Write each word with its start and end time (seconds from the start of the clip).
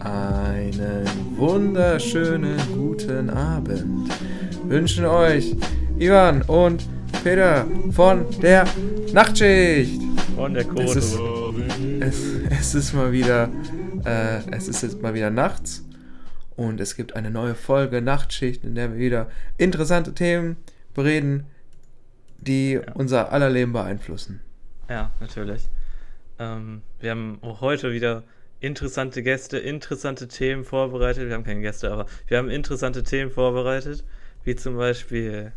Einen 0.00 1.06
wunderschönen 1.36 2.58
guten 2.74 3.30
Abend 3.30 4.10
wünschen 4.64 5.06
euch 5.06 5.56
Ivan 5.98 6.42
und 6.42 6.86
Peter 7.24 7.66
von 7.92 8.26
der 8.42 8.66
Nachtschicht. 9.12 10.00
Von 10.36 10.54
der 10.54 10.66
Es 10.76 10.96
ist, 10.96 11.18
es, 12.00 12.16
es 12.50 12.74
ist 12.74 12.92
mal 12.94 13.10
wieder, 13.12 13.48
äh, 14.04 14.40
es 14.50 14.68
ist 14.68 14.82
jetzt 14.82 15.00
mal 15.00 15.14
wieder 15.14 15.30
nachts 15.30 15.87
und 16.58 16.80
es 16.80 16.96
gibt 16.96 17.14
eine 17.14 17.30
neue 17.30 17.54
Folge 17.54 18.02
Nachtschicht, 18.02 18.64
in 18.64 18.74
der 18.74 18.92
wir 18.92 18.98
wieder 18.98 19.30
interessante 19.58 20.12
Themen 20.12 20.56
bereden, 20.92 21.46
die 22.38 22.80
unser 22.94 23.32
aller 23.32 23.48
Leben 23.48 23.72
beeinflussen. 23.72 24.40
Ja, 24.88 25.12
natürlich. 25.20 25.68
Ähm, 26.40 26.82
wir 26.98 27.12
haben 27.12 27.38
auch 27.42 27.60
heute 27.60 27.92
wieder 27.92 28.24
interessante 28.58 29.22
Gäste, 29.22 29.56
interessante 29.58 30.26
Themen 30.26 30.64
vorbereitet. 30.64 31.28
Wir 31.28 31.34
haben 31.34 31.44
keine 31.44 31.60
Gäste, 31.60 31.92
aber 31.92 32.06
wir 32.26 32.38
haben 32.38 32.50
interessante 32.50 33.04
Themen 33.04 33.30
vorbereitet. 33.30 34.04
Wie 34.42 34.56
zum 34.56 34.76
Beispiel, 34.76 35.52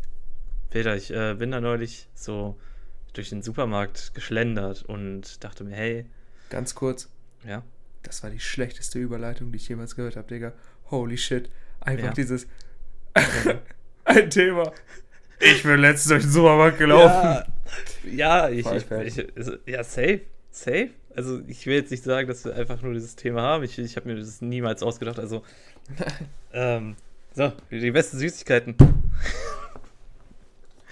Peter, 0.70 0.94
ich 0.94 1.12
äh, 1.12 1.34
bin 1.34 1.50
da 1.50 1.60
neulich 1.60 2.08
so 2.14 2.56
durch 3.12 3.30
den 3.30 3.42
Supermarkt 3.42 4.14
geschlendert 4.14 4.82
und 4.84 5.42
dachte 5.42 5.64
mir, 5.64 5.74
hey, 5.74 6.06
Ganz 6.48 6.76
kurz, 6.76 7.08
ja, 7.44 7.64
das 8.02 8.22
war 8.22 8.30
die 8.30 8.38
schlechteste 8.38 8.98
Überleitung, 8.98 9.50
die 9.50 9.56
ich 9.56 9.68
jemals 9.68 9.96
gehört 9.96 10.16
habe, 10.16 10.28
Digga. 10.28 10.52
Holy 10.92 11.18
shit. 11.18 11.50
Einfach 11.80 12.06
Ja. 12.06 12.12
dieses 12.12 12.46
ein 14.04 14.30
Thema. 14.30 14.72
Ich 15.40 15.64
bin 15.64 15.80
letztens 15.80 16.08
durch 16.08 16.22
den 16.22 16.30
Supermarkt 16.30 16.78
gelaufen. 16.78 17.52
Ja, 18.04 18.48
ich, 18.48 18.62
Voll 18.62 18.76
ich, 18.76 18.84
fair. 18.84 19.04
ich, 19.04 19.36
also, 19.36 19.56
ja, 19.66 19.82
safe, 19.82 20.20
safe. 20.50 20.90
Also 21.16 21.40
ich 21.48 21.66
will 21.66 21.74
jetzt 21.74 21.90
nicht 21.90 22.04
sagen, 22.04 22.28
dass 22.28 22.44
wir 22.44 22.54
einfach 22.54 22.80
nur 22.82 22.94
dieses 22.94 23.16
Thema 23.16 23.42
haben. 23.42 23.64
Ich, 23.64 23.78
ich 23.78 23.96
habe 23.96 24.08
mir 24.08 24.16
das 24.16 24.40
niemals 24.40 24.82
ausgedacht. 24.82 25.18
Also, 25.18 25.42
ähm, 26.52 26.96
so, 27.34 27.52
die 27.70 27.90
besten 27.90 28.18
Süßigkeiten. 28.18 28.76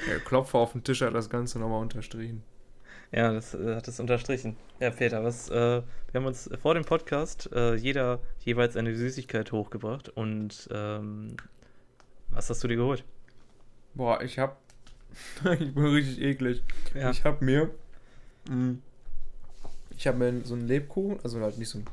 Der 0.09 0.19
Klopfer 0.21 0.59
auf 0.59 0.73
den 0.73 0.83
Tisch 0.83 1.03
hat 1.03 1.15
das 1.15 1.31
Ganze 1.31 1.59
nochmal 1.59 1.81
unterstrichen. 1.83 2.43
Ja, 3.13 3.33
das 3.33 3.55
äh, 3.55 3.75
hat 3.75 3.89
es 3.89 3.99
unterstrichen. 3.99 4.57
Ja, 4.79 4.91
Peter, 4.91 5.25
was, 5.25 5.49
äh, 5.51 5.55
wir 5.55 5.85
haben 6.15 6.27
uns 6.27 6.49
vor 6.61 6.75
dem 6.75 6.85
Podcast 6.85 7.51
äh, 7.53 7.75
jeder 7.75 8.21
jeweils 8.41 8.77
eine 8.77 8.95
Süßigkeit 8.95 9.51
hochgebracht 9.53 10.09
und 10.11 10.69
ähm, 10.73 11.37
was 12.31 12.49
hast 12.51 12.63
du 12.63 12.69
dir 12.69 12.77
geholt? 12.77 13.05
Boah, 13.95 14.23
ich 14.23 14.39
hab. 14.39 14.59
ich 15.59 15.75
bin 15.75 15.85
richtig 15.87 16.21
eklig. 16.21 16.63
Ja. 16.95 17.11
Ich 17.11 17.25
hab 17.25 17.43
mir. 17.43 17.71
mh, 18.49 18.77
Ich 19.97 20.07
hab 20.07 20.17
mir 20.17 20.43
so 20.45 20.55
einen 20.55 20.69
Lebkuchen, 20.69 21.19
also 21.25 21.41
halt 21.41 21.59
nicht 21.59 21.69
so 21.69 21.79
einen 21.79 21.87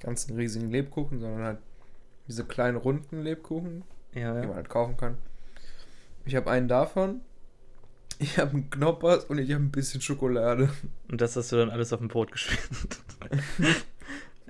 ganzen 0.00 0.34
riesigen 0.36 0.70
Lebkuchen, 0.70 1.20
sondern 1.20 1.42
halt 1.42 1.58
diese 2.28 2.44
kleinen 2.44 2.76
runden 2.78 3.22
Lebkuchen, 3.22 3.84
Ja, 4.14 4.32
die 4.32 4.40
man 4.46 4.50
ja. 4.50 4.54
halt 4.56 4.68
kaufen 4.70 4.96
kann. 4.96 5.18
Ich 6.24 6.34
habe 6.34 6.50
einen 6.50 6.68
davon. 6.68 7.20
Ich 8.18 8.38
habe 8.38 8.52
einen 8.52 8.70
Knoppers 8.70 9.24
und 9.24 9.38
ich 9.38 9.50
habe 9.52 9.64
ein 9.64 9.70
bisschen 9.70 10.00
Schokolade. 10.00 10.70
Und 11.10 11.20
das 11.20 11.34
hast 11.36 11.50
du 11.52 11.56
dann 11.56 11.70
alles 11.70 11.92
auf 11.92 11.98
dem 12.00 12.08
Brot 12.08 12.30
geschmiert. 12.32 12.60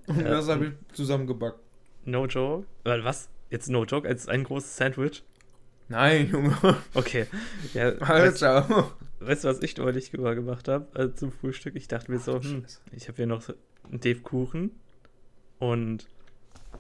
Und 0.07 0.19
Ja, 0.21 0.31
das 0.31 0.49
habe 0.49 0.67
ich 0.67 0.73
zusammengebacken. 0.97 1.61
no 2.05 2.27
joke? 2.27 2.67
Weil 2.85 3.05
was? 3.05 3.29
Jetzt 3.51 3.69
no 3.71 3.85
joke 3.85 4.09
als 4.09 4.27
ein 4.29 4.45
großes 4.45 4.77
Sandwich? 4.77 5.23
Nein, 5.89 6.29
Junge. 6.31 6.57
Okay. 6.95 7.27
Ja, 7.75 7.99
weißt, 8.01 8.43
Alter. 8.43 8.91
weißt 9.21 9.45
du, 9.45 9.49
was 9.49 9.61
ich 9.63 9.77
neulich 9.77 10.11
gemacht 10.11 10.69
habe 10.69 10.87
äh, 11.01 11.15
zum 11.15 11.31
Frühstück? 11.33 11.77
Ich 11.77 11.87
dachte 11.89 12.11
mir 12.11 12.19
so, 12.19 12.41
hm, 12.43 12.65
ich 12.93 13.09
habe 13.09 13.17
hier 13.17 13.27
noch 13.27 13.43
einen 13.91 14.01
Dave-Kuchen 14.01 14.71
und 15.59 16.09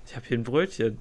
ich 0.06 0.16
habe 0.16 0.26
hier 0.26 0.38
ein 0.38 0.44
Brötchen. 0.44 0.98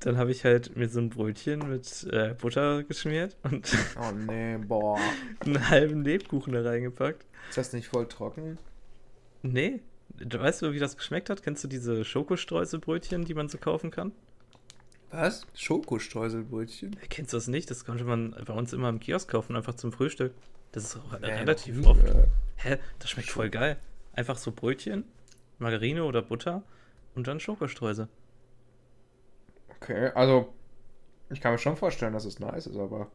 Dann 0.00 0.16
habe 0.16 0.30
ich 0.30 0.44
halt 0.44 0.76
mir 0.76 0.88
so 0.88 0.98
ein 0.98 1.10
Brötchen 1.10 1.68
mit 1.68 2.06
äh, 2.10 2.34
Butter 2.40 2.82
geschmiert 2.84 3.36
und 3.42 3.70
Oh 4.00 4.12
nee, 4.12 4.56
boah. 4.56 4.98
einen 5.44 5.68
halben 5.68 6.02
Lebkuchen 6.04 6.52
da 6.54 6.62
reingepackt. 6.62 7.26
Ist 7.50 7.58
das 7.58 7.72
nicht 7.72 7.88
voll 7.88 8.06
trocken? 8.08 8.58
Nee, 9.42 9.80
du 10.18 10.38
weißt 10.40 10.62
du, 10.62 10.72
wie 10.72 10.78
das 10.78 10.96
geschmeckt 10.96 11.28
hat? 11.30 11.42
Kennst 11.42 11.62
du 11.64 11.68
diese 11.68 12.04
Schokostreuselbrötchen, 12.04 13.24
die 13.24 13.34
man 13.34 13.48
so 13.48 13.58
kaufen 13.58 13.90
kann? 13.90 14.12
Was? 15.10 15.46
Schokostreuselbrötchen? 15.54 16.96
Kennst 17.08 17.32
du 17.32 17.36
das 17.36 17.48
nicht? 17.48 17.70
Das 17.70 17.84
konnte 17.84 18.04
man 18.04 18.34
bei 18.46 18.52
uns 18.54 18.72
immer 18.72 18.88
im 18.88 19.00
Kiosk 19.00 19.28
kaufen, 19.30 19.56
einfach 19.56 19.74
zum 19.74 19.92
Frühstück. 19.92 20.32
Das 20.72 20.84
ist 20.84 20.96
auch 20.96 21.18
Nee, 21.20 21.26
relativ 21.26 21.76
nie 21.76 21.86
oft. 21.86 22.04
gehört. 22.04 22.28
Hä? 22.56 22.78
Das 23.00 23.10
schmeckt 23.10 23.28
voll 23.30 23.50
geil. 23.50 23.76
Einfach 24.12 24.38
so 24.38 24.52
Brötchen, 24.52 25.04
Margarine 25.58 26.04
oder 26.04 26.22
Butter 26.22 26.62
und 27.14 27.26
dann 27.26 27.40
Schokostreusel. 27.40 28.08
Okay, 29.80 30.10
also 30.14 30.52
ich 31.30 31.40
kann 31.40 31.52
mir 31.52 31.58
schon 31.58 31.76
vorstellen, 31.76 32.12
dass 32.12 32.24
es 32.24 32.38
nice 32.38 32.66
ist, 32.66 32.76
aber 32.76 33.10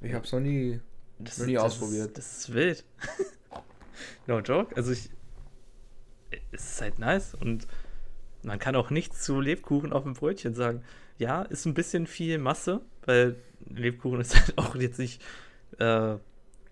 ich 0.00 0.12
habe 0.12 0.24
es 0.24 0.32
noch 0.32 0.40
nie. 0.40 0.80
Das, 1.18 1.38
Noch 1.38 1.46
nie 1.46 1.54
das 1.54 1.62
ausprobiert. 1.64 2.08
Ist, 2.08 2.18
das 2.18 2.38
ist 2.38 2.54
wild. 2.54 2.84
no 4.26 4.40
joke. 4.40 4.76
Also 4.76 4.92
ich. 4.92 5.10
Es 6.50 6.72
ist 6.72 6.80
halt 6.80 6.98
nice 6.98 7.34
und 7.34 7.68
man 8.42 8.58
kann 8.58 8.74
auch 8.74 8.90
nichts 8.90 9.22
zu 9.22 9.40
Lebkuchen 9.40 9.92
auf 9.92 10.02
dem 10.02 10.14
Brötchen 10.14 10.54
sagen. 10.54 10.82
Ja, 11.18 11.42
ist 11.42 11.64
ein 11.64 11.74
bisschen 11.74 12.06
viel 12.06 12.38
Masse, 12.38 12.80
weil 13.06 13.36
Lebkuchen 13.66 14.20
ist 14.20 14.34
halt 14.40 14.58
auch 14.58 14.74
jetzt 14.74 14.98
nicht 14.98 15.22
äh, 15.78 16.16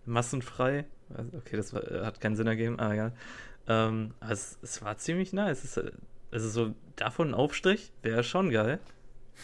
massenfrei. 0.05 0.85
Also, 1.15 1.39
Okay, 1.39 1.57
das 1.57 1.73
war, 1.73 2.05
hat 2.05 2.21
keinen 2.21 2.37
Sinn 2.37 2.49
ergeben, 2.49 2.81
aber 2.81 2.95
egal. 2.95 3.13
Ähm, 3.69 4.15
aber 4.19 4.33
es, 4.33 4.59
es 4.63 4.83
war 4.83 4.99
ziemlich 4.99 5.33
nice. 5.33 5.63
Es, 5.63 5.81
also 6.33 6.49
so 6.49 6.75
davon 6.97 7.29
ein 7.31 7.35
Aufstrich 7.35 7.93
wäre 8.03 8.25
schon 8.25 8.51
geil. 8.51 8.81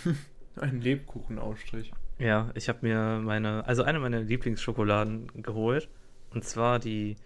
Ein 0.57 0.81
Lebkuchenausstrich. 0.81 1.93
Ja, 2.19 2.51
ich 2.55 2.69
habe 2.69 2.81
mir 2.85 3.21
meine, 3.23 3.65
also 3.67 3.85
eine 3.85 4.01
meiner 4.01 4.21
Lieblingsschokoladen 4.21 5.43
geholt. 5.43 5.89
Und 6.31 6.45
zwar 6.45 6.81
die 6.81 7.17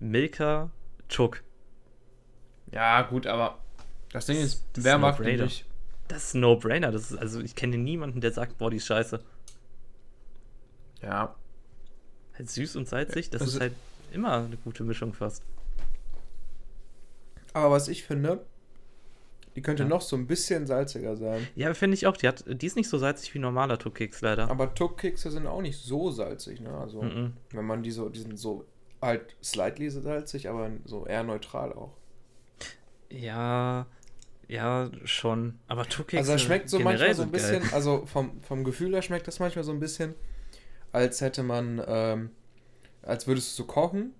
Milka 0.00 0.70
Chook. 1.08 1.42
Ja, 2.70 3.00
gut, 3.02 3.26
aber 3.26 3.58
das 4.12 4.26
Ding 4.26 4.36
ist, 4.38 4.64
Das 4.74 4.84
wer 4.84 4.98
macht 4.98 5.18
No-Brainer. 5.20 5.44
nicht? 5.44 5.64
Das 6.08 6.24
ist 6.26 6.34
No-Brainer. 6.34 6.92
Das 6.92 7.10
ist, 7.10 7.16
also 7.16 7.40
ich 7.40 7.54
kenne 7.54 7.78
niemanden, 7.78 8.20
der 8.20 8.32
sagt, 8.32 8.58
boah, 8.58 8.70
die 8.70 8.76
ist 8.76 8.86
scheiße. 8.86 9.20
Ja, 11.02 11.34
Halt 12.36 12.50
süß 12.50 12.76
und 12.76 12.86
salzig, 12.88 13.30
das 13.30 13.40
Also- 13.42 13.56
ist 13.56 13.60
halt 13.62 13.72
immer 14.12 14.44
eine 14.44 14.56
gute 14.58 14.82
Mischung 14.84 15.14
fast. 15.14 15.42
aber 17.52 17.70
was 17.70 17.88
ich 17.88 18.04
finde, 18.04 18.44
die 19.56 19.62
könnte 19.62 19.84
Ja. 19.84 19.88
noch 19.88 20.00
so 20.00 20.16
ein 20.16 20.26
bisschen 20.26 20.66
salziger 20.66 21.16
sein. 21.16 21.46
Ja, 21.54 21.72
finde 21.74 21.94
ich 21.94 22.06
auch. 22.06 22.16
Die, 22.16 22.26
hat, 22.28 22.44
die 22.46 22.66
ist 22.66 22.76
nicht 22.76 22.88
so 22.88 22.98
salzig 22.98 23.34
wie 23.34 23.38
normaler 23.38 23.78
Tuck-Keks, 23.78 24.20
leider. 24.20 24.50
Aber 24.50 24.74
Tuck-Kekse 24.74 25.30
sind 25.30 25.46
auch 25.46 25.62
nicht 25.62 25.78
so 25.78 26.10
salzig, 26.10 26.60
ne? 26.60 26.76
Also, 26.76 27.02
Mhm. 27.02 27.32
wenn 27.52 27.64
man 27.64 27.82
die 27.82 27.90
so, 27.90 28.08
die 28.08 28.20
sind 28.20 28.38
so 28.38 28.64
halt 29.00 29.36
slightly 29.42 29.90
salzig, 29.90 30.48
aber 30.48 30.70
so 30.84 31.06
eher 31.06 31.22
neutral 31.22 31.72
auch. 31.72 31.92
Ja, 33.10 33.86
ja, 34.48 34.90
schon. 35.04 35.58
Aber 35.68 35.84
Tuck-Kekse 35.86 36.18
Also, 36.18 36.32
es 36.34 36.42
schmeckt 36.42 36.68
so 36.68 36.78
manchmal 36.80 37.14
so 37.14 37.22
ein 37.22 37.30
sind 37.30 37.40
geil. 37.42 37.60
bisschen, 37.60 37.74
also 37.74 38.06
vom, 38.06 38.40
vom 38.42 38.64
Gefühl 38.64 38.92
her 38.92 39.02
schmeckt 39.02 39.26
das 39.28 39.38
manchmal 39.40 39.64
so 39.64 39.72
ein 39.72 39.80
bisschen, 39.80 40.14
als 40.92 41.20
hätte 41.20 41.42
man, 41.42 41.82
ähm, 41.86 42.30
als 43.02 43.26
würdest 43.26 43.58
du 43.58 43.62
so 43.62 43.66
kochen 43.66 44.12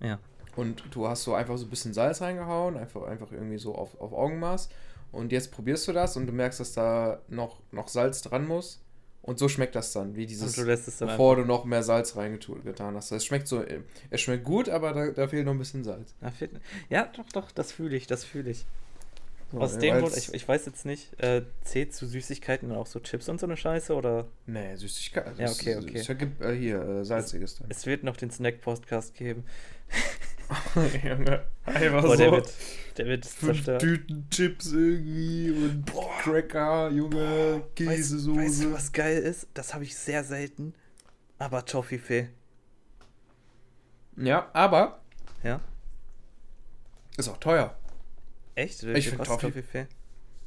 Ja. 0.00 0.18
Und 0.58 0.82
du 0.90 1.06
hast 1.08 1.22
so 1.24 1.34
einfach 1.34 1.56
so 1.56 1.66
ein 1.66 1.70
bisschen 1.70 1.94
Salz 1.94 2.20
reingehauen, 2.20 2.76
einfach, 2.76 3.02
einfach 3.02 3.30
irgendwie 3.32 3.58
so 3.58 3.74
auf, 3.74 4.00
auf 4.00 4.12
Augenmaß. 4.12 4.68
Und 5.12 5.32
jetzt 5.32 5.52
probierst 5.52 5.88
du 5.88 5.92
das 5.92 6.16
und 6.16 6.26
du 6.26 6.32
merkst, 6.32 6.60
dass 6.60 6.72
da 6.74 7.20
noch, 7.28 7.60
noch 7.72 7.88
Salz 7.88 8.20
dran 8.22 8.46
muss. 8.46 8.80
Und 9.22 9.38
so 9.38 9.48
schmeckt 9.48 9.74
das 9.74 9.92
dann, 9.92 10.16
wie 10.16 10.26
dieses, 10.26 10.56
Und 10.56 10.64
du 10.64 10.68
lässt 10.70 10.88
es 10.88 10.98
dann 10.98 11.08
bevor 11.08 11.36
du 11.36 11.44
noch 11.44 11.64
mehr 11.64 11.82
Salz 11.82 12.16
reingetan 12.16 12.94
hast. 12.96 13.10
Es 13.12 13.24
schmeckt 13.26 13.46
so, 13.46 13.62
es 14.10 14.20
schmeckt 14.20 14.44
gut, 14.44 14.68
aber 14.68 14.92
da, 14.92 15.10
da 15.10 15.28
fehlt 15.28 15.44
noch 15.44 15.52
ein 15.52 15.58
bisschen 15.58 15.84
Salz. 15.84 16.14
Fehlt- 16.38 16.52
Ja, 16.88 17.10
doch, 17.16 17.28
doch, 17.32 17.50
das 17.50 17.72
fühle 17.72 17.96
ich, 17.96 18.06
das 18.06 18.24
fühle 18.24 18.50
ich. 18.50 18.64
So, 19.52 19.58
Aus 19.60 19.78
dem 19.78 19.98
Grund, 20.00 20.14
ich, 20.16 20.32
ich 20.34 20.46
weiß 20.46 20.66
jetzt 20.66 20.84
nicht, 20.84 21.18
äh, 21.22 21.42
zählt 21.62 21.94
zu 21.94 22.06
Süßigkeiten 22.06 22.70
auch 22.72 22.86
so 22.86 23.00
Chips 23.00 23.28
und 23.30 23.40
so 23.40 23.46
eine 23.46 23.56
Scheiße 23.56 23.94
oder 23.94 24.26
Nee, 24.46 24.76
Süßigkeit. 24.76 25.26
also 25.26 25.42
Ja, 25.42 25.50
okay, 25.50 25.76
okay. 25.76 25.98
Es 25.98 26.08
ergibt 26.08 26.40
äh, 26.42 26.54
hier 26.54 26.80
äh, 26.82 27.04
salziges 27.04 27.56
dann. 27.58 27.66
es 27.70 27.86
wird 27.86 28.04
noch 28.04 28.16
den 28.18 28.30
Snack-Podcast 28.30 29.14
geben. 29.14 29.44
Junge, 31.04 31.44
einfach 31.64 32.02
Boah, 32.02 32.16
der 32.16 32.30
wird, 32.32 32.52
der 32.96 33.06
wird 33.06 33.26
fünf 33.26 33.52
zerstört. 33.64 33.80
Tüten 33.82 34.28
Chips 34.30 34.72
irgendwie 34.72 35.50
und 35.50 35.84
Cracker, 36.22 36.90
Junge, 36.90 37.56
Weißt, 37.62 37.74
Käsesoße. 37.76 38.40
weißt 38.40 38.64
du, 38.64 38.72
was 38.72 38.92
geil 38.92 39.18
ist? 39.22 39.46
Das 39.54 39.74
habe 39.74 39.84
ich 39.84 39.96
sehr 39.96 40.24
selten. 40.24 40.74
Aber 41.38 41.64
Toffifee. 41.64 42.28
Ja, 44.16 44.48
aber 44.52 45.00
Ja? 45.42 45.60
ist 47.16 47.28
auch 47.28 47.36
teuer. 47.38 47.76
Echt? 48.54 48.82
Ich 48.82 49.08
find 49.08 49.18
kostet 49.18 49.40
Toffee- 49.40 49.46
Toffifee? 49.62 49.86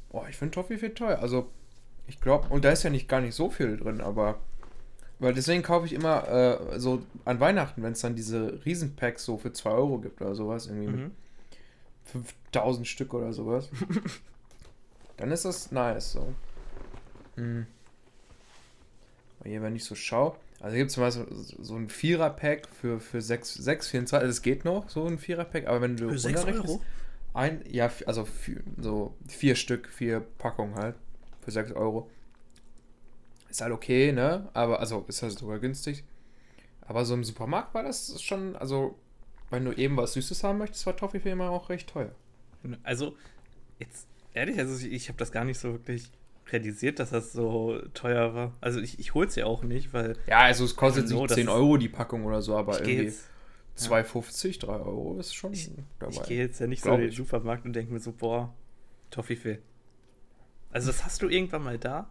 Boah, 0.10 0.28
ich 0.28 0.36
finde 0.36 0.54
Toffee 0.54 0.78
viel 0.78 0.94
teuer. 0.94 1.20
Also, 1.20 1.50
Ich 2.08 2.20
glaube, 2.20 2.50
und 2.50 2.66
da 2.66 2.72
ist 2.72 2.84
ja 2.84 2.90
nicht 2.90 3.08
gar 3.08 3.22
nicht 3.22 3.36
so 3.36 3.50
viel 3.50 3.78
drin, 3.78 4.02
aber. 4.02 4.40
Weil 5.22 5.34
deswegen 5.36 5.62
kaufe 5.62 5.86
ich 5.86 5.94
immer 5.94 6.28
äh, 6.28 6.80
so 6.80 7.04
an 7.26 7.40
Weihnachten, 7.40 7.84
wenn 7.84 7.92
es 7.94 8.02
dann 8.02 8.16
diese 8.16 8.60
Riesenpacks 8.66 9.24
so 9.24 9.38
für 9.38 9.54
2 9.54 9.70
Euro 9.70 10.00
gibt 10.00 10.20
oder 10.20 10.34
sowas, 10.36 10.66
irgendwie 10.68 10.88
mit 10.88 11.00
Mhm. 11.00 11.12
5000 12.52 12.88
Stück 12.88 13.14
oder 13.14 13.32
sowas. 13.32 13.70
dann 15.18 15.32
ist 15.32 15.46
das 15.46 15.72
nice 15.72 16.14
so. 16.14 16.34
Mhm. 17.36 17.68
Hier, 19.44 19.62
wenn 19.62 19.76
ich 19.76 19.86
so 19.86 19.96
schaue, 19.96 20.36
also 20.60 20.76
gibt 20.76 20.90
es 20.90 20.94
zum 20.96 21.04
Beispiel 21.04 21.26
so 21.36 21.64
so 21.64 21.76
ein 21.76 21.90
Vierer-Pack 21.90 22.68
für, 22.70 23.00
für 23.00 23.22
6, 23.22 23.54
6, 23.56 23.88
24, 23.90 24.14
also 24.24 24.30
es 24.30 24.42
geht 24.42 24.66
noch, 24.66 24.90
so 24.90 25.06
ein 25.06 25.18
Vierer-Pack, 25.18 25.68
aber 25.68 25.82
wenn 25.82 25.98
du 25.98 26.10
Für 26.10 26.20
6 26.20 26.42
runterrechnest- 26.42 26.64
Euro? 26.70 26.82
Ein, 27.34 27.62
ja, 27.70 27.90
also 28.08 28.26
vier, 28.26 28.62
so 28.78 29.14
vier 29.28 29.56
Stück, 29.56 29.88
vier 29.88 30.20
Packungen 30.38 30.76
halt. 30.76 30.96
Für 31.42 31.52
6 31.52 31.72
Euro. 31.72 32.10
Ist 33.52 33.62
halt 33.62 33.72
okay, 33.74 34.12
ne? 34.12 34.50
Aber, 34.54 34.80
also 34.80 35.06
ist 35.08 35.22
halt 35.22 35.34
sogar 35.38 35.60
günstig. 35.60 36.04
Aber 36.82 37.06
so 37.06 37.14
im 37.14 37.24
Supermarkt 37.24 37.74
war 37.74 37.84
das 37.84 38.22
schon, 38.22 38.56
also, 38.56 38.98
wenn 39.50 39.66
du 39.66 39.74
eben 39.74 39.98
was 39.98 40.14
Süßes 40.14 40.44
haben 40.44 40.58
möchtest, 40.58 40.86
war 40.86 40.96
Toffifee 40.96 41.32
immer 41.32 41.50
auch 41.50 41.70
recht 41.70 41.90
teuer. 41.90 42.12
Also, 42.84 43.16
jetzt, 43.80 44.08
ehrlich, 44.34 44.58
also 44.58 44.76
ich, 44.86 44.92
ich 44.92 45.08
habe 45.10 45.18
das 45.18 45.32
gar 45.32 45.44
nicht 45.46 45.60
so 45.60 45.74
wirklich 45.74 46.10
realisiert, 46.52 47.00
dass 47.00 47.12
das 47.12 47.32
so 47.34 47.80
teuer 47.94 48.34
war. 48.34 48.54
Also 48.62 48.80
ich, 48.82 49.00
ich 49.00 49.14
hol's 49.14 49.36
ja 49.36 49.46
auch 49.46 49.64
nicht, 49.64 49.94
weil 49.94 50.18
Ja, 50.28 50.40
also 50.40 50.66
es 50.66 50.76
kostet 50.76 51.10
nicht 51.10 51.30
das 51.30 51.36
10 51.36 51.48
ist- 51.48 51.54
Euro 51.54 51.78
die 51.78 51.88
Packung 51.90 52.26
oder 52.26 52.42
so, 52.42 52.56
aber 52.58 52.80
irgendwie 52.82 53.04
jetzt, 53.06 53.30
2,50, 53.78 54.60
3 54.60 54.74
Euro 54.74 55.18
ist 55.20 55.34
schon 55.34 55.54
Ich- 55.54 55.72
dabei. 56.00 56.12
ich 56.14 56.24
gehe 56.24 56.40
jetzt 56.40 56.60
ja 56.60 56.68
nicht 56.68 56.84
so 56.84 56.94
in 56.94 57.02
den. 57.02 57.12
Supermarkt 57.12 57.66
und 57.66 57.74
denke 57.74 57.94
mir 57.94 58.00
so, 58.00 58.12
boah, 58.12 58.54
Toffifee. 59.12 59.60
Also 60.72 60.88
das 60.88 61.06
hast 61.06 61.22
du 61.22 61.30
irgendwann 61.30 61.64
mal 61.64 61.78
da, 61.78 62.10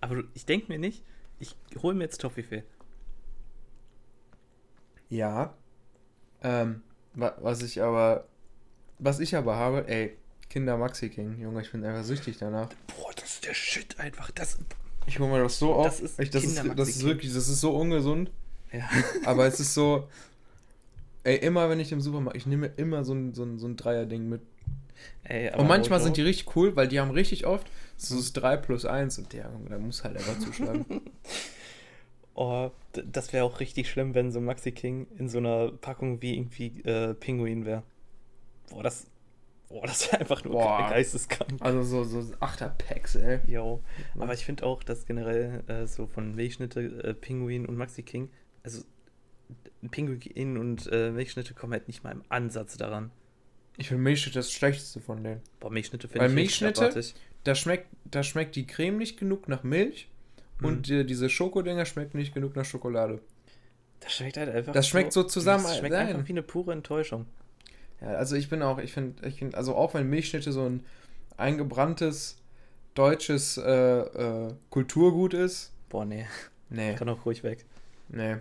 aber 0.00 0.22
ich 0.34 0.46
denke 0.46 0.68
mir 0.68 0.78
nicht, 0.78 1.02
ich 1.38 1.56
hole 1.82 1.94
mir 1.94 2.04
jetzt 2.04 2.20
Toffifee. 2.20 2.62
Ja. 5.08 5.54
Ähm, 6.42 6.82
wa- 7.14 7.36
was 7.40 7.62
ich 7.62 7.82
aber, 7.82 8.26
was 8.98 9.20
ich 9.20 9.36
aber 9.36 9.56
habe, 9.56 9.88
ey, 9.88 10.16
Kinder 10.48 10.76
Maxi 10.76 11.08
King, 11.08 11.38
Junge, 11.40 11.62
ich 11.62 11.72
bin 11.72 11.84
einfach 11.84 12.04
süchtig 12.04 12.38
danach. 12.38 12.68
Boah, 12.86 13.10
das 13.14 13.34
ist 13.34 13.46
der 13.46 13.54
Shit 13.54 13.98
einfach. 13.98 14.30
Das, 14.30 14.58
Ich 15.06 15.18
hole 15.18 15.30
mir 15.30 15.42
das 15.42 15.58
so 15.58 15.82
Das 15.82 15.94
auf. 15.96 16.02
ist 16.02 16.20
ich, 16.20 16.30
das, 16.30 16.44
ist, 16.44 16.62
das 16.76 16.88
ist 16.88 17.04
wirklich, 17.04 17.32
das 17.32 17.48
ist 17.48 17.60
so 17.60 17.76
ungesund. 17.76 18.30
ja. 18.72 18.88
Aber 19.24 19.46
es 19.46 19.60
ist 19.60 19.74
so, 19.74 20.08
ey, 21.24 21.36
immer 21.36 21.68
wenn 21.70 21.80
ich 21.80 21.92
im 21.92 22.00
Supermarkt, 22.00 22.36
ich 22.36 22.46
nehme 22.46 22.66
immer 22.76 23.04
so 23.04 23.12
ein, 23.14 23.34
so 23.34 23.44
ein, 23.44 23.58
so 23.58 23.66
ein 23.66 23.76
Dreier-Ding 23.76 24.28
mit. 24.28 24.40
Ey, 25.24 25.50
aber 25.50 25.60
Und 25.60 25.66
manchmal 25.68 25.98
no 25.98 26.04
sind 26.06 26.16
die 26.16 26.22
richtig 26.22 26.56
cool, 26.56 26.74
weil 26.74 26.88
die 26.88 26.98
haben 27.00 27.10
richtig 27.10 27.46
oft 27.46 27.66
so 27.96 28.16
das 28.16 28.32
3 28.32 28.56
plus 28.58 28.84
1 28.84 29.18
und 29.18 29.32
der, 29.32 29.50
da 29.68 29.78
muss 29.78 30.04
halt 30.04 30.16
einfach 30.16 30.38
zuschlagen. 30.38 30.84
Oh, 32.38 32.70
das 32.92 33.32
wäre 33.32 33.46
auch 33.46 33.60
richtig 33.60 33.88
schlimm, 33.88 34.14
wenn 34.14 34.30
so 34.30 34.42
Maxi 34.42 34.70
King 34.70 35.06
in 35.18 35.26
so 35.26 35.38
einer 35.38 35.72
Packung 35.72 36.20
wie 36.20 36.36
irgendwie 36.36 36.82
äh, 36.82 37.14
Pinguin 37.14 37.64
wäre. 37.64 37.82
Boah, 38.68 38.82
das, 38.82 39.06
boah, 39.70 39.86
das 39.86 40.12
wäre 40.12 40.20
einfach 40.20 40.44
nur 40.44 40.52
Boah. 40.52 40.86
geisteskrank. 40.90 41.52
Also 41.60 41.82
so, 41.82 42.04
so 42.04 42.34
8er 42.34 42.68
Packs, 42.68 43.14
ey. 43.14 43.40
Jo. 43.46 43.82
Aber 44.18 44.34
ich 44.34 44.44
finde 44.44 44.66
auch, 44.66 44.82
dass 44.82 45.06
generell 45.06 45.64
äh, 45.66 45.86
so 45.86 46.06
von 46.06 46.34
Milchschnitte, 46.34 46.80
äh, 46.80 47.14
Pinguin 47.14 47.64
und 47.64 47.78
Maxi 47.78 48.02
King, 48.02 48.28
also 48.62 48.82
Pinguin 49.90 50.58
und 50.58 50.92
äh, 50.92 51.12
Milchschnitte 51.12 51.54
kommen 51.54 51.72
halt 51.72 51.88
nicht 51.88 52.04
mal 52.04 52.12
im 52.12 52.22
Ansatz 52.28 52.76
daran. 52.76 53.12
Ich 53.78 53.88
finde 53.88 54.02
Milchschnitte 54.02 54.40
das 54.40 54.52
schlechteste 54.52 55.00
von 55.00 55.24
denen. 55.24 55.40
Boah, 55.58 55.70
Milchschnitte 55.70 56.06
finde 56.06 56.26
ich 56.26 56.32
Milchschnitte-. 56.34 57.14
Da 57.46 57.54
schmeckt, 57.54 57.86
da 58.04 58.22
schmeckt 58.22 58.56
die 58.56 58.66
Creme 58.66 58.96
nicht 58.98 59.18
genug 59.18 59.48
nach 59.48 59.62
Milch 59.62 60.08
und 60.62 60.78
Mhm. 60.78 60.82
die, 60.82 61.06
diese 61.06 61.28
Schokodinger 61.28 61.84
schmecken 61.86 62.18
nicht 62.18 62.34
genug 62.34 62.56
nach 62.56 62.64
Schokolade. 62.64 63.20
Das 64.00 64.12
schmeckt 64.14 64.36
halt 64.36 64.48
einfach. 64.48 64.72
Das 64.72 64.88
schmeckt 64.88 65.12
so 65.12 65.22
zusammen, 65.22 65.64
Das 65.64 65.78
schmeckt 65.78 65.94
nein. 65.94 66.08
einfach 66.08 66.26
wie 66.28 66.32
eine 66.32 66.42
pure 66.42 66.72
Enttäuschung. 66.72 67.26
Ja, 68.00 68.08
also 68.08 68.36
ich 68.36 68.48
bin 68.50 68.62
auch, 68.62 68.78
ich 68.78 68.92
finde, 68.92 69.26
ich 69.28 69.36
find, 69.36 69.54
also 69.54 69.74
auch 69.74 69.94
wenn 69.94 70.08
Milchschnitte 70.08 70.52
so 70.52 70.64
ein 70.68 70.84
eingebranntes 71.36 72.36
deutsches 72.94 73.58
äh, 73.58 73.62
äh, 74.00 74.54
Kulturgut 74.70 75.34
ist, 75.34 75.72
Boah, 75.88 76.04
nee. 76.04 76.26
nee, 76.68 76.94
Kann 76.94 77.08
auch 77.08 77.24
ruhig 77.26 77.42
weg. 77.44 77.64
nee. 78.08 78.36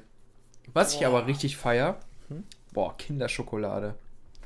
Was 0.74 0.94
ich 0.94 1.00
Boah. 1.01 1.08
aber 1.10 1.28
richtig 1.28 1.58
feier, 1.58 2.00
Hm? 2.30 2.44
boah, 2.74 2.98
Kinderschokolade. 2.98 3.94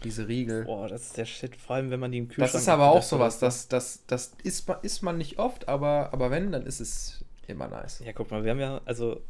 Diese 0.03 0.27
Riegel. 0.27 0.65
Boah, 0.65 0.87
das 0.87 1.07
ist 1.07 1.17
der 1.17 1.25
Shit. 1.25 1.55
Vor 1.55 1.75
allem, 1.75 1.91
wenn 1.91 1.99
man 1.99 2.11
die 2.11 2.19
im 2.19 2.27
Kühlschrank 2.27 2.51
das 2.51 2.61
ist 2.61 2.69
aber 2.69 2.89
auch 2.89 3.03
sowas, 3.03 3.39
so. 3.39 3.45
das, 3.45 3.67
das, 3.67 4.05
das 4.07 4.33
isst, 4.43 4.67
man, 4.67 4.77
isst 4.81 5.03
man 5.03 5.17
nicht 5.17 5.39
oft, 5.39 5.67
aber, 5.67 6.09
aber 6.13 6.31
wenn, 6.31 6.51
dann 6.51 6.65
ist 6.65 6.79
es 6.79 7.23
immer 7.47 7.67
nice. 7.67 8.01
Ja, 8.05 8.13
guck 8.13 8.31
mal, 8.31 8.43
wir 8.43 8.51
haben 8.51 8.59
ja, 8.59 8.81
also, 8.85 9.21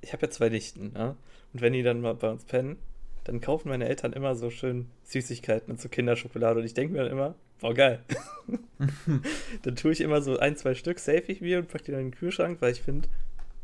ich 0.00 0.12
habe 0.12 0.26
ja 0.26 0.30
zwei 0.30 0.48
Nichten, 0.48 0.92
ne? 0.92 1.16
Und 1.52 1.60
wenn 1.60 1.72
die 1.72 1.82
dann 1.82 2.00
mal 2.00 2.14
bei 2.14 2.30
uns 2.30 2.44
pennen, 2.44 2.78
dann 3.24 3.40
kaufen 3.40 3.68
meine 3.68 3.88
Eltern 3.88 4.12
immer 4.12 4.34
so 4.34 4.50
schön 4.50 4.90
Süßigkeiten 5.04 5.70
und 5.70 5.80
so 5.80 5.88
Kinderschokolade. 5.88 6.60
Und 6.60 6.66
ich 6.66 6.74
denke 6.74 6.94
mir 6.94 7.02
dann 7.02 7.12
immer, 7.12 7.34
boah, 7.60 7.74
geil. 7.74 8.02
dann 9.62 9.76
tue 9.76 9.92
ich 9.92 10.00
immer 10.00 10.22
so 10.22 10.38
ein, 10.38 10.56
zwei 10.56 10.74
Stück, 10.74 10.98
save 10.98 11.22
ich 11.28 11.40
mir 11.40 11.58
und 11.58 11.68
packe 11.68 11.84
die 11.84 11.92
dann 11.92 12.00
in 12.00 12.10
den 12.10 12.18
Kühlschrank, 12.18 12.60
weil 12.60 12.72
ich 12.72 12.82
finde, 12.82 13.08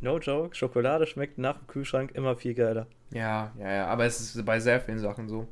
no 0.00 0.18
joke, 0.18 0.54
Schokolade 0.54 1.06
schmeckt 1.06 1.38
nach 1.38 1.58
dem 1.58 1.66
Kühlschrank 1.66 2.12
immer 2.14 2.36
viel 2.36 2.54
geiler. 2.54 2.86
Ja, 3.10 3.52
ja, 3.58 3.72
ja, 3.72 3.86
aber 3.86 4.04
es 4.04 4.20
ist 4.20 4.44
bei 4.44 4.60
sehr 4.60 4.80
vielen 4.80 4.98
Sachen 4.98 5.28
so. 5.28 5.46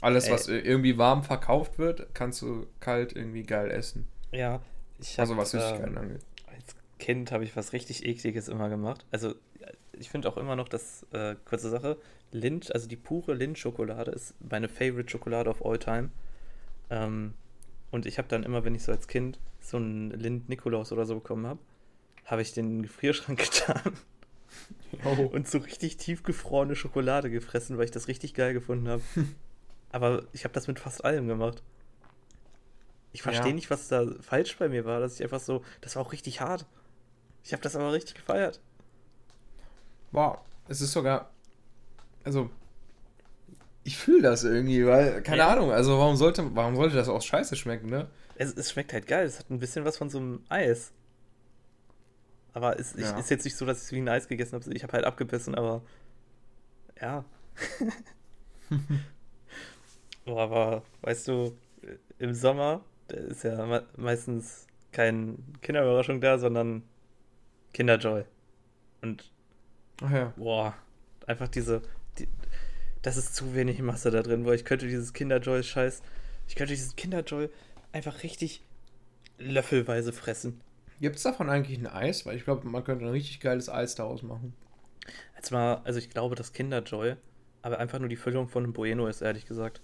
Alles, 0.00 0.30
was 0.30 0.48
irgendwie 0.48 0.96
warm 0.98 1.24
verkauft 1.24 1.78
wird, 1.78 2.14
kannst 2.14 2.40
du 2.42 2.66
kalt 2.80 3.14
irgendwie 3.16 3.42
geil 3.42 3.70
essen. 3.70 4.06
Ja, 4.32 4.60
ich 5.00 5.18
Also 5.18 5.34
hab, 5.34 5.40
was 5.42 5.50
Süßigkeiten 5.50 5.96
ähm, 5.96 5.98
angeht. 5.98 6.20
Als 6.46 6.76
Kind 6.98 7.32
habe 7.32 7.44
ich 7.44 7.56
was 7.56 7.72
richtig 7.72 8.04
ekliges 8.06 8.48
immer 8.48 8.68
gemacht. 8.68 9.04
Also 9.10 9.34
ich 9.92 10.10
finde 10.10 10.28
auch 10.28 10.36
immer 10.36 10.54
noch 10.56 10.68
das, 10.68 11.04
äh, 11.12 11.34
kurze 11.44 11.70
Sache, 11.70 11.96
Lind, 12.30 12.72
also 12.74 12.86
die 12.86 12.96
pure 12.96 13.34
Lind-Schokolade 13.34 14.10
ist 14.10 14.34
meine 14.48 14.68
Favorite 14.68 15.08
Schokolade 15.10 15.48
of 15.50 15.64
all 15.64 15.78
time. 15.78 16.10
Ähm, 16.90 17.34
und 17.90 18.06
ich 18.06 18.18
habe 18.18 18.28
dann 18.28 18.42
immer, 18.44 18.64
wenn 18.64 18.74
ich 18.74 18.82
so 18.84 18.92
als 18.92 19.08
Kind 19.08 19.38
so 19.60 19.78
einen 19.78 20.10
Lind-Nikolaus 20.10 20.92
oder 20.92 21.06
so 21.06 21.14
bekommen 21.16 21.46
habe, 21.46 21.58
habe 22.26 22.42
ich 22.42 22.52
den 22.52 22.66
in 22.66 22.70
den 22.78 22.82
Gefrierschrank 22.82 23.38
getan 23.50 23.92
Oh. 25.04 25.22
und 25.22 25.46
so 25.48 25.58
richtig 25.58 25.96
tiefgefrorene 25.98 26.74
Schokolade 26.74 27.30
gefressen, 27.30 27.76
weil 27.76 27.84
ich 27.84 27.90
das 27.90 28.08
richtig 28.08 28.34
geil 28.34 28.52
gefunden 28.54 28.88
habe. 28.88 29.02
Aber 29.90 30.22
ich 30.32 30.44
habe 30.44 30.54
das 30.54 30.66
mit 30.68 30.78
fast 30.78 31.04
allem 31.04 31.26
gemacht. 31.28 31.62
Ich 33.12 33.22
verstehe 33.22 33.48
Ja. 33.48 33.54
nicht, 33.54 33.70
was 33.70 33.88
da 33.88 34.06
falsch 34.20 34.56
bei 34.58 34.68
mir 34.68 34.84
war, 34.84 35.00
dass 35.00 35.14
ich 35.14 35.22
einfach 35.22 35.40
so, 35.40 35.62
das 35.80 35.96
war 35.96 36.02
auch 36.02 36.12
richtig 36.12 36.40
hart. 36.40 36.66
Ich 37.42 37.52
habe 37.52 37.62
das 37.62 37.74
aber 37.74 37.92
richtig 37.92 38.14
gefeiert. 38.16 38.60
Boah, 40.12 40.42
es 40.68 40.80
ist 40.80 40.92
sogar. 40.92 41.30
Also. 42.24 42.50
Ich 43.84 43.96
fühle 43.96 44.20
das 44.20 44.44
irgendwie, 44.44 44.84
weil, 44.86 45.22
keine 45.22 45.38
Ja. 45.38 45.48
Ahnung, 45.52 45.72
also 45.72 45.98
warum 45.98 46.16
sollte, 46.16 46.54
warum 46.54 46.76
sollte 46.76 46.94
das 46.96 47.08
auch 47.08 47.22
scheiße 47.22 47.56
schmecken, 47.56 47.88
ne? 47.88 48.06
Es, 48.34 48.52
es 48.52 48.70
schmeckt 48.70 48.92
halt 48.92 49.06
geil, 49.06 49.24
es 49.26 49.38
hat 49.38 49.48
ein 49.50 49.58
bisschen 49.58 49.86
was 49.86 49.96
von 49.96 50.10
so 50.10 50.18
einem 50.18 50.44
Eis. 50.50 50.92
Aber 52.52 52.78
es 52.78 52.94
ich, 52.94 53.00
Ja. 53.04 53.18
ist 53.18 53.30
jetzt 53.30 53.44
nicht 53.44 53.56
so, 53.56 53.64
dass 53.64 53.78
ich 53.78 53.84
es 53.84 53.92
wie 53.92 53.98
ein 53.98 54.08
Eis 54.08 54.28
gegessen 54.28 54.52
habe. 54.60 54.74
Ich 54.74 54.82
habe 54.82 54.92
halt 54.92 55.04
abgebissen, 55.06 55.54
aber 55.54 55.80
ja. 57.00 57.24
aber 60.36 60.82
weißt 61.02 61.28
du, 61.28 61.56
im 62.18 62.34
Sommer 62.34 62.82
da 63.08 63.16
ist 63.16 63.42
ja 63.42 63.66
me 63.66 63.86
meistens 63.96 64.66
kein 64.92 65.38
Kinderüberraschung 65.62 66.20
da, 66.20 66.38
sondern 66.38 66.82
Kinderjoy. 67.72 68.24
Und 69.02 69.30
Ach 70.02 70.10
ja. 70.10 70.32
boah, 70.36 70.74
einfach 71.26 71.48
diese, 71.48 71.82
die, 72.18 72.28
das 73.02 73.16
ist 73.16 73.34
zu 73.34 73.54
wenig 73.54 73.80
Masse 73.80 74.10
da 74.10 74.22
drin, 74.22 74.44
weil 74.44 74.54
ich 74.54 74.64
könnte 74.64 74.86
dieses 74.86 75.12
Kinderjoy-Scheiß, 75.12 76.02
ich 76.46 76.54
könnte 76.54 76.74
dieses 76.74 76.96
Kinderjoy 76.96 77.48
einfach 77.92 78.22
richtig 78.22 78.62
löffelweise 79.38 80.12
fressen. 80.12 80.60
Gibt 81.00 81.16
es 81.16 81.22
davon 81.22 81.48
eigentlich 81.48 81.78
ein 81.78 81.86
Eis? 81.86 82.26
Weil 82.26 82.36
ich 82.36 82.44
glaube, 82.44 82.66
man 82.66 82.84
könnte 82.84 83.04
ein 83.04 83.10
richtig 83.10 83.40
geiles 83.40 83.68
Eis 83.68 83.94
daraus 83.94 84.22
machen. 84.22 84.54
Jetzt 85.36 85.52
mal, 85.52 85.80
also 85.84 85.98
ich 85.98 86.10
glaube, 86.10 86.34
dass 86.34 86.52
Kinderjoy, 86.52 87.16
aber 87.62 87.78
einfach 87.78 88.00
nur 88.00 88.08
die 88.08 88.16
Füllung 88.16 88.48
von 88.48 88.64
einem 88.64 88.72
Bueno 88.72 89.06
ist, 89.06 89.22
ehrlich 89.22 89.46
gesagt. 89.46 89.80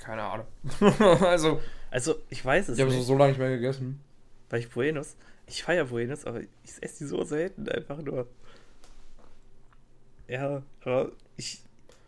Keine 0.00 0.22
Ahnung. 0.22 0.46
also, 1.20 1.60
Also, 1.90 2.16
ich 2.30 2.44
weiß 2.44 2.68
es 2.68 2.78
ich 2.78 2.80
habe 2.82 2.90
es 2.90 2.96
nicht, 2.96 3.06
so 3.06 3.16
lange 3.16 3.30
nicht 3.32 3.38
mehr 3.38 3.50
gegessen. 3.50 4.00
weil 4.48 4.60
ich 4.60 4.70
Buenos, 4.70 5.16
ich 5.46 5.62
feiere 5.62 5.84
Buenos, 5.86 6.24
aber 6.24 6.40
ich 6.40 6.48
esse 6.80 6.98
die 6.98 7.04
so 7.06 7.22
selten 7.24 7.68
einfach 7.68 7.98
nur. 8.02 8.26
Ja, 10.28 10.62
aber 10.84 11.10
ich, 11.36 11.62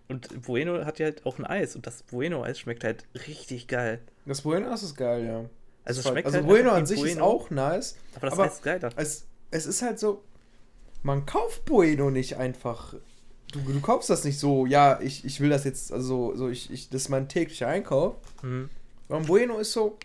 und 0.09 0.43
Bueno 0.43 0.85
hat 0.85 0.99
ja 0.99 1.07
halt 1.07 1.27
auch 1.27 1.39
ein 1.39 1.45
Eis 1.47 1.75
und 1.75 1.87
das 1.87 2.03
Bueno-Eis 2.05 2.59
schmeckt 2.59 2.85
halt 2.85 3.05
richtig 3.27 3.67
geil. 3.69 4.01
Das 4.27 4.43
Bueno 4.43 4.71
Eis 4.73 4.83
ist 4.83 4.95
geil, 4.97 5.27
ja. 5.27 5.45
Also, 5.85 6.01
es 6.01 6.09
schmeckt 6.09 6.27
also 6.27 6.39
halt 6.39 6.47
Bueno 6.47 6.71
an 6.71 6.87
sich 6.87 6.99
ist 7.03 7.17
Bueno, 7.17 7.25
auch 7.25 7.51
nice. 7.51 7.97
aber 8.15 8.27
das 8.29 8.33
aber- 8.39 8.45
Eis 8.45 8.55
ist 8.55 8.63
geiler. 8.63 8.91
Es, 8.97 9.27
es 9.51 9.67
ist 9.67 9.83
halt 9.83 9.99
so, 9.99 10.23
man 11.03 11.27
kauft 11.27 11.65
Bueno 11.65 12.11
nicht 12.11 12.37
einfach. 12.37 12.95
Du, 13.53 13.61
du 13.61 13.81
kaufst 13.81 14.09
das 14.11 14.25
nicht 14.25 14.39
so, 14.39 14.67
ja, 14.67 14.99
ich, 15.01 15.25
ich 15.25 15.41
will 15.41 15.51
das 15.51 15.65
jetzt, 15.65 15.93
also 15.93 16.35
so, 16.35 16.49
ich, 16.49 16.71
ich, 16.71 16.89
das 16.89 17.03
ist 17.03 17.09
mein 17.11 17.29
täglicher 17.29 17.69
Einkauf. 17.69 18.15
Mhm. 18.43 18.69
Sondern 19.09 19.27
Bueno 19.27 19.59
ist 19.59 19.73
so, 19.73 19.99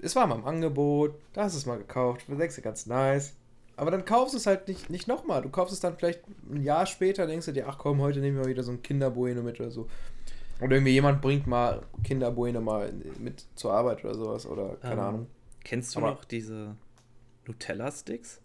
es 0.00 0.14
war 0.16 0.26
mal 0.26 0.34
im 0.38 0.44
Angebot, 0.44 1.14
da 1.32 1.44
hast 1.44 1.54
du 1.54 1.58
es 1.58 1.66
mal 1.66 1.78
gekauft, 1.78 2.24
du 2.28 2.34
denkst 2.34 2.56
dir 2.56 2.62
ganz 2.62 2.86
nice. 2.86 3.34
Aber 3.76 3.90
dann 3.90 4.04
kaufst 4.04 4.34
du 4.34 4.38
es 4.38 4.46
halt 4.46 4.68
nicht, 4.68 4.88
nicht 4.90 5.06
nochmal. 5.06 5.42
Du 5.42 5.48
kaufst 5.50 5.72
es 5.74 5.80
dann 5.80 5.96
vielleicht 5.96 6.22
ein 6.50 6.62
Jahr 6.62 6.86
später, 6.86 7.26
denkst 7.26 7.46
du 7.46 7.52
dir, 7.52 7.68
ach 7.68 7.76
komm, 7.78 8.00
heute 8.00 8.20
nehmen 8.20 8.36
wir 8.38 8.44
mal 8.44 8.48
wieder 8.50 8.62
so 8.62 8.72
ein 8.72 8.82
Kinderbueno 8.82 9.42
mit 9.42 9.60
oder 9.60 9.70
so. 9.70 9.86
Oder 10.60 10.76
irgendwie 10.76 10.92
jemand 10.92 11.20
bringt 11.20 11.46
mal 11.46 11.82
Kinderbueno 12.02 12.62
mal 12.62 12.90
mit 13.18 13.44
zur 13.54 13.74
Arbeit 13.74 14.02
oder 14.02 14.14
sowas. 14.14 14.46
Oder 14.46 14.76
keine 14.76 14.94
Ähm, 14.94 15.00
Ahnung. 15.00 15.26
Kennst 15.62 15.94
du 15.94 15.98
Aber- 15.98 16.12
noch 16.12 16.24
diese 16.24 16.74
Nutella-Sticks? 17.46 18.40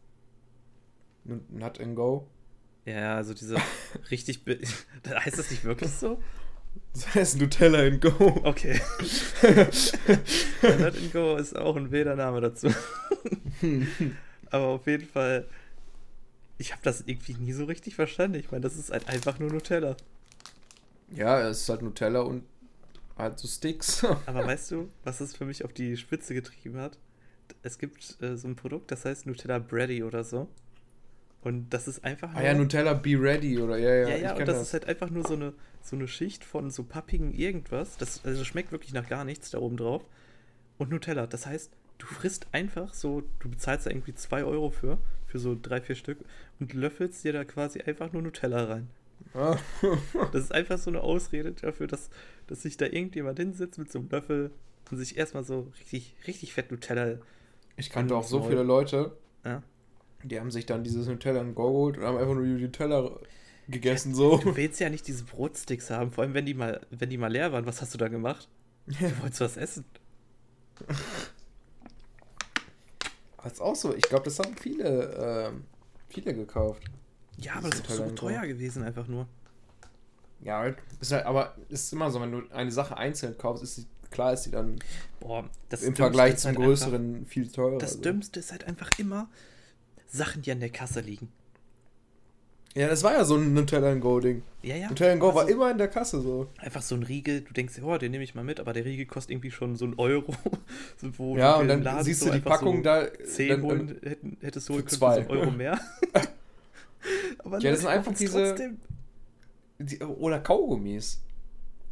Nut 1.23 1.79
and 1.79 1.95
Go. 1.95 2.27
Ja, 2.85 3.15
also 3.15 3.33
diese 3.33 3.57
richtig. 4.11 4.41
heißt 5.07 5.37
das 5.37 5.51
nicht 5.51 5.63
wirklich 5.63 5.91
so? 5.91 6.21
Das 6.93 7.15
heißt 7.15 7.37
Nutella 7.37 7.79
and 7.79 8.01
Go. 8.01 8.41
Okay. 8.43 8.81
Nut 10.61 10.97
and 10.97 11.13
Go 11.13 11.35
ist 11.35 11.57
auch 11.57 11.75
ein 11.75 11.91
wilder 11.91 12.15
Name 12.15 12.41
dazu. 12.41 12.69
Aber 14.49 14.67
auf 14.67 14.87
jeden 14.87 15.07
Fall, 15.07 15.47
ich 16.57 16.71
habe 16.71 16.81
das 16.83 17.03
irgendwie 17.05 17.33
nie 17.33 17.51
so 17.53 17.65
richtig 17.65 17.95
verstanden. 17.95 18.39
Ich 18.39 18.51
meine, 18.51 18.61
das 18.61 18.77
ist 18.77 18.91
halt 18.91 19.09
einfach 19.09 19.39
nur 19.39 19.51
Nutella. 19.51 19.95
Ja, 21.13 21.41
es 21.47 21.61
ist 21.61 21.69
halt 21.69 21.81
Nutella 21.81 22.21
und 22.21 22.43
halt 23.17 23.39
so 23.39 23.47
Sticks. 23.47 24.03
Aber 24.25 24.45
weißt 24.45 24.71
du, 24.71 24.89
was 25.03 25.19
es 25.21 25.35
für 25.35 25.45
mich 25.45 25.65
auf 25.65 25.73
die 25.73 25.97
Spitze 25.97 26.33
getrieben 26.33 26.77
hat? 26.77 26.97
Es 27.63 27.77
gibt 27.77 28.21
äh, 28.21 28.37
so 28.37 28.47
ein 28.47 28.55
Produkt, 28.55 28.91
das 28.91 29.05
heißt 29.05 29.25
Nutella 29.25 29.59
Bready 29.59 30.03
oder 30.03 30.23
so. 30.23 30.47
Und 31.43 31.69
das 31.71 31.87
ist 31.87 32.03
einfach 32.03 32.33
ah 32.35 32.43
ja, 32.43 32.53
Nutella 32.53 32.93
Be 32.93 33.19
Ready 33.19 33.59
oder 33.59 33.77
ja, 33.77 33.93
ja. 33.95 34.09
Ja, 34.09 34.15
ja, 34.15 34.35
und 34.35 34.47
das, 34.47 34.61
ist 34.61 34.73
halt 34.73 34.87
einfach 34.87 35.09
nur 35.09 35.25
so 35.25 35.33
eine, 35.33 35.53
so 35.81 35.95
eine 35.95 36.07
Schicht 36.07 36.43
von 36.43 36.69
so 36.69 36.83
pappigen 36.83 37.33
irgendwas. 37.33 37.97
Das, 37.97 38.23
also 38.23 38.39
das 38.39 38.47
schmeckt 38.47 38.71
wirklich 38.71 38.93
nach 38.93 39.09
gar 39.09 39.25
nichts 39.25 39.49
da 39.49 39.57
oben 39.57 39.77
drauf. 39.77 40.05
Und 40.77 40.91
Nutella. 40.91 41.25
Das 41.25 41.47
heißt, 41.47 41.71
du 41.97 42.05
frisst 42.05 42.47
einfach 42.51 42.93
so, 42.93 43.23
du 43.39 43.49
bezahlst 43.49 43.87
da 43.87 43.89
irgendwie 43.89 44.13
2 44.13 44.43
Euro 44.43 44.69
für, 44.69 44.99
für 45.25 45.39
so 45.39 45.57
drei, 45.59 45.81
vier 45.81 45.95
Stück 45.95 46.19
und 46.59 46.73
löffelst 46.73 47.23
dir 47.23 47.33
da 47.33 47.43
quasi 47.43 47.81
einfach 47.81 48.13
nur 48.13 48.21
Nutella 48.21 48.65
rein. 48.65 48.89
Ah. 49.33 49.57
Das 50.31 50.43
ist 50.43 50.53
einfach 50.53 50.77
so 50.77 50.91
eine 50.91 51.01
Ausrede 51.01 51.53
dafür, 51.53 51.87
dass, 51.87 52.09
dass 52.47 52.61
sich 52.61 52.77
da 52.77 52.85
irgendjemand 52.85 53.39
hinsetzt 53.39 53.79
mit 53.79 53.91
so 53.91 53.99
einem 53.99 54.09
Löffel 54.09 54.51
und 54.91 54.97
sich 54.97 55.17
erstmal 55.17 55.43
so 55.43 55.71
richtig, 55.79 56.15
richtig 56.27 56.53
fett 56.53 56.71
Nutella. 56.71 57.17
Ich 57.77 57.89
kannte 57.89 58.15
auch 58.15 58.23
so 58.23 58.43
viele 58.43 58.63
Leute, 58.63 59.15
Ja. 59.43 59.63
Die 60.23 60.39
haben 60.39 60.51
sich 60.51 60.65
dann 60.65 60.83
dieses 60.83 61.07
Nutella 61.07 61.43
Go 61.43 61.71
geholt 61.71 61.97
und 61.97 62.03
haben 62.05 62.17
einfach 62.17 62.33
nur 62.33 62.43
die 62.43 62.61
Nutella 62.61 63.11
gegessen 63.67 64.13
so. 64.13 64.37
Du 64.37 64.55
willst 64.55 64.79
ja 64.79 64.89
nicht 64.89 65.07
diese 65.07 65.23
Brotsticks 65.23 65.89
haben, 65.89 66.11
vor 66.11 66.23
allem 66.23 66.33
wenn 66.33 66.45
die 66.45 66.53
mal, 66.53 66.81
wenn 66.89 67.09
die 67.09 67.17
mal 67.17 67.31
leer 67.31 67.51
waren. 67.51 67.65
Was 67.65 67.81
hast 67.81 67.93
du 67.93 67.97
da 67.97 68.07
gemacht? 68.07 68.47
Du 68.87 69.21
wolltest 69.21 69.41
was 69.41 69.57
essen. 69.57 69.85
Das 73.43 73.53
ist 73.53 73.61
auch 73.61 73.75
so. 73.75 73.95
Ich 73.95 74.03
glaube, 74.03 74.25
das 74.25 74.39
haben 74.39 74.55
viele, 74.57 75.49
ähm, 75.51 75.63
viele 76.09 76.33
gekauft. 76.33 76.83
Ja, 77.37 77.53
aber 77.55 77.69
das 77.69 77.79
ist 77.79 77.89
so 77.89 78.09
teuer 78.11 78.45
gewesen, 78.45 78.83
einfach 78.83 79.07
nur. 79.07 79.27
Ja, 80.43 80.59
halt, 80.59 80.77
ist 80.99 81.11
halt, 81.11 81.25
aber 81.25 81.55
es 81.69 81.83
ist 81.83 81.93
immer 81.93 82.09
so, 82.09 82.19
wenn 82.21 82.31
du 82.31 82.41
eine 82.51 82.71
Sache 82.71 82.97
einzeln 82.97 83.37
kaufst, 83.37 83.63
ist 83.63 83.75
sie, 83.75 83.87
klar 84.09 84.33
ist 84.33 84.43
sie 84.43 84.51
dann 84.51 84.79
Boah, 85.19 85.47
im 85.81 85.95
Vergleich 85.95 86.37
zum 86.37 86.49
halt 86.49 86.57
größeren 86.57 87.25
viel 87.27 87.51
teurer. 87.51 87.73
Einfach, 87.73 87.87
das 87.87 87.93
so. 87.93 88.01
Dümmste 88.01 88.39
ist 88.39 88.51
halt 88.51 88.63
einfach 88.65 88.89
immer 88.97 89.29
Sachen, 90.11 90.41
die 90.41 90.51
an 90.51 90.59
der 90.59 90.69
Kasse 90.69 90.99
liegen. 90.99 91.31
Ja, 92.73 92.87
das 92.87 93.03
war 93.03 93.13
ja 93.13 93.25
so 93.25 93.35
ein 93.35 93.53
Nutella 93.53 93.93
Go 93.95 94.19
Ding. 94.19 94.43
Ja, 94.61 94.75
ja. 94.75 94.87
Nutella 94.87 95.15
Go 95.15 95.33
war 95.33 95.41
Also, 95.41 95.53
immer 95.53 95.71
in 95.71 95.77
der 95.77 95.89
Kasse 95.89 96.21
so. 96.21 96.47
Einfach 96.57 96.81
so 96.81 96.95
ein 96.95 97.03
Riegel, 97.03 97.41
du 97.41 97.53
denkst, 97.53 97.81
oh, 97.83 97.97
den 97.97 98.11
nehme 98.11 98.23
ich 98.23 98.33
mal 98.33 98.43
mit, 98.45 98.59
aber 98.59 98.71
der 98.71 98.85
Riegel 98.85 99.05
kostet 99.05 99.31
irgendwie 99.31 99.51
schon 99.51 99.75
so 99.75 99.85
ein 99.85 99.97
Euro. 99.97 100.33
so, 100.97 101.17
wo 101.17 101.37
Ja, 101.37 101.55
und 101.55 101.67
dann 101.67 101.83
Laden 101.83 102.03
siehst 102.03 102.21
so 102.21 102.27
du 102.27 102.33
die 102.33 102.39
Packung 102.39 102.77
so 102.77 102.83
da. 102.83 103.07
10 103.23 103.49
dann, 103.49 103.61
holen, 103.63 103.99
hätten, 104.03 104.37
hättest 104.41 104.69
du 104.69 104.73
holen 104.73 104.83
für 104.83 104.89
können 104.89 104.99
so 104.99 105.05
zwei. 105.05 105.15
einen 105.17 105.27
Euro 105.29 105.51
mehr. 105.51 105.79
aber 107.39 107.59
Ja, 107.59 107.71
das 107.71 107.81
sind 107.81 107.89
einfach 107.89 108.13
diese-. 108.13 108.55
Die, 109.79 109.99
oder 109.99 110.39
Kaugummis. 110.39 111.21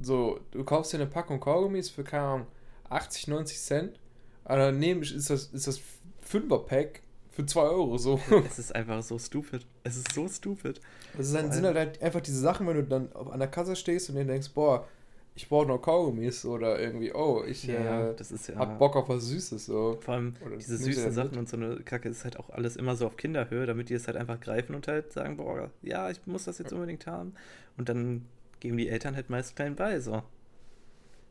So, 0.02 0.40
du 0.52 0.64
kaufst 0.64 0.94
dir 0.94 0.98
eine 0.98 1.08
Packung 1.08 1.40
Kaugummis 1.42 1.90
für, 1.90 2.04
keine 2.04 2.24
Ahnung, 2.24 2.48
80, 2.90 3.28
90 3.28 3.60
Cent. 3.60 4.00
Aber 4.46 4.58
daneben 4.58 5.02
ist 5.02 5.30
das, 5.30 5.48
ist 5.48 5.68
das 5.68 5.82
5er-Pack 6.30 7.02
für 7.39 7.46
2 7.46 7.62
Euro. 7.62 7.98
So. 7.98 8.19
Es 8.46 8.60
ist 8.60 8.75
einfach 8.75 9.01
so 9.01 9.17
stupid. 9.17 9.65
Es 9.84 9.96
ist 9.98 10.12
so 10.13 10.27
stupid. 10.27 10.79
Das 11.15 11.27
ist 11.27 11.36
dann, 11.36 11.51
sind 11.51 11.65
allem- 11.65 11.77
halt 11.77 12.01
einfach 12.01 12.22
diese 12.22 12.39
Sachen, 12.39 12.67
wenn 12.67 12.75
du 12.75 12.84
dann 12.84 13.10
an 13.13 13.39
der 13.39 13.48
Kasse 13.48 13.75
stehst 13.75 14.10
und 14.10 14.15
dir 14.15 14.25
denkst, 14.25 14.50
boah, 14.53 14.88
ich 15.36 15.48
brauche 15.48 15.65
noch 15.67 15.77
Kaugummis 15.79 16.43
oder 16.43 16.77
irgendwie, 16.79 17.13
oh, 17.13 17.43
ich 17.48 17.63
Ja, 17.63 18.10
äh, 18.10 18.15
das 18.15 18.31
ist 18.34 18.50
ja. 18.50 18.55
hab 18.58 18.77
Bock 18.77 18.98
auf 18.98 19.08
was 19.08 19.24
Süßes. 19.25 19.67
So. 19.67 19.98
Vor 20.01 20.15
allem 20.15 20.34
Oder 20.46 20.58
diese 20.58 20.77
süßen 20.77 21.13
Sachen 21.13 21.29
mit. 21.31 21.39
und 21.39 21.50
so 21.50 21.55
eine 21.55 21.77
Kacke 21.77 22.10
ist 22.10 22.25
halt 22.25 22.38
auch 22.38 22.50
alles 22.50 22.75
immer 22.75 22.98
so 22.98 23.05
auf 23.08 23.15
Kinderhöhe, 23.15 23.65
damit 23.65 23.88
die 23.89 23.93
es 23.93 24.08
halt 24.08 24.17
einfach 24.17 24.39
greifen 24.41 24.75
und 24.75 24.86
halt 24.89 25.13
sagen, 25.13 25.38
boah, 25.38 25.69
ja, 25.81 26.10
ich 26.10 26.19
muss 26.25 26.43
das 26.43 26.58
jetzt 26.58 26.74
unbedingt 26.74 27.08
haben. 27.08 27.34
Und 27.77 27.88
dann 27.88 28.25
geben 28.60 28.75
die 28.77 28.89
Eltern 28.89 29.15
halt 29.15 29.29
meist 29.29 29.55
klein 29.55 29.75
bei, 29.77 30.00
so. 30.01 30.24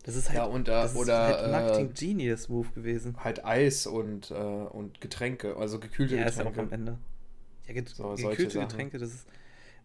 Das 0.08 0.16
ist 0.16 0.28
halt, 0.30 0.38
Ja, 0.38 0.44
und, 0.44 0.68
äh, 0.68 0.70
das 0.70 0.92
ist 0.92 0.96
oder, 0.98 1.18
halt 1.18 1.44
äh, 1.44 1.50
Marketing-Genius-Move 1.50 2.68
gewesen. 2.74 3.16
Halt 3.22 3.44
Eis 3.44 3.86
und, 3.86 4.30
äh, 4.30 4.34
und 4.34 5.02
Getränke, 5.02 5.54
also 5.56 5.78
gekühlte 5.78 6.16
Ja, 6.16 6.24
ist 6.24 6.38
ja 6.38 6.44
auch 6.44 6.48
Getränke. 6.48 6.74
am 6.74 6.80
Ende. 6.80 6.98
Ja, 7.66 7.74
get 7.74 7.90
So, 7.90 8.14
gekühlte. 8.14 8.58
Getränke, 8.60 8.96
das 8.98 9.10
ist. 9.12 9.26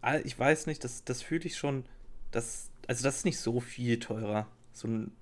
Ah, 0.00 0.16
Ich 0.24 0.38
weiß 0.38 0.66
nicht, 0.66 0.82
das, 0.82 1.04
das 1.04 1.20
fühle 1.20 1.44
ich 1.44 1.58
schon. 1.58 1.84
Das, 2.30 2.70
also, 2.86 3.04
das 3.04 3.18
ist 3.18 3.24
nicht 3.26 3.38
so 3.38 3.60
viel 3.60 3.98
teurer. 4.00 4.46
So 4.72 4.88
ein. 4.88 5.12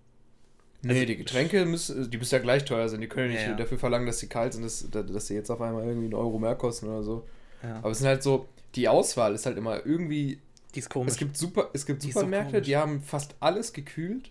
Nee, 0.82 0.92
Also- 0.92 1.06
die 1.06 1.16
Getränke 1.16 1.64
müssen, 1.66 2.09
die 2.09 2.16
müssen 2.18 2.35
ja 2.37 2.40
gleich 2.40 2.64
teuer 2.64 2.88
sein. 2.88 3.00
Die 3.00 3.09
können 3.09 3.32
ja 3.32 3.38
nicht 3.38 3.49
Ja, 3.49 3.54
dafür 3.56 3.78
verlangen, 3.78 4.06
dass 4.06 4.21
sie 4.21 4.28
kalt 4.28 4.52
sind, 4.52 4.62
dass, 4.64 4.88
dass 4.88 5.26
sie 5.26 5.35
jetzt 5.35 5.50
auf 5.50 5.61
einmal 5.61 5.82
irgendwie 5.85 6.04
einen 6.06 6.14
Euro 6.14 6.38
mehr 6.38 6.54
kosten 6.54 6.87
oder 6.87 7.02
so. 7.02 7.26
Ja, 7.64 7.78
Aber 7.78 7.90
es 7.90 7.99
sind 7.99 8.06
halt 8.06 8.23
so, 8.23 8.49
die 8.76 8.88
Auswahl 8.88 9.35
ist 9.35 9.47
halt 9.47 9.56
immer 9.59 9.85
irgendwie. 9.85 10.38
die 10.76 10.78
ist 10.78 10.90
komisch. 10.90 11.11
Es 11.14 11.18
gibt 11.18 11.37
super, 11.37 11.71
es 11.73 11.87
gibt 11.87 12.04
Die 12.04 12.09
ist 12.11 12.14
so 12.14 12.21
Supermärkte, 12.21 12.52
komisch. 12.52 12.66
die 12.66 12.76
haben 12.76 13.02
fast 13.02 13.35
alles 13.40 13.73
gekühlt. 13.73 14.30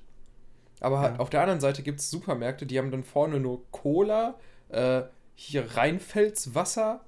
Aber 0.82 1.02
Ja. 1.12 1.16
auf 1.20 1.30
der 1.30 1.42
anderen 1.42 1.62
Seite 1.62 1.82
gibt 1.84 2.00
es 2.02 2.10
Supermärkte, 2.12 2.66
die 2.66 2.78
haben 2.78 2.92
dann 2.92 3.04
vorne 3.06 3.40
nur 3.40 3.64
Cola, 3.72 4.36
äh, 4.70 5.04
hier 5.36 5.78
Rheinfelds 5.78 6.54
Wasser, 6.56 7.02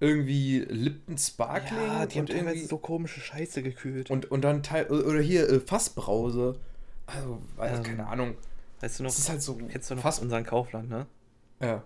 irgendwie 0.00 0.60
Lipton 0.60 1.18
Sparkling 1.18 1.78
ja, 1.80 2.06
die 2.06 2.14
haben 2.18 2.20
und 2.20 2.26
teilweise 2.30 2.48
irgendwie. 2.50 2.66
so 2.68 2.78
komische 2.78 3.20
Scheiße 3.20 3.62
gekühlt. 3.62 4.10
und, 4.10 4.30
und 4.30 4.42
dann 4.42 4.62
Teil, 4.62 4.86
oder 4.90 5.20
hier 5.20 5.48
äh, 5.48 5.58
Fassbrause. 5.60 6.58
Also, 7.06 7.40
weiß, 7.56 7.78
Ähm, 7.78 7.82
keine 7.82 8.06
Ahnung. 8.06 8.34
weißt 8.80 8.98
du 9.00 9.02
noch, 9.04 9.10
Das 9.10 9.18
ist 9.18 9.28
halt 9.28 9.42
so. 9.42 9.56
kennst 9.56 9.90
du 9.90 9.94
noch 9.96 10.02
Fass, 10.02 10.18
unseren 10.20 10.44
Kaufland, 10.44 10.88
ne? 10.90 11.06
ja. 11.60 11.82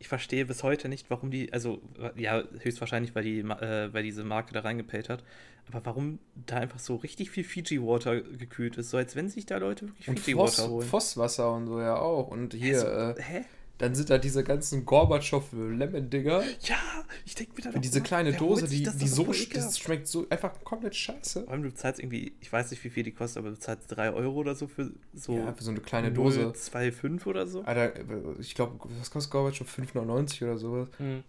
Ich 0.00 0.08
verstehe 0.08 0.46
bis 0.46 0.62
heute 0.62 0.88
nicht, 0.88 1.10
warum 1.10 1.30
die, 1.30 1.52
also, 1.52 1.80
ja, 2.16 2.44
höchstwahrscheinlich, 2.60 3.14
weil, 3.14 3.24
die, 3.24 3.40
äh, 3.40 3.92
weil 3.92 4.02
diese 4.04 4.22
Marke 4.24 4.52
da 4.54 4.60
reingepayt 4.60 5.08
hat, 5.08 5.24
aber 5.66 5.84
warum 5.84 6.18
da 6.46 6.56
einfach 6.56 6.78
so 6.78 6.96
richtig 6.96 7.30
viel 7.30 7.44
Fiji-Water 7.44 8.20
gekühlt 8.20 8.76
ist, 8.76 8.90
so 8.90 8.96
als 8.96 9.16
wenn 9.16 9.28
sich 9.28 9.44
da 9.46 9.58
Leute 9.58 9.88
wirklich 9.88 10.06
Fiji-Water 10.06 10.68
holen. 10.68 10.86
Vosswasser 10.86 11.52
und 11.52 11.66
so 11.66 11.80
ja 11.80 11.96
auch. 11.96 12.28
Und 12.28 12.54
hier, 12.54 12.76
Also, 12.86 13.20
äh, 13.20 13.22
hä? 13.22 13.44
Dann 13.78 13.94
sind 13.94 14.10
da 14.10 14.18
diese 14.18 14.42
ganzen 14.44 14.84
Gorbatschow-Lemon-Dinger. 14.84 16.42
Ja, 16.62 16.76
ich 17.24 17.34
denke 17.36 17.52
mir 17.56 17.70
dann 17.70 17.80
diese 17.80 17.98
immer, 17.98 18.06
kleine 18.06 18.32
Dose, 18.32 18.66
die, 18.66 18.82
das 18.82 18.96
die 18.96 19.04
doch 19.06 19.14
so, 19.14 19.32
das 19.54 19.78
schmeckt 19.78 20.08
so 20.08 20.26
einfach 20.30 20.52
komplett 20.64 20.96
scheiße. 20.96 21.44
Vor 21.44 21.52
allem, 21.52 21.62
du 21.62 21.72
zahlst 21.72 22.00
irgendwie, 22.00 22.32
ich 22.40 22.52
weiß 22.52 22.70
nicht, 22.72 22.82
wie 22.82 22.90
viel 22.90 23.04
die 23.04 23.12
kostet, 23.12 23.38
aber 23.38 23.50
du 23.50 23.58
zahlst 23.58 23.84
3 23.96 24.12
Euro 24.12 24.34
oder 24.40 24.54
so 24.56 24.66
für 24.66 24.92
so 25.14 25.36
Ja, 25.36 25.52
für 25.52 25.62
so 25.62 25.70
eine 25.70 25.80
kleine 25.80 26.10
Dose. 26.12 26.52
2,5 26.54 27.26
oder 27.26 27.46
so. 27.46 27.62
Alter, 27.62 27.92
ich 28.40 28.54
glaube, 28.54 28.78
was 28.98 29.10
kostet 29.10 29.30
Gorbatschow? 29.32 29.68
5,99 29.68 30.42
oder 30.44 30.58
sowas. 30.58 30.88
Hm. 30.98 31.22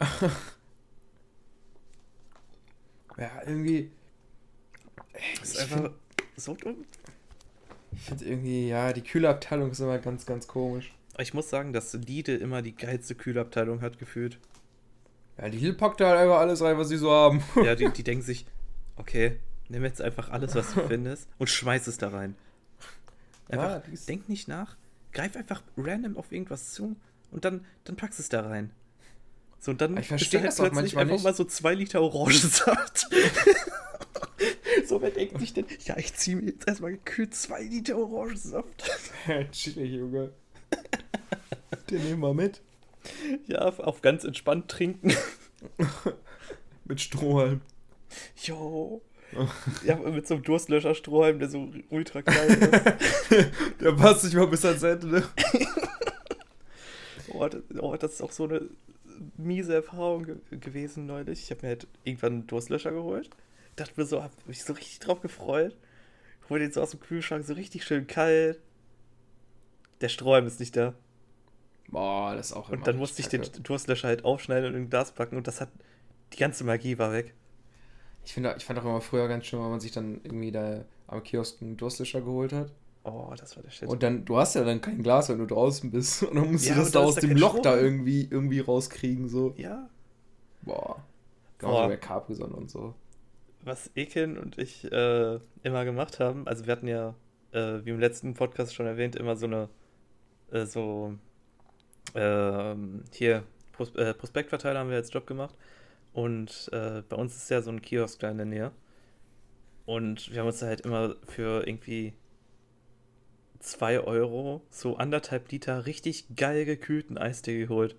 Ja, 3.18 3.30
irgendwie. 3.46 3.90
Das 5.12 5.22
Ich 5.54 5.54
ist 5.54 5.58
einfach 5.60 5.76
finde 5.76 5.94
so 6.36 6.54
dumm. 6.54 6.84
find 7.96 8.22
irgendwie, 8.22 8.68
ja, 8.68 8.92
die 8.92 9.02
Kühlabteilung 9.02 9.72
ist 9.72 9.80
immer 9.80 9.98
ganz, 9.98 10.24
ganz 10.24 10.46
komisch. 10.46 10.94
Ich 11.20 11.34
muss 11.34 11.50
sagen, 11.50 11.72
dass 11.72 11.92
Lidl 11.94 12.36
immer 12.36 12.62
die 12.62 12.74
geilste 12.74 13.14
Kühlabteilung 13.14 13.80
hat 13.80 13.98
gefühlt. 13.98 14.38
Ja, 15.36 15.48
die 15.48 15.58
Hill 15.58 15.74
packt 15.74 16.00
da 16.00 16.08
halt 16.10 16.18
einfach 16.20 16.38
alles 16.38 16.60
rein, 16.62 16.78
was 16.78 16.88
sie 16.88 16.96
so 16.96 17.10
haben. 17.10 17.42
Ja, 17.62 17.74
die, 17.74 17.88
die 17.96 18.02
denken 18.04 18.24
sich, 18.24 18.46
okay, 18.96 19.38
nimm 19.68 19.84
jetzt 19.84 20.00
einfach 20.00 20.30
alles, 20.30 20.54
was 20.54 20.74
du 20.74 20.82
findest 20.88 21.28
und 21.38 21.48
schmeiß 21.48 21.86
es 21.86 21.98
da 21.98 22.08
rein. 22.10 22.34
Einfach, 23.48 23.68
Ja, 23.86 23.92
ist- 23.92 24.08
denk 24.08 24.28
nicht 24.28 24.46
nach, 24.48 24.76
greif 25.12 25.36
einfach 25.36 25.62
random 25.76 26.16
auf 26.16 26.30
irgendwas 26.32 26.72
zu 26.72 26.96
und 27.30 27.44
dann, 27.44 27.64
dann 27.84 27.96
packst 27.96 28.20
es 28.20 28.28
da 28.28 28.42
rein. 28.42 28.70
So, 29.60 29.72
und 29.72 29.80
dann 29.80 29.96
Ich 29.96 30.06
versteh 30.06 30.36
ist 30.36 30.42
da 30.44 30.46
das 30.46 30.60
auch 30.60 30.70
plötzlich 30.70 30.96
einfach 30.96 31.14
nicht. 31.14 31.24
mal 31.24 31.34
so 31.34 31.44
zwei 31.44 31.74
Liter 31.74 32.00
Orangensaft. 32.00 33.08
so, 34.86 35.02
wer 35.02 35.10
denkt 35.10 35.40
sich 35.40 35.52
denn, 35.52 35.66
ja, 35.84 35.96
ich 35.96 36.14
ziehe 36.14 36.36
mir 36.36 36.44
jetzt 36.50 36.68
erstmal 36.68 36.92
gekühlt 36.92 37.34
zwei 37.34 37.62
Liter 37.62 37.96
Orangensaft. 37.98 38.88
Chillig, 39.50 39.92
Junge. 39.94 40.30
Den 41.90 42.02
nehmen 42.02 42.20
wir 42.20 42.34
mit. 42.34 42.60
ja, 43.46 43.60
auf, 43.60 44.02
ganz 44.02 44.24
entspannt 44.24 44.68
trinken. 44.68 45.12
Mit 46.84 47.00
Strohhalm. 47.00 47.60
Jo. 48.36 49.02
Ja, 49.84 49.96
mit 49.96 50.26
so 50.26 50.34
einem 50.34 50.42
Durstlöscher-Strohhalm, 50.42 51.38
der 51.38 51.50
so 51.50 51.70
ultra 51.90 52.22
klein 52.22 52.48
ist. 52.48 53.50
Der 53.80 53.92
passt 53.92 54.22
sich 54.22 54.34
mal 54.34 54.46
bis 54.46 54.64
ans 54.64 54.82
Ende. 54.82 55.22
Oh 57.34 57.46
das, 57.46 57.62
oh, 57.78 57.94
das 57.96 58.14
ist 58.14 58.22
auch 58.22 58.32
so 58.32 58.44
eine 58.44 58.62
miese 59.36 59.74
Erfahrung 59.74 60.24
ge 60.24 60.36
gewesen 60.50 61.06
neulich. 61.06 61.42
Ich 61.42 61.50
habe 61.50 61.60
mir 61.62 61.68
halt 61.68 61.86
irgendwann 62.04 62.32
einen 62.32 62.46
Durstlöscher 62.46 62.92
geholt. 62.92 63.28
Dachte 63.76 63.92
mir 63.96 64.06
so, 64.06 64.22
hab 64.22 64.32
mich 64.46 64.64
so 64.64 64.72
richtig 64.72 64.98
drauf 65.00 65.20
gefreut. 65.20 65.76
Hol 66.48 66.58
den 66.58 66.72
so 66.72 66.80
aus 66.80 66.92
dem 66.92 67.00
Kühlschrank, 67.00 67.44
so 67.44 67.52
richtig 67.52 67.84
schön 67.84 68.06
kalt. 68.06 68.58
Der 70.00 70.08
Sträum 70.08 70.46
ist 70.46 70.60
nicht 70.60 70.76
da. 70.76 70.94
Boah, 71.88 72.34
das 72.36 72.48
ist 72.50 72.52
auch 72.52 72.68
Und 72.70 72.86
dann 72.86 72.96
musste 72.96 73.20
ich 73.22 73.28
den. 73.28 73.42
Durstlöscher 73.62 74.08
halt 74.08 74.24
aufschneiden 74.24 74.68
und 74.70 74.74
in 74.76 74.82
ein 74.84 74.90
Glas 74.90 75.12
packen 75.12 75.36
und 75.36 75.46
das 75.46 75.60
hat. 75.60 75.70
Die 76.32 76.36
ganze 76.36 76.64
Magie 76.64 76.98
war 76.98 77.12
weg. 77.12 77.34
Ich, 78.24 78.34
finde, 78.34 78.54
ich 78.58 78.64
fand 78.64 78.78
auch 78.78 78.84
immer 78.84 79.00
früher 79.00 79.26
ganz 79.28 79.46
schön, 79.46 79.60
wenn 79.62 79.70
man 79.70 79.80
sich 79.80 79.92
dann 79.92 80.20
irgendwie 80.22 80.52
da 80.52 80.84
am 81.06 81.22
Kiosk 81.22 81.62
einen 81.62 81.76
Durstlöscher 81.78 82.20
geholt 82.20 82.52
hat. 82.52 82.70
Oh, 83.04 83.32
das 83.36 83.56
war 83.56 83.62
der 83.62 83.70
Shit. 83.70 83.88
Und 83.88 84.02
dann, 84.02 84.24
du 84.26 84.36
hast 84.36 84.54
ja 84.54 84.64
dann 84.64 84.82
kein 84.82 85.02
Glas, 85.02 85.30
wenn 85.30 85.38
du 85.38 85.46
draußen 85.46 85.90
bist. 85.90 86.22
Und 86.24 86.34
dann 86.36 86.52
musst 86.52 86.66
Ja, 86.66 86.74
du 86.74 86.80
das 86.80 86.90
da 86.90 87.00
da 87.00 87.06
aus 87.06 87.14
da 87.14 87.22
dem 87.22 87.36
Loch 87.36 87.60
da 87.60 87.72
Strom. 87.72 87.84
irgendwie, 87.84 88.28
irgendwie 88.30 88.60
rauskriegen. 88.60 89.28
So. 89.28 89.54
ja, 89.56 89.88
Boah. 90.62 91.02
Genauso 91.58 91.88
bei 91.88 91.96
Capri-Sonne 91.96 92.54
und 92.54 92.70
so. 92.70 92.94
was 93.64 93.90
Ekin 93.94 94.38
und 94.38 94.58
ich 94.58 94.84
äh, 94.92 95.38
immer 95.62 95.84
gemacht 95.84 96.20
haben, 96.20 96.46
also 96.46 96.66
wir 96.66 96.72
hatten 96.72 96.86
ja, 96.88 97.14
äh, 97.52 97.84
wie 97.84 97.90
im 97.90 97.98
letzten 97.98 98.34
Podcast 98.34 98.74
schon 98.74 98.86
erwähnt, 98.86 99.16
immer 99.16 99.36
so 99.36 99.46
eine, 99.46 99.68
äh, 100.52 100.66
so, 100.66 101.14
ähm, 102.14 103.04
hier, 103.12 103.44
Pros 103.72 103.94
äh, 103.94 104.14
Prospektverteiler 104.14 104.80
haben 104.80 104.90
wir 104.90 104.96
als 104.96 105.12
Job 105.12 105.26
gemacht. 105.26 105.54
Und 106.12 106.70
äh, 106.72 107.02
bei 107.08 107.16
uns 107.16 107.36
ist 107.36 107.50
ja 107.50 107.62
so 107.62 107.70
ein 107.70 107.82
Kiosk 107.82 108.20
da 108.20 108.30
in 108.30 108.38
der 108.38 108.46
Nähe. 108.46 108.72
Und 109.86 110.32
wir 110.32 110.40
haben 110.40 110.48
uns 110.48 110.58
da 110.58 110.66
halt 110.66 110.82
immer 110.82 111.16
für 111.26 111.66
irgendwie 111.66 112.12
2 113.60 114.00
Euro 114.00 114.62
so 114.70 114.96
anderthalb 114.96 115.50
Liter 115.50 115.86
richtig 115.86 116.26
geil 116.36 116.64
gekühlten 116.64 117.18
Eistee 117.18 117.58
geholt. 117.58 117.96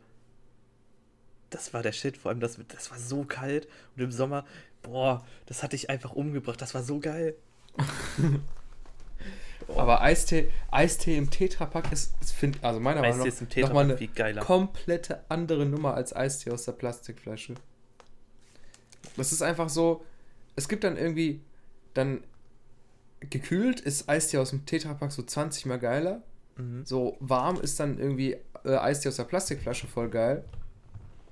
Das 1.49 1.73
war 1.73 1.81
der 1.81 1.91
Shit, 1.93 2.17
vor 2.17 2.29
allem 2.29 2.39
das, 2.39 2.59
das 2.67 2.91
war 2.91 2.99
so 2.99 3.23
kalt. 3.23 3.67
Und 3.95 4.03
im 4.03 4.11
Sommer, 4.11 4.45
boah, 4.83 5.25
das 5.45 5.63
hatte 5.63 5.75
ich 5.75 5.89
einfach 5.89 6.13
umgebracht. 6.13 6.61
Das 6.61 6.75
war 6.75 6.83
so 6.83 6.99
geil. 6.99 7.35
Aber 9.75 10.01
Eistee, 10.01 10.49
Eistee 10.71 11.17
im 11.17 11.29
Tetrapack 11.29 11.91
ist, 11.91 12.13
ist 12.21 12.31
find, 12.33 12.63
also 12.63 12.79
meiner 12.79 13.01
Meinung 13.01 13.19
nach, 13.19 13.25
nochmal 13.25 13.47
Tetrapack 13.49 13.77
eine 13.99 14.07
geiler. 14.09 14.41
komplette 14.43 15.23
andere 15.29 15.65
Nummer 15.65 15.93
als 15.93 16.15
Eistee 16.15 16.51
aus 16.51 16.65
der 16.65 16.71
Plastikflasche. 16.73 17.55
Das 19.15 19.31
ist 19.31 19.41
einfach 19.41 19.69
so, 19.69 20.03
es 20.55 20.67
gibt 20.67 20.83
dann 20.83 20.97
irgendwie, 20.97 21.41
dann 21.93 22.23
gekühlt 23.21 23.79
ist 23.79 24.07
Eistee 24.09 24.38
aus 24.38 24.51
dem 24.51 24.65
Tetrapack 24.65 25.11
so 25.11 25.21
20 25.23 25.65
mal 25.65 25.79
geiler. 25.79 26.21
Mhm. 26.57 26.85
So 26.85 27.17
warm 27.19 27.59
ist 27.61 27.79
dann 27.79 27.97
irgendwie 27.99 28.38
äh, 28.63 28.75
Eistee 28.77 29.09
aus 29.09 29.17
der 29.17 29.23
Plastikflasche 29.25 29.88
voll 29.88 30.09
geil. 30.09 30.43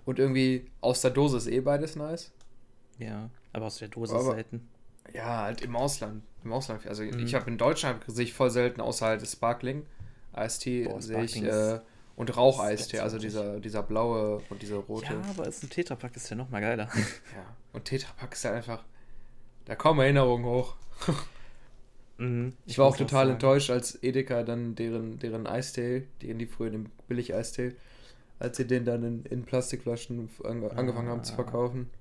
Und 0.05 0.19
irgendwie 0.19 0.69
aus 0.79 1.01
der 1.01 1.11
Dose 1.11 1.37
ist 1.37 1.47
eh 1.47 1.59
beides 1.59 1.95
nice. 1.97 2.31
Ja, 2.97 3.29
aber 3.51 3.65
aus 3.65 3.77
der 3.79 3.89
Dose 3.89 4.15
Aber- 4.15 4.35
selten. 4.35 4.67
Ja, 5.13 5.43
halt 5.43 5.61
im 5.61 5.75
Ausland. 5.77 6.21
Im 6.47 6.53
Ausland. 6.53 6.87
Also 6.87 7.03
Mhm. 7.03 7.19
ich 7.19 7.35
habe 7.35 7.49
in 7.49 7.57
Deutschland 7.57 8.03
sehe 8.07 8.23
ich 8.25 8.33
voll 8.33 8.49
selten 8.49 8.79
außer 8.81 9.05
halt 9.05 9.21
das 9.21 9.33
Sparkling. 9.33 9.85
Eistee 10.33 10.89
sehe 10.99 11.23
ich. 11.23 11.41
Äh, 11.43 11.79
und 12.15 12.35
Raucheistee, 12.35 12.97
ist 12.97 13.03
also 13.03 13.19
dieser, 13.19 13.59
dieser 13.59 13.83
blaue 13.83 14.41
und 14.49 14.61
dieser 14.61 14.77
rote. 14.77 15.13
Ja, 15.13 15.21
aber 15.29 15.47
ist 15.47 15.63
ein 15.63 15.69
Tetrapack 15.69 16.15
ist 16.15 16.29
ja 16.29 16.35
noch 16.35 16.49
mal 16.49 16.61
geiler. 16.61 16.87
Ja. 17.35 17.45
Und 17.73 17.85
Tetrapack 17.85 18.33
ist 18.33 18.45
halt 18.45 18.55
einfach. 18.55 18.83
Da 19.65 19.75
kommen 19.75 19.99
Erinnerungen 19.99 20.45
hoch. 20.45 20.75
Mhm, 22.19 22.53
Ich, 22.65 22.79
war 22.79 22.87
auch 22.87 22.97
total 22.97 23.29
enttäuscht, 23.29 23.69
als 23.69 24.01
Edeka 24.01 24.41
dann 24.41 24.73
deren, 24.73 25.19
deren 25.19 25.45
Eistee, 25.45 26.07
den 26.23 26.39
die 26.39 26.47
früher 26.47 26.71
den 26.71 26.89
Billig-Eistee, 27.07 27.75
als 28.39 28.57
sie 28.57 28.65
den 28.65 28.85
dann 28.85 29.03
in, 29.03 29.25
in 29.25 29.43
Plastikflaschen 29.43 30.27
ange 30.43 30.71
angefangen 30.71 31.09
haben 31.09 31.23
zu 31.23 31.33
Ah. 31.33 31.35
verkaufen. 31.35 31.91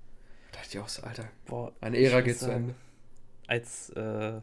Da 0.52 0.58
dachte 0.60 0.78
ich 0.78 0.82
auch 0.82 0.88
so, 0.88 1.02
Alter, 1.02 1.28
Boah, 1.44 1.72
eine 1.82 1.98
Ära 1.98 2.20
ich 2.20 2.24
geht 2.24 2.38
zu 2.38 2.50
Ende. 2.50 2.74
Als 3.46 3.90
äh, 3.90 4.40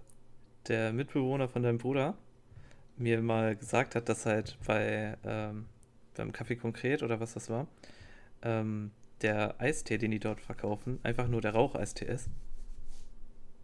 der 0.67 0.93
Mitbewohner 0.93 1.47
von 1.49 1.63
deinem 1.63 1.77
Bruder 1.77 2.15
mir 2.97 3.21
mal 3.21 3.55
gesagt 3.55 3.95
hat, 3.95 4.07
dass 4.09 4.25
halt 4.25 4.57
bei 4.65 5.17
ähm, 5.25 5.65
beim 6.15 6.31
Kaffee 6.31 6.55
Konkret 6.55 7.01
oder 7.03 7.19
was 7.19 7.33
das 7.33 7.49
war, 7.49 7.67
ähm, 8.43 8.91
der 9.21 9.59
Eistee, 9.59 9.97
den 9.97 10.11
die 10.11 10.19
dort 10.19 10.39
verkaufen, 10.41 10.99
einfach 11.03 11.27
nur 11.27 11.41
der 11.41 11.53
Raucheistee 11.53 12.05
ist. 12.05 12.29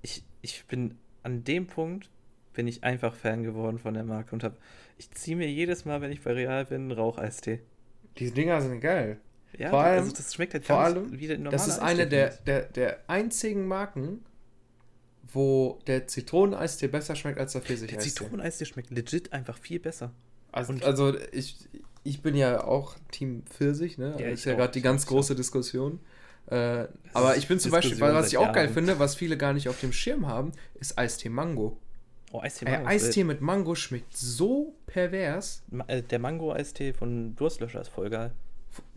Ich, 0.02 0.24
ich 0.42 0.66
bin 0.66 0.98
an 1.24 1.44
dem 1.44 1.68
Punkt 1.68 2.10
bin 2.54 2.68
ich 2.68 2.84
einfach 2.84 3.14
Fan 3.14 3.44
geworden 3.44 3.78
von 3.78 3.94
der 3.94 4.04
Marke 4.04 4.34
und 4.34 4.44
habe 4.44 4.58
ich 4.98 5.12
ziehe 5.12 5.38
mir 5.38 5.50
jedes 5.50 5.86
Mal, 5.86 6.02
wenn 6.02 6.12
ich 6.12 6.22
bei 6.22 6.34
Real 6.34 6.66
bin, 6.66 6.92
Raucheistee. 6.92 7.60
Diese 8.18 8.34
Dinger 8.34 8.60
sind 8.62 8.82
geil. 8.82 9.20
Ja, 9.58 9.70
Vor 9.70 9.82
allem- 9.82 10.00
also 10.00 10.12
das 10.16 10.34
schmeckt 10.34 10.54
halt 10.54 10.66
vor 10.66 10.80
allem, 10.80 11.20
wie 11.20 11.28
der 11.28 11.38
normale 11.38 11.58
Das 11.58 11.68
ist 11.68 11.80
eine 11.80 12.08
der, 12.08 12.30
der, 12.46 12.62
der 12.64 13.00
einzigen 13.08 13.68
Marken, 13.68 14.24
wo 15.32 15.80
der 15.88 16.08
Zitroneneistee 16.08 16.88
besser 16.88 17.16
schmeckt 17.16 17.40
als 17.40 17.54
der 17.54 17.62
ich. 17.62 17.92
Der. 17.92 18.00
Zitroneneistee 18.00 18.66
schmeckt 18.66 18.90
legit 18.92 19.32
einfach 19.34 19.58
viel 19.58 19.80
besser. 19.80 20.12
Also, 20.52 20.74
Und- 20.74 20.84
also 20.84 21.16
ich, 21.32 21.58
ich 22.04 22.22
bin 22.22 22.36
ja 22.36 22.64
auch 22.64 22.96
Team 23.12 23.44
Pfirsich, 23.50 23.98
ne? 23.98 24.16
Ja, 24.20 24.28
ist 24.30 24.46
ja 24.46 24.56
gerade 24.56 24.72
die 24.74 24.82
ganz 24.82 25.06
große 25.06 25.36
Diskussion. 25.36 26.00
Äh, 26.48 26.88
aber 27.14 27.38
ich 27.38 27.48
bin 27.48 27.60
zum 27.60 27.72
Beispiel, 27.72 27.92
Diskussion 27.92 28.16
weil 28.16 28.22
was 28.24 28.32
ich 28.32 28.38
auch 28.38 28.52
geil 28.54 28.64
Jahren. 28.66 28.74
finde, 28.74 28.98
was 28.98 29.16
viele 29.16 29.38
gar 29.38 29.54
nicht 29.54 29.70
auf 29.70 29.80
dem 29.82 29.94
Schirm 29.94 30.26
haben, 30.26 30.52
ist 30.80 30.98
Eistee 30.98 31.30
Mango. 31.30 31.78
Oh, 32.32 32.40
Eistee 32.42 32.66
Mango. 32.66 32.82
ist 32.82 32.88
Eistee 32.88 33.24
mit 33.24 33.42
Mango 33.42 33.76
schmeckt 33.76 34.16
so 34.18 34.74
pervers. 34.88 35.62
äh, 35.88 36.02
Der 36.02 36.18
Mango-Eistee 36.20 36.94
von 36.94 37.36
Durstlöscher 37.36 37.82
ist 37.82 37.90
voll 37.90 38.10
geil. 38.10 38.32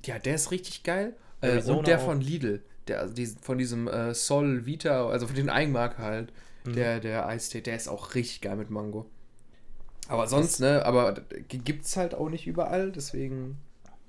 Ja, 0.05 0.19
der 0.19 0.35
ist 0.37 0.51
richtig 0.51 0.83
geil. 0.83 1.15
Äh, 1.43 1.61
und 1.63 1.87
der 1.89 1.99
auch. 1.99 2.05
von 2.05 2.21
Lidl. 2.21 2.63
Der, 2.89 3.01
also 3.01 3.15
die, 3.15 3.27
von 3.27 3.59
diesem 3.59 3.89
äh, 3.89 4.15
Sol 4.15 4.67
Vita, 4.67 5.09
also 5.09 5.27
von 5.27 5.37
den 5.37 5.51
Eigenmarke 5.51 5.99
halt. 6.03 6.33
Mhm. 6.65 6.75
Der, 6.75 7.01
der 7.01 7.27
Eistee, 7.27 7.61
der 7.61 7.77
ist 7.77 7.89
auch 7.89 8.15
richtig 8.15 8.41
geil 8.41 8.57
mit 8.57 8.71
Mango. 8.71 9.07
Aber 10.09 10.27
sonst, 10.27 10.61
ne, 10.61 10.85
aber 10.85 11.13
g- 11.49 11.59
gibt's 11.59 11.97
halt 11.97 12.15
auch 12.15 12.29
nicht 12.29 12.47
überall, 12.47 12.91
deswegen 12.93 13.59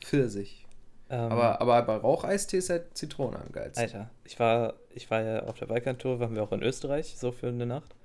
Pfirsich. 0.02 0.66
Ähm, 1.10 1.32
Aber, 1.32 1.62
aber 1.62 1.82
bei 1.84 1.96
Raucheistee 1.96 2.58
ist 2.58 2.70
halt 2.70 2.98
Zitrone 2.98 3.40
am 3.40 3.52
geilsten. 3.52 3.84
Alter, 3.84 4.10
ich 4.24 4.40
war, 4.40 4.74
ich 4.90 5.10
war 5.12 5.22
ja 5.22 5.44
auf 5.44 5.58
der 5.60 5.68
Balkantour, 5.68 6.20
waren 6.20 6.36
wir 6.36 6.44
auch 6.44 6.52
in 6.52 6.64
Österreich, 6.64 7.16
so 7.18 7.32
für 7.32 7.48
eine 7.48 7.66
Nacht. 7.66 7.96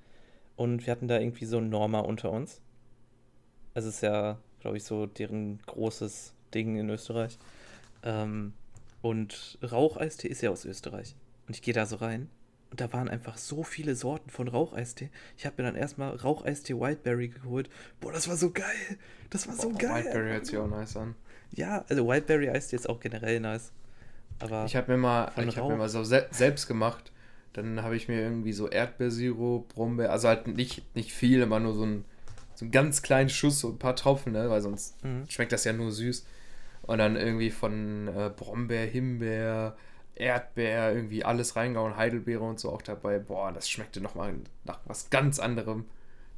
Und 0.56 0.86
wir 0.86 0.90
hatten 0.90 1.08
da 1.08 1.18
irgendwie 1.18 1.46
so 1.46 1.58
einen 1.58 1.70
Norma 1.70 2.00
unter 2.00 2.30
uns. 2.30 2.60
Es 3.74 3.84
ist 3.84 4.02
ja, 4.02 4.38
glaube 4.60 4.76
ich, 4.76 4.84
so 4.84 5.06
deren 5.06 5.60
großes 5.66 6.32
Ding 6.52 6.76
in 6.76 6.90
Österreich. 6.90 7.38
Ähm, 8.02 8.52
und 9.02 9.58
Raucheistee 9.62 10.28
ist 10.28 10.42
ja 10.42 10.50
aus 10.50 10.64
Österreich. 10.64 11.14
Und 11.46 11.54
ich 11.56 11.62
gehe 11.62 11.74
da 11.74 11.86
so 11.86 11.96
rein. 11.96 12.28
Und 12.70 12.80
da 12.82 12.92
waren 12.92 13.08
einfach 13.08 13.38
so 13.38 13.62
viele 13.62 13.94
Sorten 13.94 14.28
von 14.28 14.46
Raucheistee. 14.48 15.08
Ich 15.38 15.46
habe 15.46 15.62
mir 15.62 15.68
dann 15.68 15.76
erstmal 15.76 16.14
Raucheistee 16.14 16.74
Wildberry 16.78 17.28
geholt. 17.28 17.70
Boah, 18.00 18.12
das 18.12 18.28
war 18.28 18.36
so 18.36 18.50
geil. 18.50 18.66
Das 19.30 19.48
war 19.48 19.54
so 19.54 19.70
Boah, 19.70 19.78
geil. 19.78 20.04
Wildberry 20.04 20.30
hört 20.32 20.46
sich 20.46 20.58
auch 20.58 20.68
nice 20.68 20.96
an. 20.96 21.14
Ja, 21.52 21.84
also 21.88 22.06
Wildberry 22.06 22.50
Eistee 22.50 22.76
ist 22.76 22.88
auch 22.88 23.00
generell 23.00 23.40
nice. 23.40 23.72
Aber 24.38 24.66
Ich 24.66 24.76
habe 24.76 24.92
mir 24.92 24.98
mal, 24.98 25.32
ich 25.46 25.56
hab 25.56 25.66
mir 25.68 25.76
mal 25.76 25.88
so 25.88 26.04
se 26.04 26.26
selbst 26.30 26.66
gemacht. 26.68 27.10
Dann 27.54 27.82
habe 27.82 27.96
ich 27.96 28.06
mir 28.06 28.20
irgendwie 28.20 28.52
so 28.52 28.68
Erdbeersirup, 28.68 29.68
Brombeer, 29.68 30.12
also 30.12 30.28
halt 30.28 30.46
nicht, 30.46 30.94
nicht 30.94 31.12
viel, 31.14 31.40
immer 31.40 31.58
nur 31.60 31.74
so 31.74 31.84
ein, 31.86 32.04
so 32.54 32.66
einen 32.66 32.70
ganz 32.72 33.00
kleinen 33.00 33.30
Schuss, 33.30 33.60
so 33.60 33.70
ein 33.70 33.78
paar 33.78 33.96
Tropfen, 33.96 34.32
ne? 34.32 34.50
weil 34.50 34.60
sonst 34.60 35.02
Mhm. 35.02 35.24
schmeckt 35.30 35.52
das 35.52 35.64
ja 35.64 35.72
nur 35.72 35.90
süß. 35.90 36.26
Und 36.88 36.98
dann 36.98 37.16
irgendwie 37.16 37.52
von 37.52 38.08
äh, 38.08 38.32
Brombeer, 38.36 38.86
Himbeer, 38.86 39.76
Erdbeer, 40.16 40.94
irgendwie 40.94 41.24
alles 41.24 41.56
reingehauen, 41.56 41.96
Heidelbeere 41.96 42.44
und 42.44 42.60
so 42.60 42.72
auch 42.72 42.82
dabei. 42.82 43.20
Boah, 43.20 43.52
das 43.52 43.70
schmeckte 43.70 44.02
nochmal 44.02 44.34
nach 44.66 44.80
was 44.86 45.10
ganz 45.10 45.40
anderem. 45.40 45.86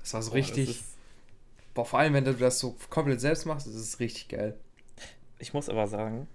Das 0.00 0.14
war 0.14 0.22
so 0.22 0.32
Boah, 0.32 0.34
richtig, 0.34 0.84
boah, 1.74 1.84
vor 1.86 2.00
allem 2.00 2.14
wenn 2.14 2.24
du 2.24 2.34
das 2.34 2.58
so 2.60 2.76
komplett 2.90 3.20
selbst 3.20 3.46
machst, 3.46 3.66
das 3.66 3.74
ist 3.74 4.00
richtig 4.00 4.28
geil. 4.28 4.58
Ich 5.40 5.52
muss 5.54 5.68
aber 5.68 5.86
sagen, 5.88 6.28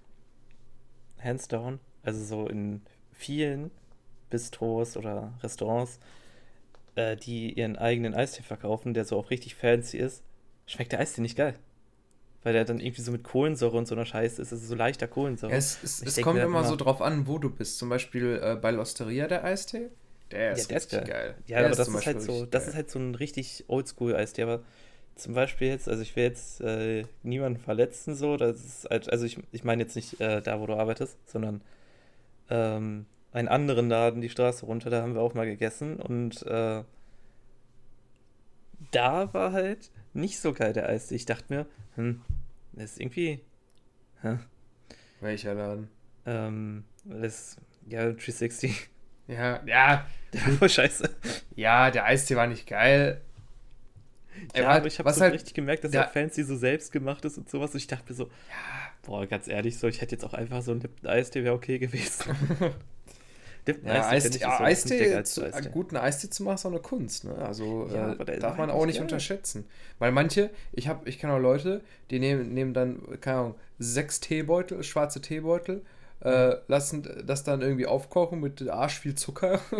hands 1.22 1.48
down, 1.48 1.80
also 2.02 2.24
so 2.24 2.48
in 2.48 2.82
vielen 3.12 3.70
Bistros 4.30 4.96
oder 4.96 5.34
Restaurants, 5.42 5.98
äh, 6.96 7.16
die 7.16 7.52
ihren 7.54 7.76
eigenen 7.76 8.14
Eistee 8.14 8.42
verkaufen, 8.42 8.94
der 8.94 9.04
so 9.04 9.18
auch 9.18 9.30
richtig 9.30 9.54
fancy 9.56 9.98
ist, 9.98 10.24
schmeckt 10.66 10.92
der 10.92 11.00
Eistee 11.00 11.22
nicht 11.22 11.36
geil. 11.36 11.54
Weil 12.46 12.52
der 12.52 12.64
dann 12.64 12.78
irgendwie 12.78 13.02
so 13.02 13.10
mit 13.10 13.24
Kohlensäure 13.24 13.76
und 13.76 13.88
so 13.88 13.96
einer 13.96 14.06
Scheiße 14.06 14.40
ist. 14.40 14.52
Es 14.52 14.62
ist 14.62 14.68
so 14.68 14.76
leichter 14.76 15.08
Kohlensäure. 15.08 15.52
Es, 15.52 15.82
es, 15.82 16.00
es 16.00 16.20
kommt 16.20 16.38
immer 16.38 16.60
immer- 16.60 16.64
so 16.64 16.76
drauf 16.76 17.02
an, 17.02 17.26
wo 17.26 17.38
du 17.38 17.50
bist. 17.50 17.76
Zum 17.76 17.88
Beispiel 17.88 18.38
äh, 18.40 18.54
bei 18.54 18.70
L'Osteria 18.70 19.26
der 19.26 19.42
Eistee. 19.42 19.88
Der 20.30 20.52
ist, 20.52 20.70
der 20.70 20.76
ist 20.76 20.92
richtig 20.92 21.08
geil. 21.08 21.34
Ja, 21.48 21.58
Der 21.58 21.66
aber 21.66 21.74
das 21.74 21.86
zum 21.88 21.96
ist 21.98 22.06
halt 22.06 22.22
so, 22.22 22.46
das 22.46 22.68
ist 22.68 22.76
halt 22.76 22.88
so 22.88 23.00
ein 23.00 23.16
richtig 23.16 23.64
Oldschool-Eistee, 23.66 24.44
aber 24.44 24.62
zum 25.16 25.34
Beispiel 25.34 25.66
jetzt, 25.66 25.88
also 25.88 26.02
ich 26.02 26.14
will 26.14 26.22
jetzt 26.22 26.60
äh, 26.60 27.02
niemanden 27.24 27.58
verletzen, 27.58 28.14
so, 28.14 28.36
das 28.36 28.64
ist 28.64 28.88
halt, 28.90 29.10
also 29.10 29.24
ich, 29.24 29.40
ich 29.50 29.64
meine 29.64 29.82
jetzt 29.82 29.96
nicht 29.96 30.20
äh, 30.20 30.40
da, 30.40 30.60
wo 30.60 30.66
du 30.66 30.74
arbeitest, 30.74 31.16
sondern 31.28 31.62
ähm, 32.48 33.06
einen 33.32 33.48
anderen 33.48 33.88
Laden 33.88 34.20
die 34.20 34.30
Straße 34.30 34.66
runter, 34.66 34.88
da 34.88 35.02
haben 35.02 35.14
wir 35.16 35.20
auch 35.20 35.34
mal 35.34 35.46
gegessen 35.46 35.96
und 35.96 36.42
äh, 36.46 36.84
da 38.92 39.34
war 39.34 39.52
halt 39.52 39.90
nicht 40.14 40.38
so 40.38 40.52
geil 40.52 40.72
der 40.72 40.88
Eistee. 40.88 41.16
Ich 41.16 41.26
dachte 41.26 41.52
mir, 41.52 41.66
hm, 41.96 42.20
das 42.76 42.92
ist 42.92 43.00
irgendwie 43.00 43.40
Hä? 44.22 44.38
Welcher 45.20 45.54
Laden? 45.54 45.88
Ähm, 46.26 46.84
das, 47.04 47.56
ja, 47.88 48.04
360. 48.04 48.88
Ja, 49.28 49.60
ja, 49.66 50.06
Der 50.32 50.60
war 50.60 50.68
scheiße. 50.68 51.08
ja, 51.56 51.90
der 51.90 52.04
Eistee 52.04 52.36
war 52.36 52.46
nicht 52.46 52.66
geil. 52.66 53.20
Ja, 54.54 54.64
war- 54.66 54.74
aber 54.76 54.86
ich 54.86 54.98
habe 54.98 55.12
so 55.12 55.20
halt- 55.20 55.34
richtig 55.34 55.54
gemerkt, 55.54 55.82
dass 55.84 55.90
der- 55.90 56.02
der 56.04 56.10
Fancy 56.10 56.44
so 56.44 56.56
selbst 56.56 56.92
gemacht 56.92 57.24
ist 57.24 57.36
und 57.38 57.48
sowas. 57.48 57.72
Und 57.72 57.78
ich 57.78 57.86
dachte 57.86 58.04
mir 58.12 58.14
so, 58.16 58.30
boah, 59.02 59.26
ganz 59.26 59.48
ehrlich, 59.48 59.78
so, 59.78 59.88
ich 59.88 60.00
hätte 60.00 60.14
jetzt 60.14 60.24
auch 60.24 60.34
einfach 60.34 60.62
so 60.62 60.72
ein 60.72 60.80
Lipton-Eistee 60.80 61.42
wäre 61.44 61.54
okay 61.54 61.78
gewesen. 61.78 62.34
Lipton 63.66 63.88
Ja, 63.88 64.08
Eistee, 64.08 64.28
Eistee, 64.28 64.40
ja, 64.40 64.60
Eistee, 64.60 65.10
geilste 65.10 65.44
Eistee. 65.44 65.58
einen 65.58 65.72
guten 65.72 65.96
Eistee 65.96 66.30
zu 66.30 66.42
machen, 66.44 66.54
ist 66.54 66.66
auch 66.66 66.70
eine 66.70 66.80
Kunst. 66.80 67.24
Ne? 67.24 67.34
Also 67.36 67.88
Ja, 67.92 68.12
äh, 68.12 68.38
darf 68.38 68.56
man 68.58 68.70
auch 68.70 68.86
nicht 68.86 69.00
unterschätzen. 69.00 69.64
Weil 69.98 70.12
manche, 70.12 70.50
ich 70.72 70.88
habe, 70.88 71.08
ich 71.08 71.18
kenne 71.18 71.34
auch 71.34 71.38
Leute, 71.40 71.82
die 72.10 72.18
nehmen, 72.18 72.54
nehmen 72.54 72.74
dann, 72.74 73.20
keine 73.20 73.38
Ahnung, 73.38 73.54
sechs 73.78 74.20
Teebeutel, 74.20 74.82
schwarze 74.82 75.20
Teebeutel, 75.20 75.82
äh, 76.20 76.54
lassen 76.68 77.06
das 77.26 77.44
dann 77.44 77.60
irgendwie 77.60 77.86
aufkochen 77.86 78.40
mit 78.40 78.66
Arsch 78.68 79.00
viel 79.00 79.14
Zucker 79.14 79.60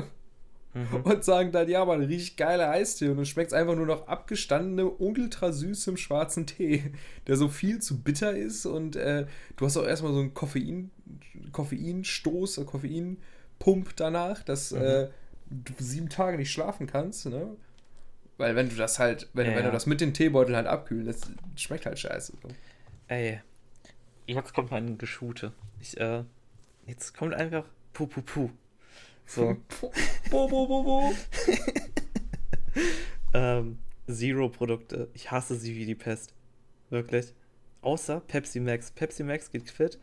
Mhm. 0.75 1.03
und 1.05 1.25
sagen 1.25 1.53
dann, 1.53 1.71
ja, 1.71 1.87
man 1.87 2.03
riecht 2.03 2.37
geiler 2.37 2.69
Eistee 2.69 3.09
und 3.09 3.17
dann 3.17 3.25
schmeckt 3.25 3.53
es 3.53 3.55
einfach 3.55 3.75
nur 3.75 3.87
noch 3.87 4.09
abgestandenem, 4.09 4.91
ultra 4.99 5.51
süßem 5.51 5.97
schwarzen 5.97 6.47
Tee, 6.47 6.93
der 7.27 7.37
so 7.37 7.49
viel 7.49 7.79
zu 7.81 8.03
bitter 8.03 8.37
ist 8.37 8.67
und 8.67 8.95
äh, 8.95 9.27
du 9.57 9.65
hast 9.65 9.79
auch 9.79 9.87
erstmal 9.87 10.13
so 10.13 10.19
einen 10.21 10.35
Koffein, 10.35 10.91
Koffeinstoß, 11.53 12.59
äh, 12.59 12.65
Koffeinpump 13.59 13.97
danach, 13.97 14.43
dass 14.43 14.71
Mhm. 14.73 14.83
äh, 14.83 15.09
du 15.51 15.73
sieben 15.79 16.09
Tage 16.09 16.37
nicht 16.37 16.53
schlafen 16.53 16.87
kannst, 16.87 17.27
ne? 17.27 17.57
Weil 18.39 18.55
wenn 18.55 18.69
du 18.69 18.77
das 18.77 18.99
halt, 18.99 19.29
wenn, 19.33 19.47
Ja, 19.51 19.57
wenn 19.57 19.65
du 19.65 19.71
das 19.73 19.87
mit 19.87 20.01
den 20.01 20.13
Teebeuteln 20.13 20.57
halt 20.57 20.67
abkühlen, 20.67 21.07
das 21.07 21.21
schmeckt 21.57 21.87
halt 21.87 21.99
scheiße. 21.99 22.35
So. 22.43 22.49
Ey, 23.09 23.41
jetzt 24.27 24.53
kommt 24.53 24.71
mein 24.71 24.99
Geschute. 24.99 25.53
Ich, 25.81 25.99
äh, 25.99 26.23
jetzt 26.87 27.17
kommt 27.17 27.35
einfach 27.35 27.65
Puh, 27.93 28.07
Puh, 28.07 28.23
Puh. 28.23 28.51
So, 29.29 29.57
bo, 30.31 30.47
bo, 30.49 30.67
bo, 30.69 30.83
bo. 30.85 31.13
ähm, 33.35 33.79
Zero-Produkte. 34.09 35.09
Ich 35.15 35.31
hasse 35.33 35.57
sie 35.57 35.75
wie 35.75 35.87
die 35.87 35.95
Pest. 35.97 36.33
Wirklich. 36.91 37.35
Außer 37.81 38.21
Pepsi 38.21 38.61
Max. 38.61 38.91
Pepsi 38.93 39.25
Max 39.25 39.51
geht 39.51 39.69
fit. 39.71 39.99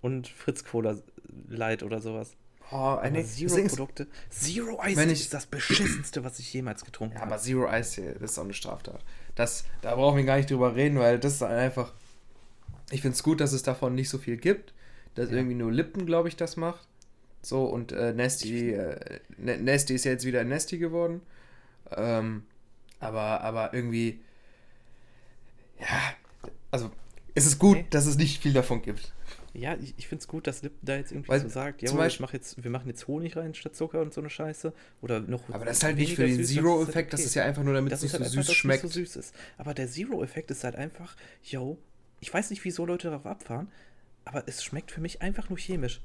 Und 0.00 0.28
Fritz 0.28 0.64
Cola 0.64 0.96
Light 1.48 1.82
oder 1.82 2.00
sowas. 2.00 2.36
Oh, 2.70 2.96
eine, 3.00 3.24
Zero-Produkte. 3.24 4.06
Zero 4.30 4.80
Wenn 4.82 5.10
ich- 5.10 5.20
ist 5.20 5.34
das 5.34 5.46
beschissenste, 5.46 6.24
was 6.24 6.38
ich 6.38 6.52
jemals 6.52 6.84
getrunken 6.84 7.14
Ja, 7.14 7.20
habe. 7.20 7.32
aber 7.32 7.40
Zero 7.42 7.68
Eistee, 7.68 8.14
das 8.18 8.32
ist 8.32 8.38
auch 8.38 8.44
eine 8.44 8.54
Straftat. 8.54 9.00
Das, 9.34 9.64
da 9.82 9.94
brauchen 9.94 10.16
wir 10.16 10.24
gar 10.24 10.36
nicht 10.36 10.50
drüber 10.50 10.74
reden, 10.74 10.98
weil 10.98 11.18
das 11.18 11.34
ist 11.34 11.42
einfach. 11.42 11.92
Ich 12.90 13.02
finde 13.02 13.14
es 13.16 13.22
gut, 13.22 13.40
dass 13.40 13.52
es 13.52 13.62
davon 13.62 13.94
nicht 13.94 14.08
so 14.08 14.18
viel 14.18 14.36
gibt. 14.36 14.72
Dass 15.14 15.30
Ja. 15.30 15.36
irgendwie 15.36 15.54
nur 15.54 15.70
Lippen, 15.70 16.06
glaube 16.06 16.28
ich, 16.28 16.36
das 16.36 16.56
macht. 16.56 16.86
So, 17.42 17.64
und 17.66 17.92
äh, 17.92 18.12
Nesty, 18.12 18.72
äh, 18.72 19.20
Nesty 19.38 19.94
ist 19.94 20.04
ja 20.04 20.12
jetzt 20.12 20.24
wieder 20.24 20.42
Nesty 20.44 20.78
geworden. 20.78 21.20
Ähm, 21.90 22.44
aber, 23.00 23.42
aber 23.42 23.74
irgendwie. 23.74 24.20
Ja, 25.80 26.14
also 26.70 26.90
es 27.34 27.46
ist 27.46 27.58
gut, 27.58 27.76
Okay. 27.78 27.86
dass 27.90 28.06
es 28.06 28.16
nicht 28.16 28.40
viel 28.42 28.52
davon 28.52 28.82
gibt. 28.82 29.12
Ja, 29.56 29.76
ich, 29.80 29.94
ich 29.96 30.08
finde 30.08 30.20
es 30.22 30.28
gut, 30.28 30.48
dass 30.48 30.62
Lipton 30.62 30.84
da 30.84 30.96
jetzt 30.96 31.12
irgendwie 31.12 31.28
Weil 31.28 31.40
so 31.40 31.48
sagt, 31.48 31.80
ja, 31.80 31.88
zum 31.88 31.98
ich 31.98 32.04
Beispiel- 32.04 32.26
mach 32.26 32.32
jetzt, 32.32 32.62
wir 32.64 32.70
machen 32.72 32.88
jetzt 32.88 33.06
Honig 33.06 33.36
rein 33.36 33.54
statt 33.54 33.76
Zucker 33.76 34.00
und 34.02 34.12
so 34.12 34.20
eine 34.20 34.28
Scheiße. 34.28 34.72
Oder 35.00 35.20
noch. 35.20 35.42
Aber 35.50 35.64
das 35.64 35.76
ist 35.78 35.84
halt 35.84 35.96
nicht 35.96 36.16
für 36.16 36.26
den 36.26 36.44
Zero-Effekt, 36.44 37.12
das 37.12 37.20
okay. 37.20 37.26
ist 37.28 37.34
ja 37.36 37.44
einfach 37.44 37.62
nur, 37.62 37.72
damit 37.74 37.92
es 37.92 38.00
das 38.00 38.02
nicht 38.02 38.12
ist 38.12 38.18
so 38.18 38.24
halt 38.24 38.32
süß 38.32 38.48
einfach, 38.48 38.54
schmeckt. 38.60 38.84
nicht 38.84 38.92
so 38.94 39.00
süß 39.00 39.16
ist. 39.16 39.34
Aber 39.56 39.72
der 39.72 39.88
Zero-Effekt 39.88 40.50
ist 40.50 40.64
halt 40.64 40.74
einfach, 40.74 41.14
yo, 41.42 41.78
ich 42.20 42.34
weiß 42.34 42.50
nicht, 42.50 42.64
wieso 42.64 42.84
Leute 42.84 43.10
darauf 43.10 43.26
abfahren, 43.26 43.68
aber 44.24 44.42
es 44.48 44.64
schmeckt 44.64 44.90
für 44.90 45.00
mich 45.00 45.22
einfach 45.22 45.48
nur 45.48 45.58
chemisch. 45.58 46.00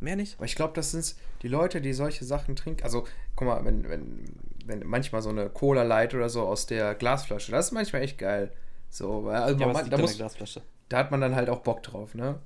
Mehr 0.00 0.16
nicht. 0.16 0.36
Aber 0.36 0.44
ich 0.46 0.54
glaube, 0.54 0.72
das 0.74 0.92
sind 0.92 1.14
die 1.42 1.48
Leute, 1.48 1.80
die 1.80 1.92
solche 1.92 2.24
Sachen 2.24 2.54
trinken. 2.56 2.84
Also, 2.84 3.04
guck 3.36 3.48
mal, 3.48 3.64
wenn, 3.64 3.86
wenn, 3.88 4.24
wenn 4.64 4.86
manchmal 4.86 5.20
so 5.22 5.28
eine 5.28 5.50
Cola 5.50 5.82
Light 5.82 6.14
oder 6.14 6.28
so 6.30 6.42
aus 6.42 6.66
der 6.66 6.94
Glasflasche, 6.94 7.50
das 7.50 7.66
ist 7.66 7.72
manchmal 7.72 8.02
echt 8.02 8.16
geil. 8.16 8.52
So, 8.90 9.28
also 9.28 9.58
Ja, 9.60 9.66
man, 9.72 9.90
da, 9.90 9.98
muss, 9.98 10.16
Glasflasche? 10.16 10.62
da 10.88 10.98
hat 10.98 11.10
man 11.10 11.20
dann 11.20 11.34
halt 11.34 11.50
auch 11.50 11.58
Bock 11.60 11.82
drauf, 11.82 12.14
ne? 12.14 12.38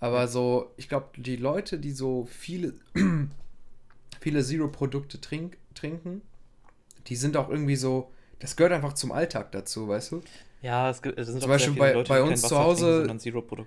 Aber 0.00 0.28
so, 0.28 0.72
ich 0.76 0.88
glaube, 0.88 1.08
die 1.16 1.36
Leute, 1.36 1.78
die 1.78 1.92
so 1.92 2.26
viele, 2.26 2.74
viele 4.20 4.42
Zero-Produkte 4.42 5.20
trink, 5.20 5.56
trinken, 5.74 6.22
die 7.06 7.16
sind 7.16 7.36
auch 7.36 7.48
irgendwie 7.48 7.76
so, 7.76 8.10
das 8.38 8.56
gehört 8.56 8.72
einfach 8.72 8.92
zum 8.94 9.12
Alltag 9.12 9.52
dazu, 9.52 9.88
weißt 9.88 10.12
du? 10.12 10.22
Ja, 10.62 10.90
es 10.90 11.02
gibt 11.02 11.18
es 11.18 11.26
sind 11.28 11.40
Zum 11.40 11.50
Beispiel 11.50 11.74
bei- 11.74 11.88
viele 11.88 11.98
Leute, 11.98 12.08
bei 12.08 12.22
uns 12.22 12.42
zu 12.42 12.58
Hause- 12.58 13.04
trinken. 13.06 13.60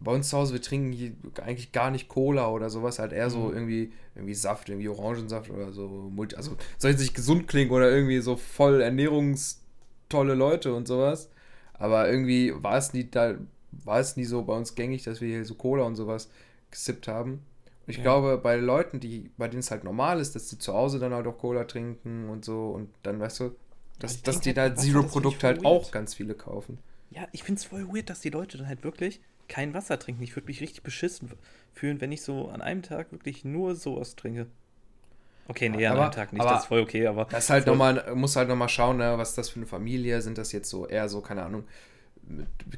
Bei 0.00 0.12
uns 0.14 0.28
zu 0.28 0.36
Hause, 0.38 0.52
wir 0.54 0.62
trinken 0.62 1.16
eigentlich 1.42 1.72
gar 1.72 1.90
nicht 1.90 2.08
Cola 2.08 2.48
oder 2.50 2.70
sowas, 2.70 3.00
halt 3.00 3.12
eher 3.12 3.30
so 3.30 3.48
Mhm. 3.48 3.54
irgendwie, 3.54 3.92
irgendwie 4.14 4.34
Saft, 4.34 4.68
irgendwie 4.68 4.88
Orangensaft 4.88 5.50
oder 5.50 5.72
so. 5.72 6.12
Also 6.36 6.56
soll 6.78 6.92
jetzt 6.92 7.00
nicht 7.00 7.14
gesund 7.14 7.48
klingen 7.48 7.72
oder 7.72 7.90
irgendwie 7.90 8.20
so 8.20 8.36
voll 8.36 8.80
ernährungstolle 8.80 10.34
Leute 10.34 10.72
und 10.72 10.86
sowas. 10.86 11.30
Aber 11.74 12.08
irgendwie 12.08 12.52
war 12.62 12.76
es 12.76 12.92
nie 12.92 13.10
da, 13.10 13.34
war 13.72 14.00
es 14.00 14.16
nie 14.16 14.24
so 14.24 14.42
bei 14.42 14.54
uns 14.54 14.74
gängig, 14.74 15.04
dass 15.04 15.20
wir 15.20 15.28
hier 15.28 15.44
so 15.44 15.54
Cola 15.54 15.84
und 15.84 15.96
sowas 15.96 16.30
gesippt 16.70 17.08
haben. 17.08 17.32
Und 17.32 17.42
ich 17.92 17.96
Ja. 17.98 18.02
glaube, 18.02 18.38
bei 18.38 18.56
Leuten, 18.56 19.00
die, 19.00 19.30
bei 19.36 19.48
denen 19.48 19.60
es 19.60 19.70
halt 19.70 19.84
normal 19.84 20.20
ist, 20.20 20.34
dass 20.34 20.48
die 20.48 20.58
zu 20.58 20.74
Hause 20.74 20.98
dann 20.98 21.14
halt 21.14 21.26
auch 21.26 21.38
Cola 21.38 21.64
trinken 21.64 22.28
und 22.28 22.44
so 22.44 22.70
und 22.70 22.90
dann, 23.02 23.18
weißt 23.20 23.40
du, 23.40 23.56
dass, 23.98 24.16
ich 24.16 24.22
dass 24.22 24.40
die 24.40 24.50
halt, 24.54 24.58
da 24.58 24.76
Zero-Produkte 24.76 25.46
halt 25.46 25.64
auch 25.64 25.90
ganz 25.90 26.14
viele 26.14 26.34
kaufen. 26.34 26.78
Ja, 27.10 27.26
ich 27.32 27.42
finde 27.42 27.58
es 27.58 27.64
voll 27.64 27.88
weird, 27.92 28.10
dass 28.10 28.20
die 28.20 28.30
Leute 28.30 28.58
dann 28.58 28.68
halt 28.68 28.84
wirklich 28.84 29.20
kein 29.48 29.72
Wasser 29.72 29.98
trinken. 29.98 30.22
Ich 30.22 30.36
würde 30.36 30.46
mich 30.46 30.60
richtig 30.60 30.82
beschissen 30.82 31.30
fühlen, 31.72 32.00
wenn 32.02 32.12
ich 32.12 32.20
so 32.22 32.48
an 32.48 32.60
einem 32.60 32.82
Tag 32.82 33.10
wirklich 33.12 33.44
nur 33.46 33.74
sowas 33.74 34.14
trinke. 34.14 34.46
Okay, 35.48 35.70
nee, 35.70 35.86
an 35.86 35.94
Aber- 35.94 36.02
einem 36.02 36.12
Tag 36.12 36.34
nicht, 36.34 36.44
das 36.44 36.60
ist 36.62 36.66
voll 36.66 36.80
okay, 36.82 37.06
aber. 37.06 37.24
Das 37.24 37.44
ist 37.44 37.50
halt 37.50 37.66
nochmal, 37.66 38.14
muss 38.14 38.36
halt 38.36 38.48
nochmal 38.50 38.68
schauen, 38.68 38.98
ne, 38.98 39.16
was 39.16 39.30
ist 39.30 39.38
das 39.38 39.48
für 39.48 39.56
eine 39.56 39.66
Familie, 39.66 40.20
sind 40.20 40.36
das 40.36 40.52
jetzt 40.52 40.68
so 40.68 40.86
eher 40.86 41.08
so, 41.08 41.22
keine 41.22 41.42
Ahnung, 41.44 41.64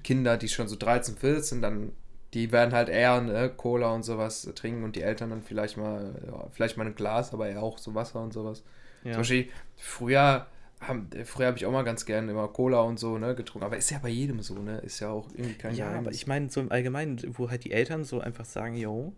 Kinder, 0.05 0.37
die 0.37 0.49
schon 0.49 0.69
so 0.69 0.77
13, 0.77 1.17
14, 1.17 1.61
dann, 1.63 1.93
die 2.35 2.53
werden 2.53 2.73
halt 2.75 2.89
eher 2.89 3.21
ne, 3.21 3.51
Cola 3.51 3.91
und 3.93 4.05
sowas 4.05 4.49
trinken 4.55 4.85
und 4.85 4.97
die 4.97 5.03
Eltern 5.03 5.31
dann 5.31 5.43
vielleicht 5.43 5.77
mal, 5.77 6.15
ja, 6.27 6.47
vielleicht 6.53 6.77
mal 6.77 6.87
ein 6.87 6.95
Glas, 6.95 7.33
aber 7.33 7.49
eher 7.49 7.63
auch 7.63 7.79
so 7.79 7.95
Wasser 7.95 8.23
und 8.23 8.33
sowas. 8.33 8.63
Ja. 9.05 9.13
Zum 9.13 9.21
Beispiel, 9.21 9.49
früher 9.77 10.47
haben, 10.81 11.09
früher 11.25 11.49
habe 11.49 11.59
ich 11.59 11.67
auch 11.67 11.73
mal 11.73 11.83
ganz 11.83 12.07
gerne 12.07 12.31
immer 12.31 12.49
Cola 12.49 12.81
und 12.81 12.99
so, 12.99 13.19
ne, 13.19 13.35
getrunken, 13.35 13.67
aber 13.67 13.77
ist 13.77 13.91
ja 13.91 13.99
bei 13.99 14.09
jedem 14.09 14.41
so, 14.43 14.55
ne, 14.55 14.79
ist 14.79 15.01
ja 15.01 15.11
auch 15.11 15.29
irgendwie 15.35 15.55
kein 15.55 15.75
Ja, 15.75 15.87
aber 15.87 15.93
Geheimnis. 15.95 16.17
ich 16.17 16.27
meine, 16.27 16.49
so 16.51 16.61
im 16.61 16.71
Allgemeinen, 16.73 17.21
wo 17.37 17.51
halt 17.51 17.65
die 17.65 17.73
Eltern 17.73 18.05
so 18.05 18.21
einfach 18.21 18.45
sagen, 18.47 18.75
yo, 18.77 19.13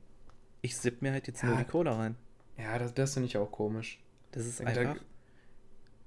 ich 0.61 0.77
sipp 0.77 1.03
mir 1.03 1.13
halt 1.13 1.27
jetzt 1.27 1.43
nur 1.45 1.53
Ja. 1.55 1.59
die 1.61 1.65
Cola 1.71 1.97
rein. 1.97 2.17
Ja, 2.59 2.79
das, 2.79 2.95
das 2.95 3.15
finde 3.15 3.27
ich 3.29 3.37
auch 3.37 3.51
komisch. 3.51 4.01
Das 4.33 4.47
ist 4.47 4.61
Da- 4.61 4.65
einfach. 4.65 4.97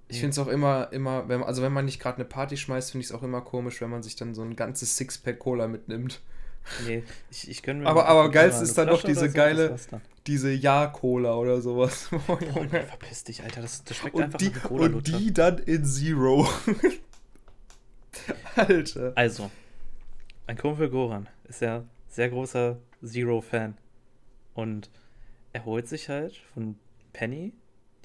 Ich 0.08 0.20
finde 0.20 0.32
es 0.32 0.40
auch 0.40 0.48
immer, 0.48 0.90
immer, 0.92 1.28
wenn, 1.28 1.40
man- 1.40 1.48
also 1.48 1.62
wenn 1.64 1.74
man 1.74 1.86
nicht 1.86 2.00
gerade 2.00 2.18
eine 2.18 2.26
Party 2.26 2.58
schmeißt, 2.58 2.92
finde 2.92 3.02
ich 3.04 3.10
es 3.10 3.16
auch 3.16 3.24
immer 3.24 3.42
komisch, 3.42 3.82
wenn 3.82 3.90
man 3.90 4.04
sich 4.04 4.16
dann 4.16 4.36
so 4.36 4.44
ein 4.44 4.56
ganzes 4.56 4.98
Sixpack 4.98 5.40
Cola 5.40 5.68
mitnimmt. 5.68 6.22
Nee, 6.86 7.04
ich, 7.32 7.50
ich 7.50 7.64
gönn 7.64 7.80
mir 7.80 7.88
Aber- 7.88 8.04
mal 8.04 8.10
aber 8.10 8.32
geilst 8.32 8.62
ist 8.62 8.78
dann 8.78 8.88
doch 8.88 9.04
diese 9.04 9.28
so, 9.30 9.34
geile-. 9.34 9.76
Diese 10.28 10.52
Ja-Cola 10.52 11.36
oder 11.36 11.62
sowas. 11.62 12.10
Oh, 12.28 12.38
nee, 12.72 12.82
verpiss 12.82 13.24
dich, 13.24 13.44
Alter, 13.44 13.62
das, 13.62 13.84
das 13.84 13.98
schmeckt 13.98 14.16
und, 14.16 14.24
einfach 14.24 14.40
die, 14.40 14.50
nach 14.50 14.70
und 14.72 15.08
die 15.08 15.34
dann 15.34 15.58
in 15.60 15.86
Zero. 15.86 16.48
Alter. 18.56 19.12
Also, 19.16 19.52
mein 20.48 20.58
Kumpel 20.58 20.90
Goran 20.90 21.28
ist 21.48 21.62
ja 21.62 21.84
sehr 22.10 22.30
großer 22.30 22.78
Zero-Fan. 23.04 23.78
Und 24.54 24.90
er 25.54 25.66
holt 25.66 25.88
sich 25.88 26.10
halt 26.10 26.38
von 26.54 26.76
Penny 27.14 27.54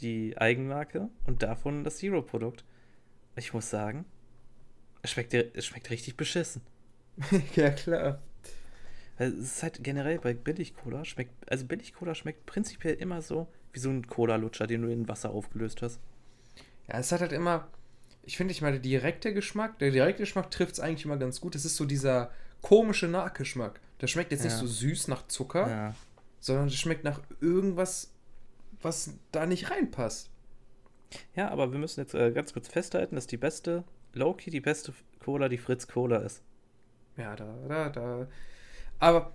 die 0.03 0.37
Eigenmarke 0.39 1.09
und 1.27 1.43
davon 1.43 1.85
das 1.85 1.99
Zero-Produkt. 1.99 2.65
Ich 3.37 3.53
muss 3.55 3.71
sagen, 3.71 4.05
es 5.03 5.11
schmeckt, 5.11 5.33
es 5.35 5.65
schmeckt 5.67 5.91
richtig 5.91 6.17
beschissen. 6.17 6.63
ja, 7.57 7.71
klar. 7.71 8.21
Also, 9.19 9.37
Es 9.39 9.45
ist 9.57 9.63
halt 9.63 9.83
generell 9.85 10.19
bei 10.19 10.33
Billig-Cola 10.35 11.05
schmeckt, 11.05 11.33
also 11.51 11.67
Billig-Cola 11.67 12.15
schmeckt 12.15 12.47
prinzipiell 12.47 12.95
immer 12.95 13.23
so 13.23 13.47
wie 13.73 13.79
so 13.79 13.91
ein 13.91 14.07
Cola-Lutscher, 14.07 14.67
den 14.67 14.83
du 14.83 14.89
in 14.91 15.09
Wasser 15.09 15.31
aufgelöst 15.31 15.83
hast. 15.83 16.01
Ja, 16.89 16.99
es 16.99 17.13
hat 17.13 17.21
halt 17.21 17.33
immer, 17.33 17.69
ich 18.25 18.37
finde, 18.37 18.53
ich 18.53 18.63
meine, 18.63 18.81
der 18.81 18.83
direkte 18.83 19.33
Geschmack, 19.33 19.79
der 19.79 19.91
direkte 19.91 20.23
Geschmack 20.23 20.51
trifft 20.51 20.73
es 20.75 20.81
eigentlich 20.81 21.05
immer 21.05 21.19
ganz 21.19 21.41
gut. 21.41 21.55
Es 21.55 21.65
ist 21.65 21.77
so 21.77 21.85
dieser 21.85 22.31
komische 22.63 23.07
Nachgeschmack. 23.09 23.81
Das 23.99 24.11
schmeckt 24.11 24.33
jetzt 24.33 24.43
nicht 24.45 24.53
Ja. 24.53 24.59
so 24.59 24.67
süß 24.67 25.09
nach 25.09 25.27
Zucker, 25.29 25.69
Ja. 25.69 25.95
sondern 26.41 26.67
es 26.67 26.75
schmeckt 26.75 27.05
nach 27.05 27.21
irgendwas, 27.41 28.13
was 28.83 29.15
da 29.33 29.47
nicht 29.47 29.71
reinpasst. 29.71 30.31
Ja, 31.35 31.51
aber 31.51 31.73
wir 31.73 31.79
müssen 31.79 32.01
jetzt 32.01 32.15
äh, 32.15 32.31
ganz 32.31 32.53
kurz 32.53 32.69
festhalten, 32.69 33.15
dass 33.17 33.27
die 33.27 33.37
beste, 33.37 33.85
Loki, 34.13 34.51
die 34.51 34.61
beste 34.61 34.93
Cola, 35.19 35.49
die 35.49 35.59
Fritz 35.59 35.89
Cola 35.89 36.19
ist. 36.19 36.43
Ja, 37.17 37.35
da, 37.37 37.55
da, 37.69 37.89
da. 37.89 38.29
Aber, 38.99 39.33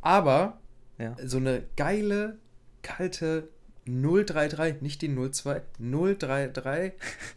aber, 0.00 0.58
Ja. 0.98 1.16
so 1.24 1.36
eine 1.36 1.64
geile, 1.76 2.38
kalte 2.82 3.48
033, 3.86 4.82
nicht 4.82 5.02
die 5.02 5.08
02, 5.08 5.62
033 5.78 6.92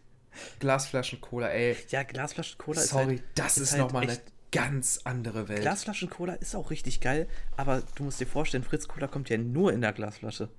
Glasflaschen 0.60 1.22
Cola, 1.22 1.50
ey. 1.50 1.78
Ja, 1.90 2.04
Glasflaschen 2.04 2.58
Cola 2.58 2.82
ist 2.82 2.90
Sorry, 2.90 3.18
halt, 3.18 3.24
das 3.36 3.58
ist, 3.58 3.74
halt 3.74 3.84
nochmal 3.84 4.04
eine 4.04 4.18
ganz 4.52 5.02
andere 5.06 5.48
Welt. 5.48 5.62
Glasflaschen-Cola 5.62 6.34
ist 6.34 6.56
auch 6.56 6.72
richtig 6.72 7.00
geil, 7.00 7.28
aber 7.58 7.84
du 7.96 8.04
musst 8.04 8.20
dir 8.20 8.28
vorstellen, 8.28 8.64
Fritz-Cola 8.64 9.08
kommt 9.08 9.30
ja 9.30 9.38
nur 9.38 9.72
in 9.74 9.82
der 9.82 9.94
Glasflasche. 9.94 10.50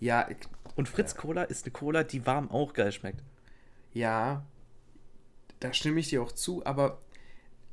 Ja, 0.00 0.28
Und 0.76 0.88
Fritz-Cola 0.88 1.42
ist 1.44 1.64
eine 1.66 1.72
Cola, 1.72 2.04
die 2.04 2.26
warm 2.26 2.50
auch 2.50 2.72
geil 2.72 2.90
schmeckt. 2.92 3.22
ja, 3.92 4.44
da 5.60 5.72
stimme 5.74 6.00
ich 6.00 6.08
dir 6.08 6.22
auch 6.22 6.32
zu, 6.32 6.64
aber 6.64 6.98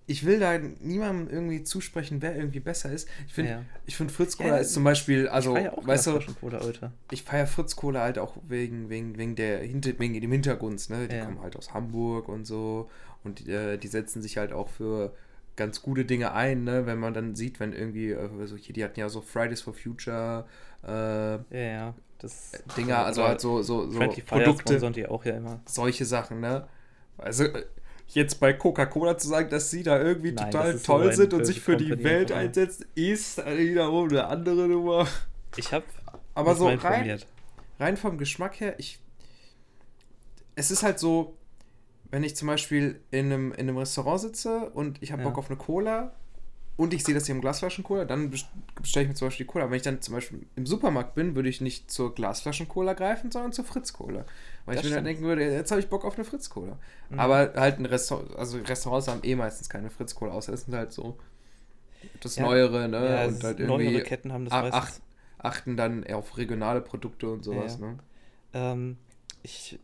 ich 0.07 0.25
will 0.25 0.39
da 0.39 0.57
niemandem 0.57 1.29
irgendwie 1.29 1.63
zusprechen, 1.63 2.21
wer 2.21 2.35
irgendwie 2.35 2.59
besser 2.59 2.91
ist. 2.91 3.07
Ich 3.27 3.33
finde, 3.33 3.51
Ja. 3.51 3.63
ich 3.85 3.95
finde 3.95 4.13
Fritz 4.13 4.37
Cola 4.37 4.49
Ja, 4.49 4.57
ist 4.57 4.73
zum 4.73 4.83
Beispiel, 4.83 5.27
also, 5.29 5.55
ich 5.55 5.61
feier 5.63 5.77
auch 5.77 5.87
weißt 5.87 6.07
du, 6.07 6.19
ich 7.11 7.23
feiere 7.23 7.47
Fritz 7.47 7.75
Cola 7.75 8.01
halt 8.01 8.17
auch 8.17 8.37
wegen, 8.47 8.89
wegen, 8.89 9.17
wegen, 9.17 9.35
der, 9.35 9.59
Hinter- 9.59 9.97
wegen 9.99 10.19
dem 10.19 10.31
Hintergrund, 10.31 10.89
ne? 10.89 11.07
Die 11.07 11.15
Ja. 11.15 11.25
kommen 11.25 11.41
halt 11.41 11.55
aus 11.55 11.73
Hamburg 11.73 12.27
und 12.29 12.45
so 12.45 12.89
und 13.23 13.47
äh, 13.47 13.77
die 13.77 13.87
setzen 13.87 14.21
sich 14.21 14.37
halt 14.37 14.51
auch 14.53 14.69
für 14.69 15.13
ganz 15.57 15.81
gute 15.81 16.05
Dinge 16.05 16.33
ein, 16.33 16.63
ne? 16.65 16.85
Wenn 16.85 16.99
man 16.99 17.13
dann 17.13 17.35
sieht, 17.35 17.59
wenn 17.59 17.73
irgendwie, 17.73 18.11
äh, 18.11 18.47
so, 18.47 18.55
hier, 18.57 18.73
die 18.73 18.83
hatten 18.83 18.99
ja 18.99 19.09
so 19.09 19.21
Fridays 19.21 19.61
for 19.61 19.73
Future 19.73 20.45
äh, 20.85 21.71
ja. 21.73 21.93
Das 22.19 22.51
Dinger, 22.75 22.97
also 23.05 23.23
halt 23.23 23.41
so, 23.41 23.61
so, 23.61 23.89
so 23.89 23.97
Friendly 23.97 24.21
Fire 24.21 24.43
Produkte, 24.43 24.91
die 24.91 25.07
auch 25.07 25.23
ja 25.25 25.35
immer. 25.37 25.59
solche 25.65 26.05
Sachen, 26.05 26.39
ne? 26.39 26.67
Also 27.17 27.45
äh, 27.45 27.65
jetzt 28.07 28.39
bei 28.39 28.53
Coca-Cola 28.53 29.17
zu 29.17 29.27
sagen, 29.27 29.49
dass 29.49 29.69
sie 29.69 29.83
da 29.83 29.99
irgendwie 30.01 30.31
Nein, 30.31 30.51
total 30.51 30.79
toll 30.79 31.13
sind 31.13 31.33
und 31.33 31.45
sich 31.45 31.59
für 31.61 31.77
die 31.77 31.89
Welt 32.03 32.31
einfach 32.31 32.35
nur. 32.35 32.37
einsetzen, 32.49 32.85
ist 32.95 33.37
wiederum 33.45 34.09
eine 34.09 34.27
andere 34.27 34.67
Nummer. 34.67 35.07
Ich 35.55 35.71
habe 35.73 35.85
Aber 36.33 36.55
so 36.55 36.65
rein, 36.65 36.75
informiert. 36.75 37.27
rein 37.79 37.97
vom 37.97 38.17
Geschmack 38.17 38.59
her, 38.59 38.75
ich. 38.79 38.99
Es 40.55 40.71
ist 40.71 40.83
halt 40.83 40.97
so, 40.99 41.37
wenn 42.09 42.23
ich 42.23 42.35
zum 42.35 42.47
Beispiel 42.47 42.99
in 43.11 43.25
einem, 43.31 43.51
in 43.51 43.59
einem 43.67 43.77
Restaurant 43.77 44.19
sitze 44.21 44.69
und 44.71 45.01
ich 45.03 45.11
habe 45.11 45.21
Ja. 45.21 45.29
Bock 45.29 45.37
auf 45.37 45.49
eine 45.49 45.57
Cola 45.57 46.13
und 46.77 46.93
ich 46.93 47.03
sehe 47.03 47.13
das 47.15 47.25
hier 47.25 47.35
im 47.35 47.41
Glasflaschen-Cola, 47.41 48.05
dann 48.05 48.29
best- 48.29 48.47
bestelle 48.81 49.03
ich 49.03 49.09
mir 49.09 49.15
zum 49.15 49.27
Beispiel 49.27 49.45
die 49.45 49.51
Cola. 49.51 49.69
Wenn 49.69 49.77
ich 49.77 49.81
dann 49.83 50.01
zum 50.01 50.13
Beispiel 50.13 50.45
im 50.55 50.65
Supermarkt 50.65 51.15
bin, 51.15 51.35
würde 51.35 51.49
ich 51.49 51.59
nicht 51.59 51.89
zur 51.91 52.13
Glasflaschen-Cola 52.15 52.93
greifen, 52.93 53.31
sondern 53.31 53.51
zur 53.51 53.65
Fritz-Cola. 53.65 54.25
Weil 54.65 54.75
Das 54.75 54.83
ich 54.85 54.89
mir 54.91 54.95
dann 54.95 55.05
denken 55.05 55.23
würde, 55.23 55.43
jetzt 55.51 55.71
habe 55.71 55.81
ich 55.81 55.87
Bock 55.89 56.05
auf 56.05 56.15
eine 56.15 56.23
Fritz-Cola. 56.23 56.77
Mhm. 57.09 57.19
Aber 57.19 57.53
halt 57.55 57.79
ein 57.79 57.85
Restaurant, 57.85 58.35
also 58.35 58.59
Restaurants 58.59 59.07
haben 59.07 59.21
eh 59.23 59.35
meistens 59.35 59.69
keine 59.69 59.89
Fritz-Cola, 59.89 60.31
außer 60.33 60.53
es 60.53 60.65
sind 60.65 60.75
halt 60.75 60.91
so 60.93 61.17
das 62.19 62.35
Ja. 62.35 62.43
Neuere, 62.43 62.87
ne? 62.87 63.09
Ja, 63.09 63.25
und 63.25 63.43
halt 63.43 63.59
neuere 63.59 63.81
irgendwie 63.83 64.03
Ketten 64.03 64.31
haben 64.31 64.45
das 64.45 64.53
meistens. 64.53 64.73
acht, 64.75 65.01
achten 65.39 65.77
dann 65.77 66.03
eher 66.03 66.17
auf 66.17 66.37
regionale 66.37 66.81
Produkte 66.81 67.29
und 67.29 67.43
sowas, 67.43 67.79
Ja. 67.81 67.87
ne? 67.87 67.97
Ähm, 68.53 68.97
ich 69.41 69.79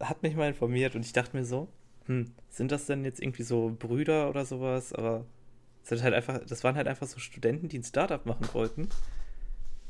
äh, 0.00 0.04
hat 0.04 0.22
mich 0.22 0.36
mal 0.36 0.48
informiert 0.48 0.94
und 0.96 1.04
ich 1.04 1.12
dachte 1.14 1.34
mir 1.36 1.44
so, 1.46 1.68
hm, 2.06 2.32
sind 2.50 2.70
das 2.72 2.84
denn 2.86 3.04
jetzt 3.04 3.20
irgendwie 3.22 3.42
so 3.42 3.74
Brüder 3.78 4.28
oder 4.28 4.44
sowas? 4.44 4.92
Aber 4.92 5.24
sind 5.88 6.02
halt 6.02 6.14
einfach, 6.14 6.40
das 6.44 6.64
waren 6.64 6.76
halt 6.76 6.88
einfach 6.88 7.06
so 7.06 7.18
Studenten, 7.18 7.68
die 7.68 7.78
ein 7.78 7.84
Startup 7.84 8.24
machen 8.26 8.48
wollten. 8.52 8.88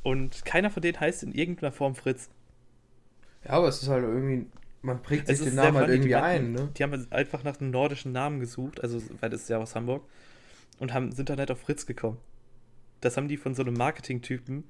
Und 0.02 0.44
keiner 0.44 0.70
von 0.70 0.82
denen 0.82 1.00
heißt 1.00 1.22
in 1.22 1.32
irgendeiner 1.32 1.72
Form 1.72 1.94
Fritz. 1.94 2.30
Ja, 3.44 3.52
aber 3.52 3.68
es 3.68 3.82
ist 3.82 3.88
halt 3.88 4.04
irgendwie, 4.04 4.46
man 4.82 5.02
prägt 5.02 5.26
sich 5.26 5.40
den 5.40 5.54
Namen 5.54 5.76
halt 5.76 5.86
funny, 5.86 6.00
die 6.00 6.10
irgendwie 6.10 6.14
ein, 6.16 6.52
ne? 6.52 6.68
Die 6.76 6.82
haben 6.82 6.92
halt 6.92 7.12
einfach 7.12 7.44
nach 7.44 7.60
einem 7.60 7.70
nordischen 7.70 8.12
Namen 8.12 8.40
gesucht, 8.40 8.82
also 8.82 9.00
weil 9.20 9.30
das 9.30 9.42
ist 9.42 9.50
ja 9.50 9.58
aus 9.58 9.74
Hamburg, 9.74 10.04
und 10.78 10.92
haben, 10.92 11.12
sind 11.12 11.28
dann 11.28 11.38
halt 11.38 11.50
auf 11.50 11.60
Fritz 11.60 11.86
gekommen. 11.86 12.18
Das 13.00 13.16
haben 13.16 13.28
die 13.28 13.36
von 13.36 13.54
so 13.54 13.62
einem 13.62 13.74
Marketing-Typen, 13.74 14.64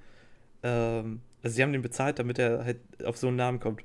ähm, 0.62 1.20
also 1.42 1.54
sie 1.54 1.62
haben 1.62 1.72
den 1.72 1.82
bezahlt, 1.82 2.18
damit 2.18 2.38
er 2.38 2.64
halt 2.64 2.80
auf 3.04 3.16
so 3.16 3.28
einen 3.28 3.36
Namen 3.36 3.60
kommt. 3.60 3.84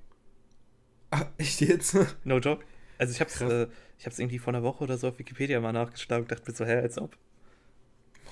Ach, 1.11 1.25
echt 1.37 1.61
jetzt? 1.61 1.97
No 2.23 2.37
joke. 2.39 2.63
Also 2.97 3.13
ich 3.13 3.21
hab's, 3.21 3.39
Krass. 3.39 3.51
äh, 3.51 3.67
ich 3.97 4.05
hab's 4.05 4.19
irgendwie 4.19 4.39
vor 4.39 4.53
einer 4.53 4.63
Woche 4.63 4.83
oder 4.83 4.97
so 4.97 5.09
auf 5.09 5.19
Wikipedia 5.19 5.59
mal 5.59 5.73
nachgeschlagen 5.73 6.23
und 6.23 6.31
dachte 6.31 6.49
mir 6.49 6.55
so, 6.55 6.65
hä, 6.65 6.75
als 6.77 6.97
ob. 6.97 7.17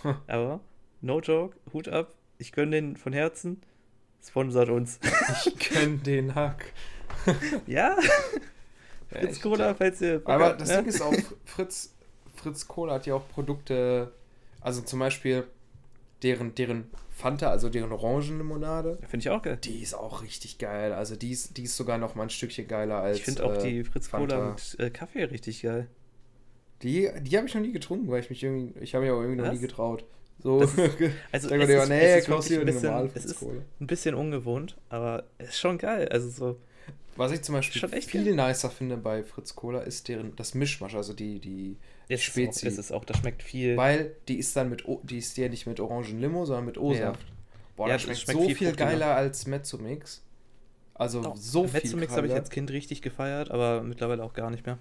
Aber, 0.27 0.59
no 1.01 1.19
joke, 1.21 1.57
Hut 1.73 1.87
ab, 1.87 2.13
ich 2.37 2.51
gönn 2.51 2.71
den 2.71 2.95
von 2.97 3.13
Herzen, 3.13 3.61
sponsert 4.25 4.69
uns. 4.69 4.99
ich 5.45 5.57
kenn 5.57 6.03
den 6.03 6.35
Hack. 6.35 6.65
ja, 7.67 7.95
Ja, 9.11 9.19
Fritz 9.19 9.37
ich- 9.37 9.41
Cola, 9.41 9.73
falls 9.73 10.01
ihr... 10.01 10.19
Bock 10.19 10.29
Aber 10.29 10.53
das 10.53 10.69
ne? 10.69 10.77
Ding 10.77 10.85
ist 10.85 11.01
auch, 11.01 11.13
Fritz, 11.45 11.93
Fritz 12.35 12.67
Cola 12.67 12.93
hat 12.95 13.05
ja 13.07 13.15
auch 13.15 13.27
Produkte, 13.29 14.11
also 14.61 14.81
zum 14.81 14.99
Beispiel 14.99 15.45
deren, 16.23 16.53
deren 16.55 16.89
Fanta, 17.09 17.49
also 17.49 17.69
deren 17.69 17.91
Orangenlimonade. 17.91 18.97
Finde 19.07 19.17
ich 19.17 19.29
auch 19.29 19.41
geil. 19.41 19.57
Die 19.61 19.81
ist 19.81 19.93
auch 19.93 20.21
richtig 20.21 20.57
geil. 20.57 20.93
Also 20.93 21.15
die 21.17 21.31
ist, 21.31 21.57
die 21.57 21.63
ist 21.63 21.75
sogar 21.75 21.97
noch 21.97 22.15
mal 22.15 22.23
ein 22.23 22.29
Stückchen 22.29 22.67
geiler 22.67 22.97
als. 23.01 23.17
Ich 23.17 23.23
finde 23.25 23.45
auch 23.45 23.55
äh, 23.55 23.63
die 23.69 23.83
Fritz 23.83 24.09
Cola 24.09 24.37
Fanta. 24.37 24.49
mit 24.51 24.79
äh, 24.79 24.89
Kaffee 24.89 25.23
richtig 25.25 25.61
geil. 25.61 25.87
Die, 26.83 27.09
die 27.21 27.37
habe 27.37 27.47
ich 27.47 27.53
noch 27.53 27.61
nie 27.61 27.71
getrunken, 27.73 28.09
weil 28.09 28.21
ich 28.21 28.29
mich 28.29 28.41
irgendwie. 28.43 28.77
Ich 28.79 28.93
habe 28.95 29.03
mich 29.03 29.11
aber 29.11 29.21
irgendwie 29.21 29.41
noch 29.41 29.47
Was? 29.49 29.53
nie 29.55 29.59
getraut. 29.59 30.03
So. 30.41 30.61
Ist- 30.61 30.77
Also 31.31 31.49
es 31.49 31.69
ist, 31.69 31.89
nee, 31.89 31.99
es 32.05 32.19
ist 32.21 32.27
kaufst 32.27 32.51
ein 32.51 32.65
bisschen, 32.65 33.09
es 33.13 33.25
ist 33.25 33.41
ein 33.43 33.87
bisschen 33.87 34.15
ungewohnt, 34.15 34.77
aber 34.89 35.25
es 35.37 35.49
ist 35.49 35.59
schon 35.59 35.77
geil. 35.77 36.07
Also 36.09 36.29
so, 36.29 36.57
Was 37.17 37.33
ich 37.33 37.41
zum 37.41 37.55
Beispiel 37.55 37.81
Schon 37.81 37.91
echt 37.91 38.09
viel 38.09 38.23
geil. 38.23 38.47
nicer 38.47 38.69
finde 38.69 38.95
bei 38.95 39.23
Fritz 39.23 39.53
Cola 39.55 39.81
ist 39.81 40.07
deren 40.07 40.33
das 40.37 40.53
Mischmasch, 40.55 40.95
also 40.95 41.11
die 41.13 41.39
die 41.39 41.75
es 42.07 42.21
ist, 42.21 42.27
auch, 42.29 42.31
Spezi. 42.31 42.67
es 42.67 42.77
ist 42.77 42.91
auch, 42.93 43.03
das 43.03 43.17
schmeckt 43.17 43.43
viel. 43.43 43.75
weil 43.75 44.15
die 44.29 44.37
ist 44.39 44.55
dann 44.55 44.69
mit 44.69 44.87
O- 44.87 45.01
die 45.03 45.17
ist 45.17 45.35
ja 45.37 45.49
nicht 45.49 45.67
mit 45.67 45.79
Orangenlimo, 45.81 46.45
sondern 46.45 46.65
mit 46.65 46.77
O-Saft. 46.77 47.25
Boah, 47.75 47.87
Ja, 47.89 47.93
das 47.95 48.05
das 48.05 48.21
schmeckt, 48.21 48.21
schmeckt 48.21 48.39
so 48.39 48.45
viel 48.47 48.67
viel, 48.69 48.75
geiler 48.77 49.15
als 49.15 49.45
Mezzomix. 49.45 50.23
Also 50.93 51.19
Auch 51.21 51.35
so 51.35 51.67
viel 51.67 51.81
Mezzomix 51.81 52.15
habe 52.15 52.27
ich 52.27 52.33
als 52.33 52.49
Kind 52.49 52.71
richtig 52.71 53.01
gefeiert, 53.01 53.51
aber 53.51 53.83
mittlerweile 53.83 54.23
auch 54.23 54.33
gar 54.33 54.49
nicht 54.49 54.65
mehr. 54.65 54.77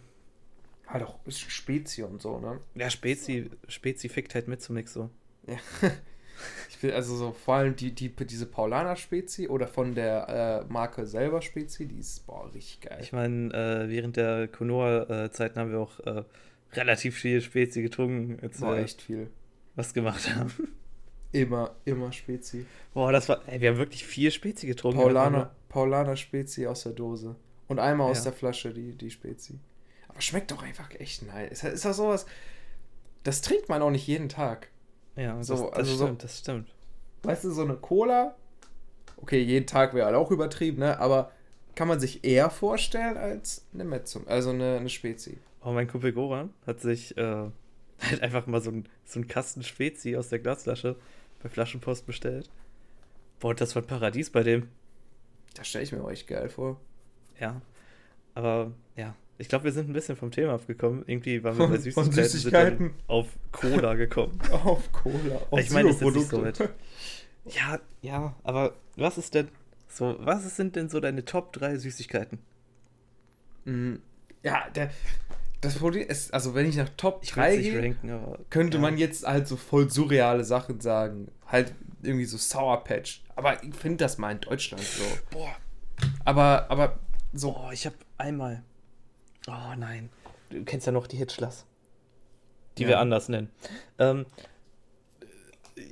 Halt 0.88 1.04
auch 1.04 1.18
ist 1.26 1.40
Spezi 1.40 2.02
und 2.02 2.20
so, 2.20 2.38
ne? 2.40 2.58
Ja, 2.74 2.90
Spezi, 2.90 3.50
Spezi 3.68 4.08
fickt 4.08 4.34
halt 4.34 4.48
Mezzomix 4.48 4.92
so. 4.92 5.10
Ja. 5.46 5.56
Ich 6.70 6.80
will 6.84 6.92
also 6.92 7.16
so 7.16 7.32
vor 7.32 7.54
allem 7.56 7.74
die, 7.74 7.90
die 7.92 8.10
diese 8.10 8.46
Paulaner 8.46 8.94
Spezi 8.94 9.48
oder 9.48 9.66
von 9.66 9.96
der 9.96 10.64
äh, 10.68 10.72
Marke 10.72 11.04
selber 11.04 11.42
Spezi, 11.42 11.86
die 11.88 11.98
ist 11.98 12.24
boah 12.28 12.48
richtig 12.54 12.80
geil. 12.82 12.98
Ich 13.02 13.12
meine, 13.12 13.52
äh, 13.52 13.88
während 13.88 14.16
der 14.16 14.46
Konoa-Zeiten 14.46 15.58
haben 15.58 15.72
wir 15.72 15.80
auch 15.80 15.98
äh, 16.06 16.22
relativ 16.74 17.16
viel 17.16 17.40
Spezi 17.40 17.82
getrunken, 17.82 18.38
als 18.40 18.60
Boah, 18.60 18.76
wir 18.76 18.84
echt 18.84 19.02
viel. 19.02 19.28
was 19.74 19.92
gemacht 19.94 20.32
haben. 20.36 20.52
Immer, 21.32 21.74
immer 21.84 22.12
Spezi. 22.12 22.64
Boah, 22.94 23.10
das 23.10 23.28
war, 23.28 23.42
ey, 23.48 23.60
wir 23.60 23.70
haben 23.70 23.78
wirklich 23.78 24.06
viel 24.06 24.30
Spezi 24.30 24.68
getrunken. 24.68 24.98
Paulaner, 25.00 25.50
Paulaner 25.68 26.14
Spezi 26.16 26.68
aus 26.68 26.84
der 26.84 26.92
Dose. 26.92 27.34
Und 27.66 27.80
einmal 27.80 28.10
aus 28.10 28.18
Ja. 28.18 28.30
der 28.30 28.32
Flasche 28.34 28.72
die, 28.72 28.92
die 28.92 29.10
Spezi. 29.10 29.58
Aber 30.18 30.22
schmeckt 30.24 30.50
doch 30.50 30.64
einfach 30.64 30.90
echt 30.98 31.22
nice. 31.22 31.52
Ist, 31.52 31.62
ist 31.62 31.84
doch 31.84 31.92
sowas, 31.92 32.26
das 33.22 33.40
trinkt 33.40 33.68
man 33.68 33.82
auch 33.82 33.90
nicht 33.92 34.04
jeden 34.08 34.28
Tag. 34.28 34.68
Ja, 35.14 35.40
So, 35.44 35.54
das, 35.54 35.62
das 35.62 35.72
also 35.78 35.94
so- 35.94 36.04
stimmt, 36.06 36.24
das 36.24 36.38
stimmt. 36.40 36.68
Weißt 37.22 37.44
du, 37.44 37.52
so 37.52 37.62
eine 37.62 37.76
Cola, 37.76 38.34
okay, 39.18 39.40
jeden 39.40 39.66
Tag 39.68 39.94
wäre 39.94 40.06
halt 40.06 40.16
auch 40.16 40.32
übertrieben, 40.32 40.80
ne? 40.80 40.98
Aber 40.98 41.30
kann 41.76 41.86
man 41.86 42.00
sich 42.00 42.24
eher 42.24 42.50
vorstellen 42.50 43.16
als 43.16 43.64
eine 43.72 43.84
Metzum, 43.84 44.26
also 44.26 44.50
eine, 44.50 44.78
eine 44.78 44.88
Spezi. 44.88 45.38
Oh, 45.62 45.70
mein 45.70 45.86
Kumpel 45.86 46.12
Goran 46.12 46.52
hat 46.66 46.80
sich 46.80 47.16
äh, 47.16 47.22
halt 48.00 48.20
einfach 48.20 48.48
mal 48.48 48.60
so, 48.60 48.72
ein, 48.72 48.88
so 49.04 49.20
einen 49.20 49.28
Kasten 49.28 49.62
Spezi 49.62 50.16
aus 50.16 50.30
der 50.30 50.40
Glasflasche 50.40 50.96
bei 51.44 51.48
Flaschenpost 51.48 52.06
bestellt. 52.06 52.50
Boah, 53.38 53.54
das 53.54 53.76
war 53.76 53.82
ein 53.82 53.86
Paradies 53.86 54.30
bei 54.30 54.42
dem. 54.42 54.68
Das 55.54 55.68
stelle 55.68 55.84
ich 55.84 55.92
mir 55.92 56.02
auch 56.02 56.10
echt 56.10 56.26
geil 56.26 56.48
vor. 56.48 56.80
Ja. 57.38 57.62
Aber 58.34 58.72
ich 59.38 59.48
glaube, 59.48 59.64
wir 59.64 59.72
sind 59.72 59.88
ein 59.88 59.92
bisschen 59.92 60.16
vom 60.16 60.30
Thema 60.30 60.54
abgekommen. 60.54 61.04
Irgendwie 61.06 61.42
waren 61.44 61.56
wir 61.56 61.64
Von- 61.66 61.70
bei 61.72 61.78
Süßigkeiten, 61.78 62.22
Süßigkeiten. 62.28 62.94
auf 63.06 63.28
Cola 63.52 63.94
gekommen. 63.94 64.38
Auf 64.52 64.90
Cola. 64.92 65.36
Auf 65.50 65.60
Ich 65.60 65.70
meine, 65.70 65.88
das 65.88 65.96
ist 65.96 66.02
nicht 66.02 66.14
so 66.14 66.20
Zero-Produkte. 66.38 66.70
ja, 67.46 67.78
ja, 68.02 68.34
aber 68.42 68.74
was 68.96 69.16
ist 69.18 69.34
denn 69.34 69.48
so, 69.88 70.16
was 70.20 70.54
sind 70.56 70.76
denn 70.76 70.88
so 70.88 71.00
deine 71.00 71.24
Top 71.24 71.52
3 71.54 71.76
Süßigkeiten? 71.78 72.38
Mm, 73.64 73.94
Ja, 74.42 74.68
der, 74.74 74.90
das 75.60 75.76
Problem 75.76 76.06
ist, 76.08 76.32
also 76.34 76.54
wenn 76.54 76.68
ich 76.68 76.76
nach 76.76 76.88
Top 76.96 77.20
Ich 77.22 77.34
will 77.36 77.42
3 77.42 77.50
es 77.52 77.56
nicht 77.58 77.70
gehe, 77.72 77.82
ranken, 77.82 78.10
aber. 78.10 78.38
könnte 78.50 78.76
ja. 78.76 78.80
man 78.80 78.98
jetzt 78.98 79.26
halt 79.26 79.48
so 79.48 79.56
voll 79.56 79.90
surreale 79.90 80.44
Sachen 80.44 80.80
sagen. 80.80 81.28
Halt 81.46 81.74
irgendwie 82.02 82.26
so 82.26 82.36
Sour 82.36 82.84
Patch. 82.84 83.22
Aber 83.34 83.62
ich 83.64 83.74
finde 83.74 83.98
das 83.98 84.18
mal 84.18 84.30
in 84.32 84.40
Deutschland 84.40 84.82
so. 84.82 85.04
Boah. 85.30 85.56
Aber, 86.24 86.66
aber 86.70 86.98
so. 87.32 87.56
Oh, 87.56 87.70
ich 87.72 87.86
habe 87.86 87.96
einmal. 88.18 88.62
Oh 89.48 89.74
nein. 89.76 90.10
Du 90.50 90.64
kennst 90.64 90.86
ja 90.86 90.92
noch 90.92 91.06
die 91.06 91.16
Hitchlers. 91.16 91.66
Die 92.76 92.82
Ja. 92.82 92.88
wir 92.90 92.98
anders 93.00 93.28
nennen. 93.28 93.50
Ähm, 93.98 94.26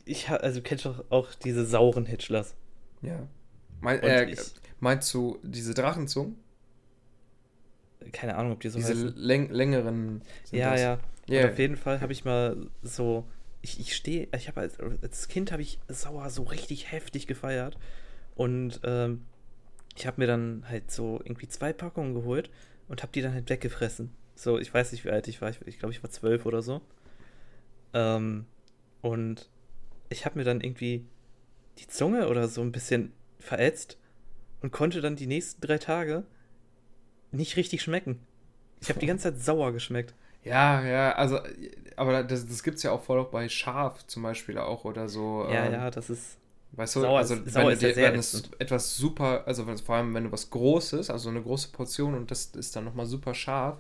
ich 0.04 0.28
also 0.28 0.60
du 0.60 0.62
kennst 0.62 0.84
doch 0.86 1.04
auch 1.10 1.34
diese 1.34 1.64
sauren 1.64 2.06
Hitchlers. 2.06 2.54
Ja. 3.02 3.26
Mein, 3.80 4.00
äh, 4.02 4.24
ich- 4.30 4.54
meinst 4.80 5.12
du 5.14 5.38
diese 5.42 5.74
Drachenzungen? 5.74 6.36
Keine 8.12 8.36
Ahnung, 8.36 8.52
ob 8.52 8.60
die 8.60 8.68
so 8.68 8.78
diese 8.78 9.08
läng 9.08 9.50
längeren. 9.50 10.22
Ja, 10.52 10.72
das? 10.72 10.80
ja. 10.80 10.98
Und 11.44 11.50
auf 11.50 11.58
jeden 11.58 11.76
Fall 11.76 12.00
habe 12.00 12.12
ich 12.12 12.24
mal 12.24 12.68
so. 12.82 13.24
Ich, 13.62 13.80
ich 13.80 13.96
stehe, 13.96 14.28
ich 14.36 14.46
habe 14.46 14.60
als, 14.60 14.78
als 15.02 15.26
Kind 15.26 15.50
habe 15.50 15.60
ich 15.62 15.80
sauer 15.88 16.30
so 16.30 16.44
richtig 16.44 16.92
heftig 16.92 17.26
gefeiert. 17.26 17.76
Und 18.36 18.80
ähm, 18.84 19.24
ich 19.96 20.06
habe 20.06 20.20
mir 20.20 20.26
dann 20.28 20.64
halt 20.68 20.90
so 20.92 21.20
irgendwie 21.24 21.48
zwei 21.48 21.72
Packungen 21.72 22.14
geholt 22.14 22.50
und 22.88 23.02
habe 23.02 23.12
die 23.12 23.22
dann 23.22 23.34
halt 23.34 23.48
weggefressen. 23.48 24.12
So, 24.34 24.58
ich 24.58 24.72
weiß 24.72 24.92
nicht, 24.92 25.04
wie 25.04 25.10
alt 25.10 25.28
ich 25.28 25.40
war. 25.40 25.50
Ich, 25.50 25.60
ich 25.66 25.78
glaube, 25.78 25.92
ich 25.92 26.02
war 26.02 26.10
zwölf 26.10 26.46
oder 26.46 26.62
so. 26.62 26.82
Ähm, 27.94 28.46
und 29.00 29.48
ich 30.08 30.26
habe 30.26 30.38
mir 30.38 30.44
dann 30.44 30.60
irgendwie 30.60 31.06
die 31.78 31.86
Zunge 31.86 32.28
oder 32.28 32.48
so 32.48 32.60
ein 32.60 32.72
bisschen 32.72 33.12
verätzt 33.38 33.98
und 34.62 34.72
konnte 34.72 35.00
dann 35.00 35.16
die 35.16 35.26
nächsten 35.26 35.60
drei 35.60 35.78
Tage 35.78 36.24
nicht 37.32 37.56
richtig 37.56 37.82
schmecken. 37.82 38.20
Ich 38.80 38.88
habe 38.88 39.00
die 39.00 39.06
ganze 39.06 39.32
Zeit 39.32 39.42
sauer 39.42 39.72
geschmeckt. 39.72 40.14
Ja, 40.42 40.84
ja, 40.84 41.12
also, 41.12 41.40
aber 41.96 42.22
das, 42.22 42.46
das 42.46 42.62
gibt 42.62 42.76
es 42.76 42.84
ja 42.84 42.92
auch 42.92 43.02
voll 43.02 43.18
auch 43.18 43.30
bei 43.30 43.48
Schaf 43.48 44.06
zum 44.06 44.22
Beispiel 44.22 44.58
auch 44.58 44.84
oder 44.84 45.08
so. 45.08 45.44
Ja, 45.50 45.66
ähm, 45.66 45.72
ja, 45.72 45.90
das 45.90 46.08
ist. 46.08 46.38
Weißt 46.76 46.96
du, 46.96 47.00
Sauer 47.00 47.18
also 47.18 47.34
ist- 47.36 47.54
wenn, 47.54 47.68
du 47.68 47.76
dir, 47.76 47.96
wenn 47.96 48.18
es 48.18 48.50
etwas 48.58 48.96
super, 48.96 49.44
also 49.46 49.64
vor 49.78 49.96
allem 49.96 50.14
wenn 50.14 50.24
du 50.24 50.32
was 50.32 50.50
Großes, 50.50 51.10
also 51.10 51.30
eine 51.30 51.42
große 51.42 51.68
Portion 51.72 52.14
und 52.14 52.30
das 52.30 52.46
ist 52.54 52.76
dann 52.76 52.84
nochmal 52.84 53.06
super 53.06 53.34
scharf, 53.34 53.78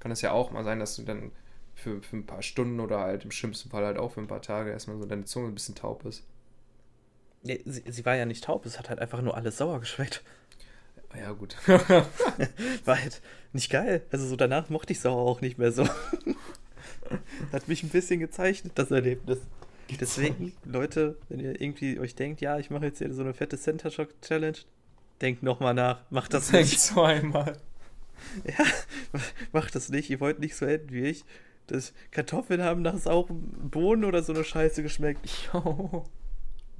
kann 0.00 0.12
es 0.12 0.20
ja 0.22 0.32
auch 0.32 0.50
mal 0.50 0.64
sein, 0.64 0.78
dass 0.80 0.96
du 0.96 1.02
dann 1.02 1.32
für, 1.74 2.02
für 2.02 2.16
ein 2.16 2.26
paar 2.26 2.42
Stunden 2.42 2.80
oder 2.80 3.00
halt 3.00 3.24
im 3.24 3.30
schlimmsten 3.30 3.70
Fall 3.70 3.84
halt 3.84 3.98
auch 3.98 4.12
für 4.12 4.20
ein 4.20 4.28
paar 4.28 4.42
Tage 4.42 4.70
erstmal 4.70 4.98
so 4.98 5.06
deine 5.06 5.24
Zunge 5.24 5.48
ein 5.48 5.54
bisschen 5.54 5.74
taub 5.74 6.04
ist. 6.04 6.24
Nee, 7.42 7.60
sie, 7.64 7.82
sie 7.86 8.04
war 8.04 8.16
ja 8.16 8.26
nicht 8.26 8.44
taub, 8.44 8.66
es 8.66 8.78
hat 8.78 8.88
halt 8.90 8.98
einfach 8.98 9.22
nur 9.22 9.36
alles 9.36 9.56
sauer 9.58 9.80
geschmeckt. 9.80 10.22
Ja, 11.16 11.32
gut. 11.32 11.56
War 11.66 13.00
halt 13.00 13.22
nicht 13.52 13.70
geil. 13.70 14.02
Also 14.10 14.26
so 14.26 14.36
danach 14.36 14.68
mochte 14.68 14.92
ich 14.92 15.00
sauer 15.00 15.22
auch 15.22 15.40
nicht 15.40 15.58
mehr 15.58 15.72
so. 15.72 15.86
Hat 17.52 17.68
mich 17.68 17.82
ein 17.82 17.88
bisschen 17.88 18.20
gezeichnet, 18.20 18.72
das 18.76 18.90
Erlebnis. 18.90 19.38
Deswegen, 20.00 20.52
Leute, 20.64 21.16
wenn 21.28 21.40
ihr 21.40 21.60
irgendwie 21.60 21.98
euch 22.00 22.14
denkt, 22.14 22.40
ja, 22.40 22.58
ich 22.58 22.70
mache 22.70 22.86
jetzt 22.86 22.98
hier 22.98 23.12
so 23.12 23.22
eine 23.22 23.34
fette 23.34 23.56
Center 23.56 23.90
Shock 23.90 24.20
Challenge, 24.20 24.58
denkt 25.20 25.42
nochmal 25.42 25.74
nach. 25.74 26.00
Macht 26.10 26.34
das 26.34 26.48
Denk 26.50 26.66
nicht. 26.66 26.80
zweimal. 26.80 27.58
Ja, 28.44 28.64
macht 29.52 29.74
das 29.74 29.90
nicht. 29.90 30.08
Ihr 30.08 30.20
wollt 30.20 30.38
nicht 30.40 30.56
so 30.56 30.64
enden 30.64 30.90
wie 30.90 31.02
ich. 31.02 31.24
Das 31.66 31.92
Kartoffeln 32.10 32.62
haben 32.62 32.80
nach 32.80 32.96
sauren 32.96 33.70
Bohnen 33.70 34.04
oder 34.04 34.22
so 34.22 34.32
eine 34.32 34.42
Scheiße 34.42 34.82
geschmeckt. 34.82 35.20
Jo. 35.52 36.04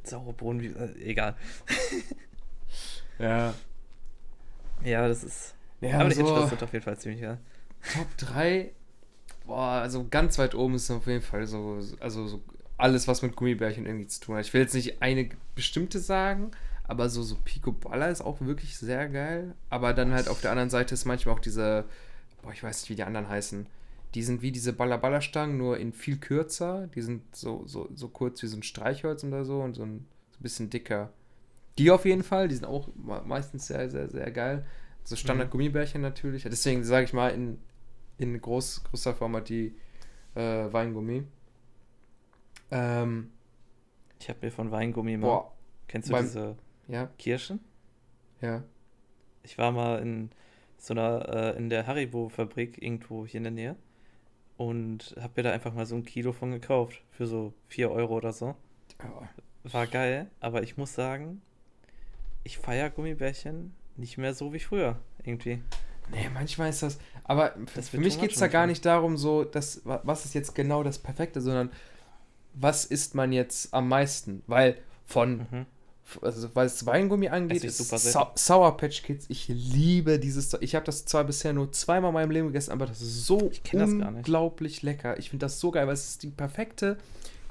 Saure 0.02 0.32
Bohnen, 0.32 0.62
wie, 0.62 0.68
äh, 0.68 1.10
egal. 1.10 1.36
Ja. 3.18 3.54
Ja, 4.84 5.08
das 5.08 5.24
ist. 5.24 5.54
Ja, 5.80 6.00
aber 6.00 6.08
die 6.08 6.16
so 6.16 6.20
Intros 6.20 6.50
sind 6.50 6.62
auf 6.62 6.72
jeden 6.72 6.84
Fall 6.84 6.98
ziemlich 6.98 7.20
geil. 7.22 7.38
Top 7.94 8.16
3. 8.16 8.72
Boah, 9.46 9.80
also 9.82 10.06
ganz 10.10 10.38
weit 10.38 10.54
oben 10.54 10.74
ist 10.74 10.90
auf 10.90 11.06
jeden 11.06 11.22
Fall 11.22 11.46
so, 11.46 11.80
also 12.00 12.26
so 12.26 12.42
alles, 12.76 13.08
was 13.08 13.22
mit 13.22 13.36
Gummibärchen 13.36 13.86
irgendwie 13.86 14.06
zu 14.06 14.20
tun 14.20 14.36
hat. 14.36 14.46
Ich 14.46 14.52
will 14.52 14.60
jetzt 14.60 14.74
nicht 14.74 15.00
eine 15.02 15.28
bestimmte 15.54 15.98
sagen, 15.98 16.50
aber 16.84 17.08
so, 17.08 17.22
so 17.22 17.36
Pico 17.44 17.72
Balla 17.72 18.08
ist 18.08 18.20
auch 18.20 18.40
wirklich 18.40 18.76
sehr 18.76 19.08
geil. 19.08 19.54
Aber 19.70 19.94
dann 19.94 20.12
halt 20.12 20.28
auf 20.28 20.40
der 20.40 20.50
anderen 20.50 20.70
Seite 20.70 20.94
ist 20.94 21.04
manchmal 21.04 21.34
auch 21.34 21.40
diese, 21.40 21.84
boah, 22.42 22.52
ich 22.52 22.62
weiß 22.62 22.82
nicht, 22.82 22.90
wie 22.90 22.96
die 22.96 23.02
anderen 23.02 23.28
heißen. 23.28 23.66
Die 24.14 24.22
sind 24.22 24.40
wie 24.40 24.52
diese 24.52 24.72
Baller-Baller-Stangen, 24.72 25.58
nur 25.58 25.78
in 25.78 25.92
viel 25.92 26.18
kürzer. 26.18 26.86
Die 26.94 27.02
sind 27.02 27.34
so, 27.34 27.64
so, 27.66 27.88
so 27.94 28.08
kurz 28.08 28.42
wie 28.42 28.46
so 28.46 28.56
ein 28.56 28.62
Streichholz 28.62 29.24
oder 29.24 29.44
so 29.44 29.60
und 29.60 29.74
so 29.74 29.82
ein, 29.82 30.06
so 30.30 30.38
ein 30.38 30.42
bisschen 30.42 30.70
dicker. 30.70 31.12
Die 31.78 31.90
auf 31.90 32.04
jeden 32.04 32.22
Fall, 32.22 32.48
die 32.48 32.54
sind 32.54 32.64
auch 32.64 32.88
me- 32.94 33.22
meistens 33.26 33.66
sehr, 33.66 33.90
sehr, 33.90 34.08
sehr 34.08 34.30
geil. 34.30 34.64
So 35.04 35.16
Standard-Gummibärchen 35.16 36.00
natürlich. 36.00 36.44
Deswegen 36.44 36.84
sage 36.84 37.04
ich 37.04 37.12
mal, 37.12 37.28
in, 37.30 37.58
in 38.18 38.40
groß, 38.40 38.84
großer 38.84 39.14
Format 39.14 39.48
die 39.48 39.74
äh, 40.34 40.72
Weingummi. 40.72 41.24
Ähm, 42.70 43.30
Ich 44.20 44.28
habe 44.28 44.38
mir 44.42 44.50
von 44.50 44.70
Weingummi 44.70 45.16
mal. 45.16 45.26
boah, 45.26 45.52
Kennst 45.88 46.08
du 46.08 46.12
beim- 46.12 46.24
diese 46.24 46.56
ja, 46.88 47.06
Kirschen? 47.18 47.60
ja. 48.40 48.62
Ich 49.42 49.58
war 49.58 49.70
mal 49.72 50.00
in 50.00 50.30
so 50.78 50.92
einer, 50.94 51.28
äh, 51.54 51.56
in 51.56 51.70
der 51.70 51.86
Haribo-Fabrik 51.86 52.82
irgendwo 52.82 53.26
hier 53.26 53.38
in 53.38 53.44
der 53.44 53.52
Nähe 53.52 53.76
und 54.56 55.14
habe 55.20 55.32
mir 55.36 55.42
da 55.44 55.52
einfach 55.52 55.72
mal 55.72 55.86
so 55.86 55.94
ein 55.94 56.04
Kilo 56.04 56.32
von 56.32 56.50
gekauft. 56.50 57.02
Für 57.12 57.26
so 57.26 57.52
4 57.68 57.90
Euro 57.90 58.16
oder 58.16 58.32
so. 58.32 58.56
War 59.64 59.86
geil, 59.86 60.30
aber 60.40 60.62
ich 60.62 60.76
muss 60.76 60.94
sagen, 60.94 61.42
ich 62.44 62.58
feiere 62.58 62.90
Gummibärchen 62.90 63.74
nicht 63.96 64.18
mehr 64.18 64.34
so 64.34 64.52
wie 64.52 64.58
früher. 64.60 64.98
Irgendwie. 65.24 65.62
Nee, 66.10 66.28
manchmal 66.32 66.70
ist 66.70 66.82
das. 66.82 66.98
Aber 67.24 67.50
für, 67.66 67.76
Das 67.76 67.88
für 67.88 67.98
mich 67.98 68.20
geht 68.20 68.32
es 68.32 68.38
da 68.38 68.46
gar 68.48 68.66
nicht 68.66 68.84
darum, 68.84 69.16
so, 69.16 69.44
dass, 69.44 69.84
wa- 69.84 70.00
was 70.04 70.24
ist 70.24 70.34
jetzt 70.34 70.54
genau 70.54 70.82
das 70.84 70.98
Perfekte, 70.98 71.40
sondern 71.40 71.70
was 72.58 72.84
isst 72.84 73.14
man 73.14 73.32
jetzt 73.32 73.72
am 73.72 73.88
meisten? 73.88 74.42
Weil 74.46 74.76
von, 75.04 75.46
Mhm. 75.50 75.66
also 76.22 76.48
was 76.54 76.84
Weingummi 76.86 77.28
angeht, 77.28 77.64
Es 77.64 77.78
ist 77.80 77.88
super 77.88 77.98
Sau 77.98 78.32
Sour 78.34 78.76
Patch 78.76 79.02
Kids. 79.02 79.26
Ich 79.28 79.46
liebe 79.48 80.18
dieses. 80.18 80.50
Zeug. 80.50 80.62
Ich 80.62 80.74
habe 80.74 80.84
das 80.86 81.04
zwar 81.04 81.24
bisher 81.24 81.52
nur 81.52 81.70
zweimal 81.72 82.10
in 82.10 82.14
meinem 82.14 82.30
Leben 82.30 82.46
gegessen, 82.48 82.72
aber 82.72 82.86
das 82.86 83.00
ist 83.02 83.26
so 83.26 83.50
unglaublich 83.72 84.82
lecker. 84.82 85.18
Ich 85.18 85.30
finde 85.30 85.44
das 85.46 85.60
so 85.60 85.70
geil, 85.70 85.86
weil 85.86 85.94
es 85.94 86.08
ist 86.10 86.22
die 86.22 86.28
perfekte, 86.30 86.96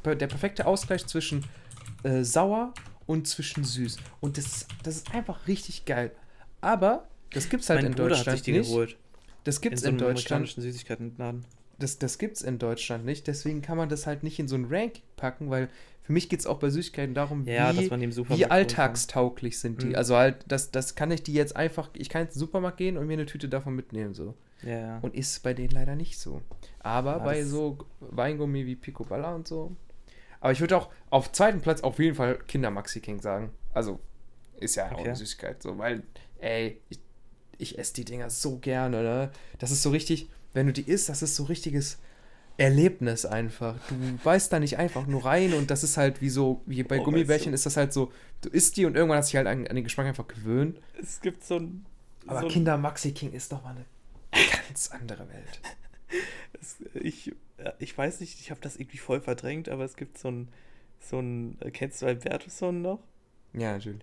der 0.04 0.16
perfekte 0.28 0.66
Ausgleich 0.68 1.06
zwischen 1.08 1.46
äh, 2.04 2.24
sauer 2.24 2.74
und 3.06 3.28
zwischen 3.28 3.64
süß. 3.64 3.98
Und 4.22 4.38
das, 4.38 4.46
ist- 4.46 4.68
das 4.84 4.96
ist 4.98 5.14
einfach 5.14 5.48
richtig 5.48 5.86
geil. 5.86 6.12
Aber 6.62 7.08
das 7.32 7.50
gibt's 7.50 7.70
halt 7.70 7.82
mein 7.82 7.92
in 7.92 7.96
Bruder 7.96 8.12
hat 8.18 8.20
Deutschland 8.28 8.38
sich 8.40 8.46
die 8.46 8.52
nicht. 8.54 8.70
geholt. 8.70 8.98
Das 9.44 9.62
gibt's 9.62 9.82
so 9.82 9.90
in, 9.90 9.98
Deutschland. 9.98 10.48
Süßigkeitenladen. 10.50 11.46
Das, 11.80 11.98
das 12.00 12.18
gibt's 12.18 12.42
in 12.42 12.58
Deutschland 12.58 13.06
nicht. 13.06 13.28
Deswegen 13.28 13.62
kann 13.62 13.78
man 13.78 13.90
das 13.90 14.08
halt 14.08 14.24
nicht 14.24 14.40
in 14.40 14.48
so 14.48 14.56
ein 14.56 14.66
Rank 14.70 15.02
packen, 15.18 15.50
weil 15.50 15.70
für 16.04 16.14
mich 16.14 16.30
geht's 16.30 16.46
auch 16.46 16.60
bei 16.60 16.70
Süßigkeiten 16.70 17.16
darum, 17.16 17.46
Ja, 17.48 17.76
wie, 17.76 17.90
wie 18.30 18.46
alltagstauglich 18.46 19.60
sind 19.60 19.82
die. 19.82 19.88
Mhm. 19.88 19.96
Also 19.96 20.16
halt, 20.16 20.38
das, 20.48 20.72
das 20.72 20.96
kann 20.96 21.12
ich 21.12 21.24
die 21.24 21.34
jetzt 21.34 21.56
einfach, 21.56 21.90
ich 21.94 22.10
kann 22.10 22.22
jetzt 22.24 22.36
in 22.36 22.40
den 22.40 22.46
Supermarkt 22.46 22.78
gehen 22.78 22.98
und 22.98 23.08
mir 23.08 23.14
eine 23.14 23.26
Tüte 23.26 23.50
davon 23.50 23.76
mitnehmen, 23.76 24.14
so. 24.14 24.36
Ja. 24.62 25.00
Und 25.00 25.16
ist 25.16 25.42
bei 25.44 25.54
denen 25.54 25.72
leider 25.72 25.96
nicht 25.96 26.20
so. 26.20 26.42
Aber 26.80 27.18
Ja, 27.18 27.18
bei 27.20 27.44
so 27.44 27.78
Weingummi 28.00 28.66
wie 28.66 28.76
Pico 28.76 29.04
Balla 29.04 29.34
und 29.36 29.48
so. 29.48 29.76
Aber 30.40 30.52
ich 30.52 30.60
würde 30.62 30.78
auch 30.78 30.90
auf 31.10 31.32
zweiten 31.32 31.62
Platz 31.62 31.82
auf 31.82 31.98
jeden 32.00 32.16
Fall 32.16 32.38
Kinder 32.48 32.70
Maxi 32.70 33.00
King 33.00 33.20
sagen. 33.20 33.52
Also, 33.74 34.00
ist 34.60 34.76
ja 34.76 34.88
auch 34.88 34.94
Okay. 35.00 35.06
eine 35.08 35.16
Süßigkeit, 35.16 35.62
so, 35.62 35.78
weil, 35.78 36.04
ey, 36.40 36.80
ich, 36.90 37.00
ich 37.58 37.80
esse 37.80 37.94
die 37.96 38.06
Dinger 38.06 38.30
so 38.30 38.58
gerne, 38.60 39.02
ne? 39.02 39.32
Das 39.60 39.72
ist 39.72 39.82
so 39.82 39.90
richtig, 39.90 40.30
wenn 40.56 40.68
du 40.68 40.74
die 40.74 40.90
isst, 40.90 41.10
das 41.10 41.22
ist 41.22 41.36
so 41.36 41.44
richtiges 41.44 42.00
Erlebnis 42.58 43.26
einfach. 43.26 43.76
Du 43.90 43.96
beißt 44.24 44.52
da 44.52 44.60
nicht 44.60 44.78
einfach 44.78 45.06
nur 45.08 45.26
rein 45.26 45.54
und 45.54 45.70
das 45.70 45.84
ist 45.84 45.98
halt 45.98 46.22
wie 46.22 46.30
so, 46.30 46.62
wie 46.66 46.84
bei 46.84 47.00
Oh, 47.00 47.04
Gummibärchen 47.04 47.52
weißt 47.52 47.60
ist 47.62 47.66
das 47.66 47.78
halt 47.78 47.94
so, 47.94 48.12
du 48.42 48.50
isst 48.50 48.78
die 48.78 48.86
und 48.86 48.96
irgendwann 48.96 49.18
hast 49.18 49.28
du 49.28 49.32
dich 49.32 49.38
halt 49.38 49.48
an, 49.48 49.68
an 49.68 49.76
den 49.76 49.84
Geschmack 49.84 50.08
einfach 50.08 50.28
gewöhnt. 50.28 50.80
Es 51.00 51.20
gibt 51.22 51.44
so 51.44 51.58
ein. 51.58 51.86
Aber 52.28 52.42
so 52.42 52.48
Kinder 52.48 52.78
Maxi 52.78 53.12
King 53.12 53.34
ist 53.34 53.52
doch 53.52 53.62
mal 53.64 53.76
eine 53.76 53.86
ganz 54.68 54.90
andere 54.92 55.28
Welt. 55.30 55.60
Es, 56.62 56.78
ich, 56.94 57.34
ich 57.80 57.98
weiß 57.98 58.22
nicht, 58.22 58.40
ich 58.40 58.50
habe 58.50 58.62
das 58.62 58.78
irgendwie 58.78 58.98
voll 58.98 59.20
verdrängt, 59.20 59.68
aber 59.68 59.84
es 59.84 59.98
gibt 59.98 60.18
so 60.18 60.30
ein, 60.30 60.48
so 61.02 61.20
ein, 61.20 61.58
kennst 61.74 62.02
du 62.02 62.06
Albertusson 62.06 62.82
noch? 62.82 63.00
Ja, 63.54 63.74
natürlich. 63.74 64.02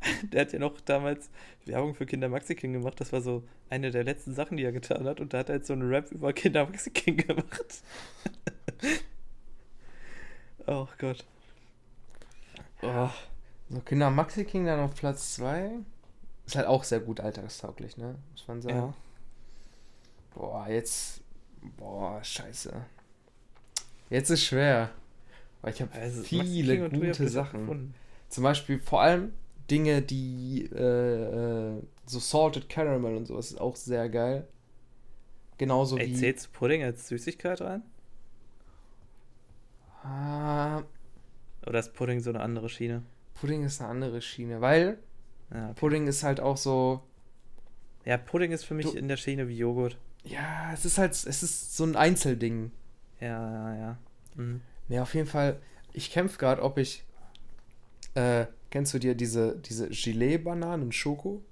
Der 0.32 0.42
hat 0.42 0.52
ja 0.52 0.58
noch 0.58 0.80
damals 0.80 1.30
Werbung 1.64 1.94
für 1.94 2.06
Kinder 2.06 2.28
Maxi 2.28 2.54
King 2.54 2.72
gemacht. 2.74 3.00
Das 3.00 3.12
war 3.12 3.20
so 3.20 3.42
eine 3.70 3.90
der 3.90 4.04
letzten 4.04 4.34
Sachen, 4.34 4.56
die 4.56 4.64
er 4.64 4.72
getan 4.72 5.04
hat. 5.06 5.20
Und 5.20 5.32
da 5.34 5.38
hat 5.38 5.48
er 5.48 5.56
jetzt 5.56 5.66
so 5.66 5.72
einen 5.72 5.88
Rap 5.88 6.10
über 6.12 6.32
Kinder 6.32 6.66
Maxi 6.66 6.90
King 6.90 7.16
gemacht. 7.16 7.82
oh 10.66 10.86
Gott. 10.98 11.24
Oh, 12.82 13.08
So, 13.70 13.80
Kinder 13.80 14.10
Maxi 14.10 14.44
King 14.44 14.66
dann 14.66 14.80
auf 14.80 14.94
Platz 14.94 15.34
2. 15.36 15.70
Ist 16.46 16.56
halt 16.56 16.66
auch 16.66 16.84
sehr 16.84 17.00
gut 17.00 17.20
alltagstauglich, 17.20 17.96
ne? 17.96 18.16
Muss 18.32 18.46
man 18.46 18.62
sagen. 18.62 18.76
ja. 18.76 18.94
Boah, 20.34 20.68
jetzt. 20.68 21.22
Boah, 21.76 22.22
scheiße. 22.22 22.72
Jetzt 24.10 24.30
ist 24.30 24.44
schwer. 24.44 24.90
Weil 25.62 25.72
ich 25.72 25.80
habe 25.82 25.92
Also, 25.92 26.22
viele 26.22 26.88
gute 26.90 27.28
Sachen. 27.28 27.60
gefunden. 27.60 27.94
Zum 28.28 28.44
Beispiel 28.44 28.78
vor 28.78 29.00
allem 29.00 29.32
Dinge, 29.70 30.02
die 30.02 30.68
äh, 30.72 31.76
äh, 31.76 31.82
so 32.06 32.18
Salted 32.18 32.68
Caramel 32.68 33.16
und 33.16 33.26
sowas 33.26 33.50
ist 33.50 33.60
auch 33.60 33.76
sehr 33.76 34.08
geil. 34.08 34.46
Genauso 35.58 35.96
Ey, 35.98 36.08
wie. 36.08 36.14
zählst 36.14 36.46
du 36.46 36.50
Pudding 36.58 36.82
als 36.82 37.08
Süßigkeit 37.08 37.60
rein? 37.62 37.82
Ah, 40.02 40.82
Oder 41.66 41.80
ist 41.80 41.94
Pudding 41.94 42.20
so 42.20 42.30
eine 42.30 42.40
andere 42.40 42.68
Schiene? 42.68 43.02
Pudding 43.34 43.64
ist 43.64 43.80
eine 43.80 43.90
andere 43.90 44.20
Schiene, 44.22 44.60
weil 44.60 44.98
Ja, 45.52 45.66
okay. 45.66 45.74
Pudding 45.76 46.06
ist 46.06 46.22
halt 46.22 46.40
auch 46.40 46.56
so. 46.56 47.02
ja 48.04 48.16
Pudding 48.16 48.52
ist 48.52 48.64
für 48.64 48.74
mich 48.74 48.86
Du- 48.86 48.96
in 48.96 49.08
der 49.08 49.16
Schiene 49.16 49.48
wie 49.48 49.56
Joghurt. 49.56 49.96
Ja, 50.24 50.72
es 50.72 50.84
ist 50.84 50.98
halt, 50.98 51.12
es 51.12 51.24
ist 51.42 51.76
so 51.76 51.84
ein 51.84 51.96
Einzelding. 51.96 52.72
Ja, 53.20 53.28
ja, 53.72 53.76
ja. 53.76 53.98
Mhm. 54.34 54.60
Ja, 54.88 55.02
auf 55.02 55.14
jeden 55.14 55.28
Fall. 55.28 55.60
Ich 55.92 56.10
kämpfe 56.10 56.38
gerade, 56.38 56.62
ob 56.62 56.78
ich. 56.78 57.04
Äh, 58.14 58.46
kennst 58.76 58.92
du 58.92 58.98
dir 58.98 59.14
diese, 59.14 59.56
diese 59.56 59.88
Gelee-Bananen 59.88 60.92
Schoko? 60.92 61.42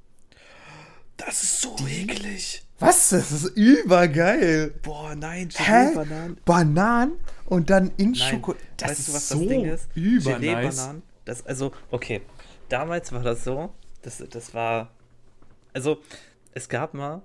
Das 1.17 1.43
ist 1.43 1.63
so 1.63 1.75
Die- 1.77 2.03
eklig. 2.03 2.63
Was? 2.79 3.09
Das 3.09 3.33
ist 3.33 3.47
übergeil. 3.57 4.75
Boah, 4.83 5.15
nein? 5.15 5.49
Gelee-Bananen. 5.49 6.37
Bananen 6.45 7.13
und 7.47 7.71
dann 7.71 7.93
in 7.97 8.11
Nein, 8.11 8.15
Schoko. 8.17 8.55
Das 8.77 8.91
weißt 8.91 8.99
ist 9.01 9.09
du, 9.09 9.13
was 9.15 9.29
so 9.31 9.39
das 9.39 9.49
Ding 9.49 9.65
ist? 9.65 9.89
übernice. 9.95 10.39
Gelee-Bananen. 10.39 11.03
Das, 11.25 11.47
also, 11.47 11.73
okay. 11.91 12.21
Damals 12.69 13.11
war 13.11 13.23
das 13.23 13.43
so, 13.43 13.73
das, 14.03 14.23
das 14.29 14.53
war. 14.53 14.91
Also, 15.73 16.03
es 16.53 16.69
gab 16.69 16.93
mal. 16.93 17.23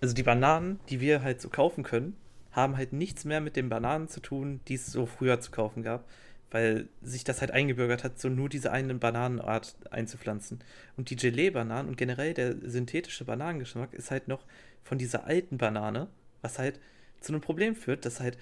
Also, 0.00 0.14
die 0.14 0.22
Bananen, 0.22 0.80
die 0.88 1.00
wir 1.00 1.22
halt 1.22 1.42
so 1.42 1.50
kaufen 1.50 1.84
können, 1.84 2.16
haben 2.52 2.78
halt 2.78 2.94
nichts 2.94 3.26
mehr 3.26 3.42
mit 3.42 3.56
den 3.56 3.68
Bananen 3.68 4.08
zu 4.08 4.20
tun, 4.20 4.60
die 4.68 4.74
es 4.76 4.86
so 4.86 5.04
früher 5.04 5.38
zu 5.40 5.50
kaufen 5.50 5.82
gab, 5.82 6.06
weil 6.54 6.88
sich 7.02 7.24
das 7.24 7.40
halt 7.40 7.50
eingebürgert 7.50 8.04
hat, 8.04 8.20
so 8.20 8.28
nur 8.28 8.48
diese 8.48 8.70
eine 8.70 8.94
Bananenart 8.94 9.74
einzupflanzen. 9.90 10.62
Und 10.96 11.10
die 11.10 11.16
Gelee-Bananen 11.16 11.88
und 11.88 11.96
generell 11.96 12.32
der 12.32 12.54
synthetische 12.70 13.24
Bananengeschmack 13.24 13.92
ist 13.92 14.12
halt 14.12 14.28
noch 14.28 14.44
von 14.84 14.96
dieser 14.96 15.24
alten 15.26 15.58
Banane, 15.58 16.06
was 16.42 16.60
halt 16.60 16.78
zu 17.20 17.32
einem 17.32 17.40
Problem 17.40 17.74
führt, 17.74 18.04
dass 18.04 18.20
halt 18.20 18.38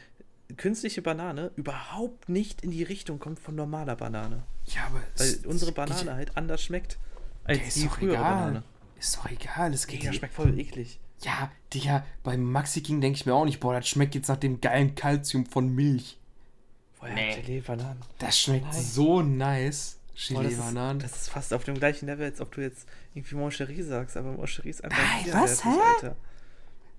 künstliche 0.58 1.00
Banane 1.00 1.52
überhaupt 1.56 2.28
nicht 2.28 2.62
in 2.62 2.70
die 2.70 2.82
Richtung 2.82 3.18
kommt 3.18 3.40
von 3.40 3.54
normaler 3.54 3.96
Banane. 3.96 4.42
Ja, 4.66 4.82
aber 4.88 5.00
Weil 5.16 5.38
unsere 5.46 5.70
geht- 5.70 5.76
Banane 5.76 6.14
halt 6.14 6.36
anders 6.36 6.62
schmeckt 6.62 6.98
als 7.44 7.72
die 7.74 7.88
frühere 7.88 8.16
egal. 8.16 8.34
Banane. 8.34 8.62
Ist 9.00 9.16
doch 9.16 9.30
egal, 9.30 9.72
es 9.72 9.86
geht 9.86 10.02
hier- 10.02 10.12
schmeckt 10.12 10.34
voll 10.34 10.58
eklig. 10.60 11.00
Ja, 11.22 11.50
Digga, 11.72 12.04
beim 12.24 12.42
Maxi 12.42 12.82
King 12.82 13.00
denke 13.00 13.16
ich 13.16 13.24
mir 13.24 13.32
auch 13.34 13.46
nicht, 13.46 13.60
boah, 13.60 13.72
das 13.72 13.88
schmeckt 13.88 14.14
jetzt 14.14 14.28
nach 14.28 14.36
dem 14.36 14.60
geilen 14.60 14.94
Kalzium 14.94 15.46
von 15.46 15.68
Milch. 15.74 16.18
Boah, 17.02 17.08
Nee. 17.14 17.34
Gelee-Bananen. 17.42 18.00
Das 18.18 18.38
schmeckt 18.38 18.72
Nein. 18.72 18.82
so 18.82 19.22
nice. 19.22 19.98
Boah, 20.30 20.42
das, 20.44 20.56
das 20.98 21.12
ist 21.22 21.28
fast 21.30 21.52
auf 21.54 21.64
dem 21.64 21.74
gleichen 21.74 22.06
Level, 22.06 22.24
als 22.26 22.40
ob 22.40 22.52
du 22.54 22.60
jetzt 22.60 22.86
irgendwie 23.14 23.34
Moncherie 23.34 23.82
sagst, 23.82 24.16
aber 24.16 24.32
Moncherie 24.32 24.68
ist 24.70 24.84
einfach 24.84 24.98
Nein, 25.02 25.32
was, 25.34 25.64
hä? 25.64 25.68
Alter. 25.96 26.16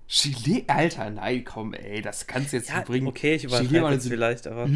Gelee, 0.06 0.64
Alter, 0.66 1.10
nein, 1.10 1.44
komm, 1.44 1.72
ey, 1.72 2.02
das 2.02 2.26
kannst 2.26 2.52
du 2.52 2.58
jetzt 2.58 2.68
Ja, 2.68 2.76
nicht 2.78 2.86
bringen. 2.88 3.06
okay, 3.06 3.34
ich 3.36 3.44
übertreibe 3.44 3.92
jetzt 3.92 4.08
vielleicht, 4.08 4.46
aber 4.46 4.66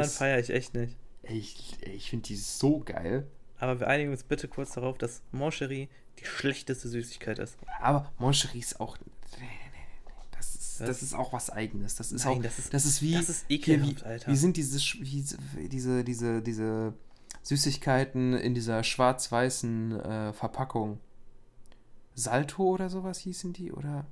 nice. 0.00 0.16
feiere 0.16 0.40
ich 0.40 0.50
echt 0.50 0.74
nicht. 0.74 0.96
Ey, 1.22 1.38
ich, 1.38 1.76
ey, 1.82 1.92
ich 1.92 2.10
finde 2.10 2.26
die 2.26 2.36
so 2.36 2.80
geil. 2.80 3.26
Aber 3.58 3.78
wir 3.78 3.86
einigen 3.86 4.10
uns 4.10 4.24
bitte 4.24 4.48
kurz 4.48 4.72
darauf, 4.72 4.98
dass 4.98 5.22
Moncherie 5.30 5.88
die 6.18 6.24
schlechteste 6.24 6.88
Süßigkeit 6.88 7.38
ist. 7.38 7.56
Aber 7.80 8.10
Moncherie 8.18 8.58
ist 8.58 8.80
auch. 8.80 8.96
Nee, 8.98 9.06
nee, 9.38 9.46
nee, 9.46 9.80
nee. 10.06 10.12
Das 10.80 10.88
ist, 10.88 10.88
Was? 10.88 10.98
das 11.00 11.02
ist 11.02 11.14
auch 11.14 11.32
was 11.32 11.50
Eigenes. 11.50 11.94
Das 11.96 12.12
ist 12.12 12.24
Nein, 12.24 12.38
auch. 12.38 12.42
das 12.42 12.58
ist- 12.58 12.74
das 12.74 12.84
ist 12.84 13.02
wie. 13.02 13.14
das 13.14 13.28
ist 13.28 13.44
hier, 13.48 13.56
ekelhaft, 13.58 14.00
wie, 14.00 14.04
Alter. 14.04 14.30
Wie 14.32 14.36
sind 14.36 14.56
diese, 14.56 14.78
wie, 15.00 15.24
diese, 15.68 16.04
diese, 16.04 16.42
diese 16.42 16.94
Süßigkeiten 17.42 18.34
in 18.34 18.54
dieser 18.54 18.82
schwarz-weißen 18.82 20.00
äh, 20.00 20.32
Verpackung? 20.32 20.98
Salto 22.14 22.64
oder 22.64 22.90
sowas 22.90 23.18
hießen 23.18 23.52
die? 23.52 23.72
Oder? 23.72 24.06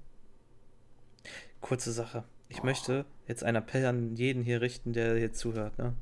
Kurze 1.60 1.92
Sache. 1.92 2.24
Ich 2.48 2.58
Boah. 2.58 2.66
möchte 2.66 3.04
jetzt 3.26 3.44
einen 3.44 3.56
Appell 3.56 3.84
an 3.86 4.16
jeden 4.16 4.42
hier 4.42 4.60
richten, 4.60 4.92
der 4.92 5.16
hier 5.16 5.32
zuhört, 5.32 5.76
ne? 5.78 5.94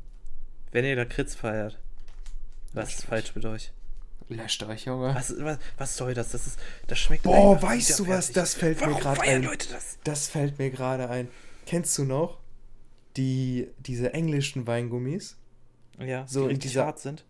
Wenn 0.73 0.85
ihr 0.85 0.95
Lakritz 0.95 1.35
feiert, 1.35 1.79
was 2.73 2.91
ist 2.95 3.05
falsch 3.05 3.35
mit 3.35 3.45
euch? 3.47 3.73
Löscht 4.29 4.63
euch, 4.65 4.87
Junge. 4.87 5.15
Was, 5.15 5.35
was, 5.39 5.59
was 5.79 5.97
soll 5.97 6.15
das? 6.15 6.33
Das 6.33 6.47
ist, 6.47 6.59
das 6.89 6.99
schmeckt 6.99 7.23
Boah, 7.23 7.61
weißt 7.63 7.99
du 8.01 8.09
was? 8.09 8.33
Das 8.33 8.55
fällt 8.55 8.81
mir 8.81 8.87
Warum 8.89 9.01
grad 9.01 9.19
feiern 9.19 9.43
ein. 9.43 9.45
Leute 9.45 9.69
das? 9.73 9.99
Das 10.05 10.27
fällt 10.29 10.59
mir 10.59 10.71
gerade 10.71 11.09
ein. 11.09 11.29
Kennst 11.65 11.97
du 11.99 12.05
noch 12.05 12.39
die, 13.17 13.69
diese 13.79 14.13
englischen 14.15 14.67
Weingummis? 14.67 15.37
Ja, 15.99 16.27
So 16.27 16.43
die 16.43 16.49
richtig 16.55 16.73
dieser- 16.73 16.87
hart 16.87 16.99
sind. 16.99 17.25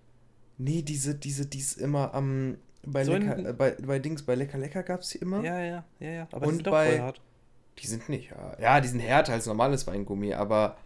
Nee, 0.58 0.80
diese, 0.82 1.14
diese, 1.14 1.44
die 1.46 1.60
es 1.60 1.74
immer 1.74 2.14
am. 2.14 2.56
Bei, 2.86 3.04
So 3.04 3.12
Lecker, 3.12 3.38
äh, 3.50 3.52
bei, 3.52 3.72
bei 3.72 3.98
Dings, 3.98 4.22
bei 4.22 4.34
Lecker 4.34 4.56
Lecker 4.58 4.82
gab 4.82 5.00
es 5.00 5.10
die 5.10 5.18
immer. 5.18 5.42
Ja, 5.44 5.60
ja, 5.60 5.84
ja, 6.00 6.10
ja. 6.10 6.28
Aber 6.32 6.46
Und 6.46 6.52
die 6.52 6.56
sind 6.56 6.66
doch 6.66 6.72
bei- 6.72 6.90
voll 6.92 7.00
hart. 7.00 7.20
Die 7.78 7.86
sind 7.86 8.08
nicht, 8.08 8.30
ja. 8.30 8.56
Ja, 8.58 8.80
die 8.80 8.88
sind 8.88 9.00
härter 9.00 9.34
als 9.34 9.44
normales 9.44 9.86
Weingummi, 9.86 10.32
aber. 10.32 10.78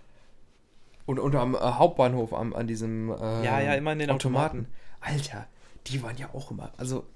Und, 1.06 1.20
und 1.20 1.36
am 1.36 1.54
äh, 1.54 1.58
Hauptbahnhof, 1.58 2.34
am, 2.34 2.52
an 2.52 2.66
diesem. 2.66 3.10
ähm, 3.10 3.44
Ja, 3.44 3.60
ja, 3.60 3.74
immer 3.74 3.92
in 3.92 4.00
den 4.00 4.10
Automaten. 4.10 4.66
Alter, 5.00 5.46
die 5.86 6.02
waren 6.02 6.16
ja 6.16 6.32
auch 6.34 6.50
immer. 6.50 6.72
Also, 6.76 7.06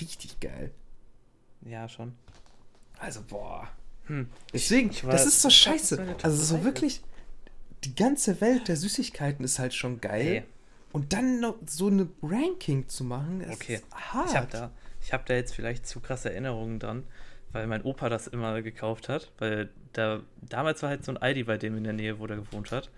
richtig 0.00 0.40
geil. 0.40 0.72
Ja, 1.62 1.88
schon. 1.88 2.14
Also, 2.98 3.22
boah. 3.22 3.68
Hm. 4.06 4.28
Deswegen, 4.52 4.90
ich 4.90 5.04
war- 5.04 5.12
das 5.12 5.26
ist 5.26 5.42
so 5.42 5.48
ich 5.48 5.56
scheiße. 5.56 6.16
Also, 6.22 6.42
so 6.56 6.64
wirklich. 6.64 7.02
Die 7.84 7.94
ganze 7.94 8.40
Welt 8.40 8.66
der 8.68 8.76
Süßigkeiten 8.76 9.44
ist 9.44 9.58
halt 9.58 9.72
schon 9.74 10.00
geil. 10.00 10.24
Hey. 10.26 10.42
Und 10.92 11.12
dann 11.12 11.38
noch 11.40 11.54
so 11.66 11.86
eine 11.88 12.08
Ranking 12.22 12.88
zu 12.88 13.04
machen, 13.04 13.40
ist 13.42 13.52
Okay. 13.54 13.80
hart. 13.92 14.28
Ich 14.30 14.36
habe 14.36 14.46
da, 14.50 14.70
ich 15.02 15.12
hab 15.12 15.26
da 15.26 15.34
jetzt 15.34 15.54
vielleicht 15.54 15.86
zu 15.86 16.00
krasse 16.00 16.30
Erinnerungen 16.30 16.78
dran, 16.80 17.04
weil 17.52 17.66
mein 17.66 17.82
Opa 17.82 18.08
das 18.08 18.26
immer 18.26 18.62
gekauft 18.62 19.08
hat. 19.08 19.30
Weil 19.38 19.68
da, 19.92 20.20
damals 20.42 20.82
war 20.82 20.88
halt 20.90 21.04
so 21.04 21.12
ein 21.12 21.18
Aldi 21.18 21.44
bei 21.44 21.56
dem 21.58 21.76
in 21.76 21.84
der 21.84 21.92
Nähe, 21.92 22.18
wo 22.18 22.26
der 22.26 22.38
gewohnt 22.38 22.72
hat. 22.72 22.90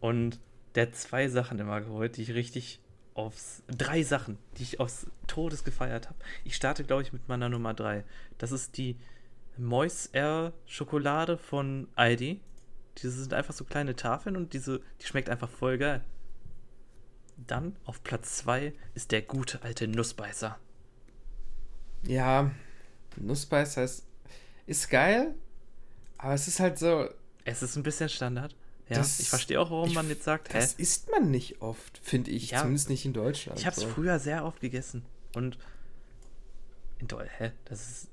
Und 0.00 0.38
der 0.74 0.86
hat 0.86 0.94
zwei 0.96 1.28
Sachen 1.28 1.58
immer 1.58 1.80
geholt, 1.80 2.16
die 2.16 2.22
ich 2.22 2.34
richtig 2.34 2.80
aufs. 3.14 3.62
Drei 3.66 4.02
Sachen, 4.02 4.38
die 4.56 4.62
ich 4.62 4.80
aufs 4.80 5.06
Todes 5.26 5.64
gefeiert 5.64 6.08
habe. 6.08 6.18
Ich 6.44 6.56
starte, 6.56 6.84
glaube 6.84 7.02
ich, 7.02 7.12
mit 7.12 7.28
meiner 7.28 7.48
Nummer 7.48 7.74
drei. 7.74 8.04
Das 8.38 8.52
ist 8.52 8.76
die 8.76 8.96
Mois 9.56 10.06
Air 10.12 10.52
Schokolade 10.66 11.36
von 11.36 11.88
Aldi. 11.94 12.40
Diese 12.98 13.10
sind 13.22 13.34
einfach 13.34 13.54
so 13.54 13.64
kleine 13.64 13.96
Tafeln 13.96 14.36
und 14.36 14.52
diese, 14.52 14.80
die 15.00 15.06
schmeckt 15.06 15.28
einfach 15.28 15.48
voll 15.48 15.78
geil. 15.78 16.02
Dann 17.46 17.76
auf 17.84 18.02
Platz 18.04 18.36
2 18.38 18.72
ist 18.94 19.10
der 19.12 19.22
gute 19.22 19.62
alte 19.62 19.88
Nussbeißer. 19.88 20.58
Ja, 22.04 22.50
Nussbeißer 23.16 23.84
ist, 23.84 24.06
ist 24.66 24.90
geil, 24.90 25.34
aber 26.18 26.34
es 26.34 26.48
ist 26.48 26.60
halt 26.60 26.78
so, 26.78 27.08
Es 27.44 27.62
ist 27.62 27.76
ein 27.76 27.82
bisschen 27.82 28.08
Standard. 28.08 28.54
Ja, 28.88 28.98
Das- 28.98 29.20
ich 29.20 29.28
verstehe 29.30 29.60
auch, 29.60 29.70
warum 29.70 29.88
ich- 29.88 29.94
man 29.94 30.08
jetzt 30.08 30.24
sagt, 30.24 30.52
hä? 30.52 30.58
das 30.58 30.74
isst 30.74 31.10
man 31.10 31.30
nicht 31.30 31.62
oft, 31.62 31.98
finde 32.02 32.30
ich. 32.30 32.50
Ja. 32.50 32.58
Zumindest 32.60 32.90
nicht 32.90 33.04
in 33.06 33.12
Deutschland. 33.12 33.58
Ich 33.58 33.66
habe 33.66 33.74
es 33.76 33.82
so. 33.82 33.88
früher 33.88 34.18
sehr 34.18 34.44
oft 34.44 34.60
gegessen. 34.60 35.04
Und 35.34 35.56
in 36.98 37.08
Deu 37.08 37.24
hä? 37.38 37.52
Das 37.64 37.80
ist. 37.88 38.08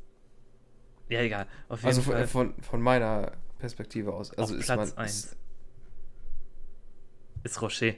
Ja, 1.10 1.22
egal. 1.22 1.48
Auf 1.70 1.80
jeden 1.80 1.88
Also 1.88 2.02
Fall. 2.04 2.28
von, 2.28 2.54
von, 2.54 2.64
von 2.64 2.82
meiner 2.82 3.34
Perspektive 3.58 4.14
aus. 4.14 4.32
Also 4.32 4.54
auf 4.54 4.60
ist 4.60 4.66
Platz 4.68 4.90
man 4.96 4.98
1 5.06 5.12
ist 5.26 5.36
ist 7.44 7.62
Rocher. 7.62 7.94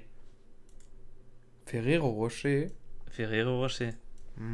Ferrero 1.65 2.09
Rocher. 2.09 2.67
Ferrero 3.09 3.61
Rocher. 3.61 3.93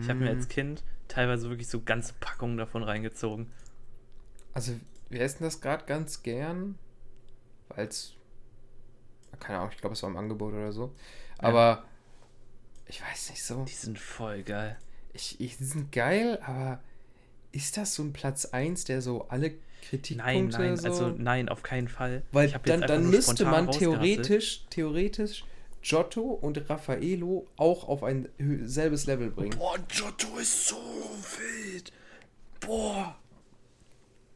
Ich 0.01 0.09
habe 0.09 0.15
mir 0.20 0.34
Mm. 0.34 0.38
als 0.38 0.47
Kind 0.47 0.84
teilweise 1.07 1.49
wirklich 1.49 1.68
so 1.68 1.82
ganze 1.82 2.13
Packungen 2.20 2.57
davon 2.57 2.84
reingezogen. 2.84 3.51
Also 4.53 4.74
wir 5.09 5.22
essen 5.22 5.43
das 5.43 5.61
gerade 5.61 5.86
ganz 5.86 6.24
gern, 6.24 6.78
weil 7.70 7.88
es 7.88 8.18
keine 9.39 9.59
Ahnung, 9.59 9.72
ich 9.74 9.80
glaube, 9.80 9.93
es 9.93 10.03
war 10.03 10.09
im 10.09 10.18
Angebot 10.18 10.53
oder 10.53 10.72
so. 10.72 10.93
Aber 11.38 11.84
ich 12.88 13.01
weiß 13.01 13.30
nicht 13.32 13.43
so. 13.43 13.63
Die 13.65 13.74
sind 13.74 13.99
voll 13.99 14.43
geil. 14.43 14.78
Ich, 15.13 15.39
ich, 15.39 15.57
die 15.57 15.63
sind 15.63 15.91
geil, 15.91 16.39
aber 16.43 16.82
ist 17.51 17.78
das 17.78 17.95
so 17.95 18.03
ein 18.03 18.13
Platz 18.13 18.45
1, 18.45 18.86
der 18.86 19.01
so 19.01 19.28
alle 19.30 19.53
Kritikpunkte 19.89 20.57
Nein, 20.57 20.70
nein, 20.70 20.78
so... 20.78 20.88
also 20.88 21.09
nein, 21.09 21.49
auf 21.49 21.63
keinen 21.63 21.88
Fall. 21.88 22.24
Weil 22.32 22.49
dann, 22.65 22.82
dann 22.82 23.09
müsste 23.09 23.45
man 23.45 23.72
theoretisch, 23.72 24.65
theoretisch 24.70 25.45
Giotto 25.82 26.22
und 26.22 26.70
Raffaello 26.70 27.47
auch 27.55 27.88
auf 27.88 28.03
ein 28.03 28.28
selbes 28.63 29.05
Level 29.05 29.32
bringen. 29.32 29.57
Boah, 29.57 29.78
Giotto 29.88 30.38
ist 30.38 30.68
so 30.68 30.76
wild. 30.76 31.91
Boah. 32.59 33.18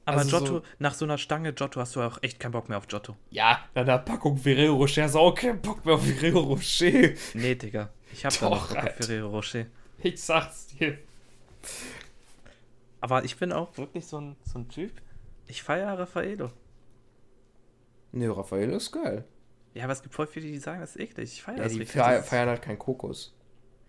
Aber 0.05 0.17
Also 0.17 0.39
Giotto, 0.39 0.57
so- 0.59 0.63
nach 0.79 0.93
so 0.93 1.05
einer 1.05 1.17
Stange 1.17 1.53
Giotto 1.53 1.79
hast 1.79 1.95
du 1.95 2.01
auch 2.01 2.17
echt 2.21 2.39
keinen 2.39 2.51
Bock 2.53 2.69
mehr 2.69 2.77
auf 2.77 2.87
Giotto. 2.87 3.15
Ja, 3.29 3.59
nach 3.75 3.83
einer 3.83 3.99
Packung 3.99 4.37
Ferrero 4.37 4.75
Rocher 4.75 5.03
hast 5.03 5.15
du 5.15 5.19
auch 5.19 5.35
keinen 5.35 5.61
Bock 5.61 5.85
mehr 5.85 5.95
auf 5.95 6.05
Ferrero 6.05 6.39
Rocher. 6.39 7.11
Nee, 7.35 7.55
Digga. 7.55 7.89
Ich 8.11 8.25
hab 8.25 8.37
da 8.39 8.49
noch 8.49 8.67
Doch, 8.67 8.75
Bock 8.75 8.83
auf. 8.85 8.95
Ferrero 9.05 9.29
Rocher. 9.29 9.65
Ich 10.03 10.21
sag's 10.21 10.67
dir. 10.67 10.97
Aber 12.99 13.23
ich 13.23 13.37
bin 13.37 13.51
auch 13.51 13.77
wirklich 13.77 14.05
so 14.05 14.19
ein, 14.19 14.35
so 14.43 14.59
ein 14.59 14.69
Typ. 14.69 14.91
Ich 15.47 15.63
feiere 15.63 15.97
Raffaello. 15.97 16.51
Nee, 18.11 18.27
Raffaello 18.27 18.77
ist 18.77 18.91
geil. 18.91 19.25
Ja, 19.73 19.85
aber 19.85 19.93
es 19.93 20.01
gibt 20.01 20.13
voll 20.13 20.27
viele, 20.27 20.47
die 20.47 20.57
sagen, 20.57 20.81
das 20.81 20.95
ist 20.95 20.99
eklig. 21.01 21.31
Ich 21.33 21.41
feiere 21.43 21.57
Ja, 21.57 21.63
das 21.63 21.73
die 21.73 21.85
feiern, 21.85 22.49
halt 22.49 22.61
keinen 22.61 22.79
Kokos. 22.79 23.33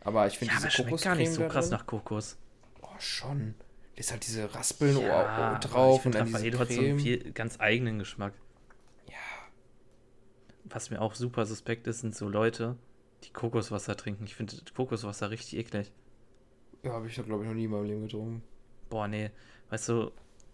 Aber 0.05 0.27
ich 0.27 0.39
finde 0.39 0.53
Ja, 0.55 0.59
aber 0.61 0.69
diese 0.69 0.83
es 0.83 0.89
schmeckt 0.89 1.03
gar 1.05 1.15
nicht 1.17 1.33
so 1.33 1.43
krass 1.49 1.69
drin- 1.69 1.79
nach 1.79 1.87
Kokos. 1.87 2.37
Oh, 2.83 2.89
schon. 2.99 3.55
Ist 3.95 4.11
halt 4.11 4.27
diese 4.27 4.55
Raspeln 4.55 4.99
Ja, 5.01 5.59
drauf 5.59 6.07
und 6.07 6.15
dann 6.15 6.27
diese 6.27 6.39
Raffaello 6.39 6.59
hat 6.59 6.69
so 6.73 6.81
einen 6.81 6.97
Creme. 6.97 7.01
viel, 7.01 7.33
ganz 7.33 7.61
eigenen 7.61 7.99
Geschmack. 7.99 8.33
Ja. 9.07 9.15
Was 10.65 10.91
mir 10.91 11.01
auch 11.01 11.15
super 11.15 11.45
suspekt 11.47 11.87
ist, 11.87 12.01
sind 12.01 12.15
so 12.15 12.29
Leute, 12.29 12.77
die 13.25 13.31
Kokoswasser 13.31 13.97
trinken. 13.97 14.25
Ich 14.25 14.35
finde 14.35 14.57
Kokoswasser 14.75 15.31
richtig 15.31 15.59
eklig. 15.59 15.93
Ja, 16.83 16.93
habe 16.93 17.07
ich 17.07 17.15
doch, 17.17 17.27
glaube 17.27 17.45
ich, 17.45 17.49
noch 17.49 17.55
nie 17.55 17.65
in 17.65 17.71
meinem 17.71 17.85
Leben 17.85 18.03
getrunken. 18.03 18.43
Boah, 18.89 19.07
nee. 19.09 19.31
Weißt 19.71 19.89
du, 19.89 20.11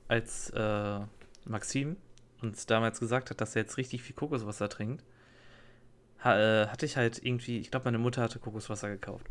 als 0.09 0.51
äh, 0.51 1.01
Maxim 1.45 1.97
uns 2.43 2.67
damals 2.67 3.01
gesagt 3.01 3.31
hat, 3.31 3.41
dass 3.41 3.57
er 3.57 3.63
jetzt 3.63 3.77
richtig 3.79 4.03
viel 4.03 4.15
Kokoswasser 4.15 4.69
trinkt, 4.69 5.05
ha, 6.23 6.39
äh, 6.39 6.67
hatte 6.69 6.87
ich 6.87 6.97
halt 6.97 7.25
irgendwie, 7.25 7.59
ich 7.59 7.71
glaube, 7.71 7.85
meine 7.85 7.99
Mutter 7.99 8.23
hatte 8.23 8.39
Kokoswasser 8.39 8.89
gekauft. 8.91 9.27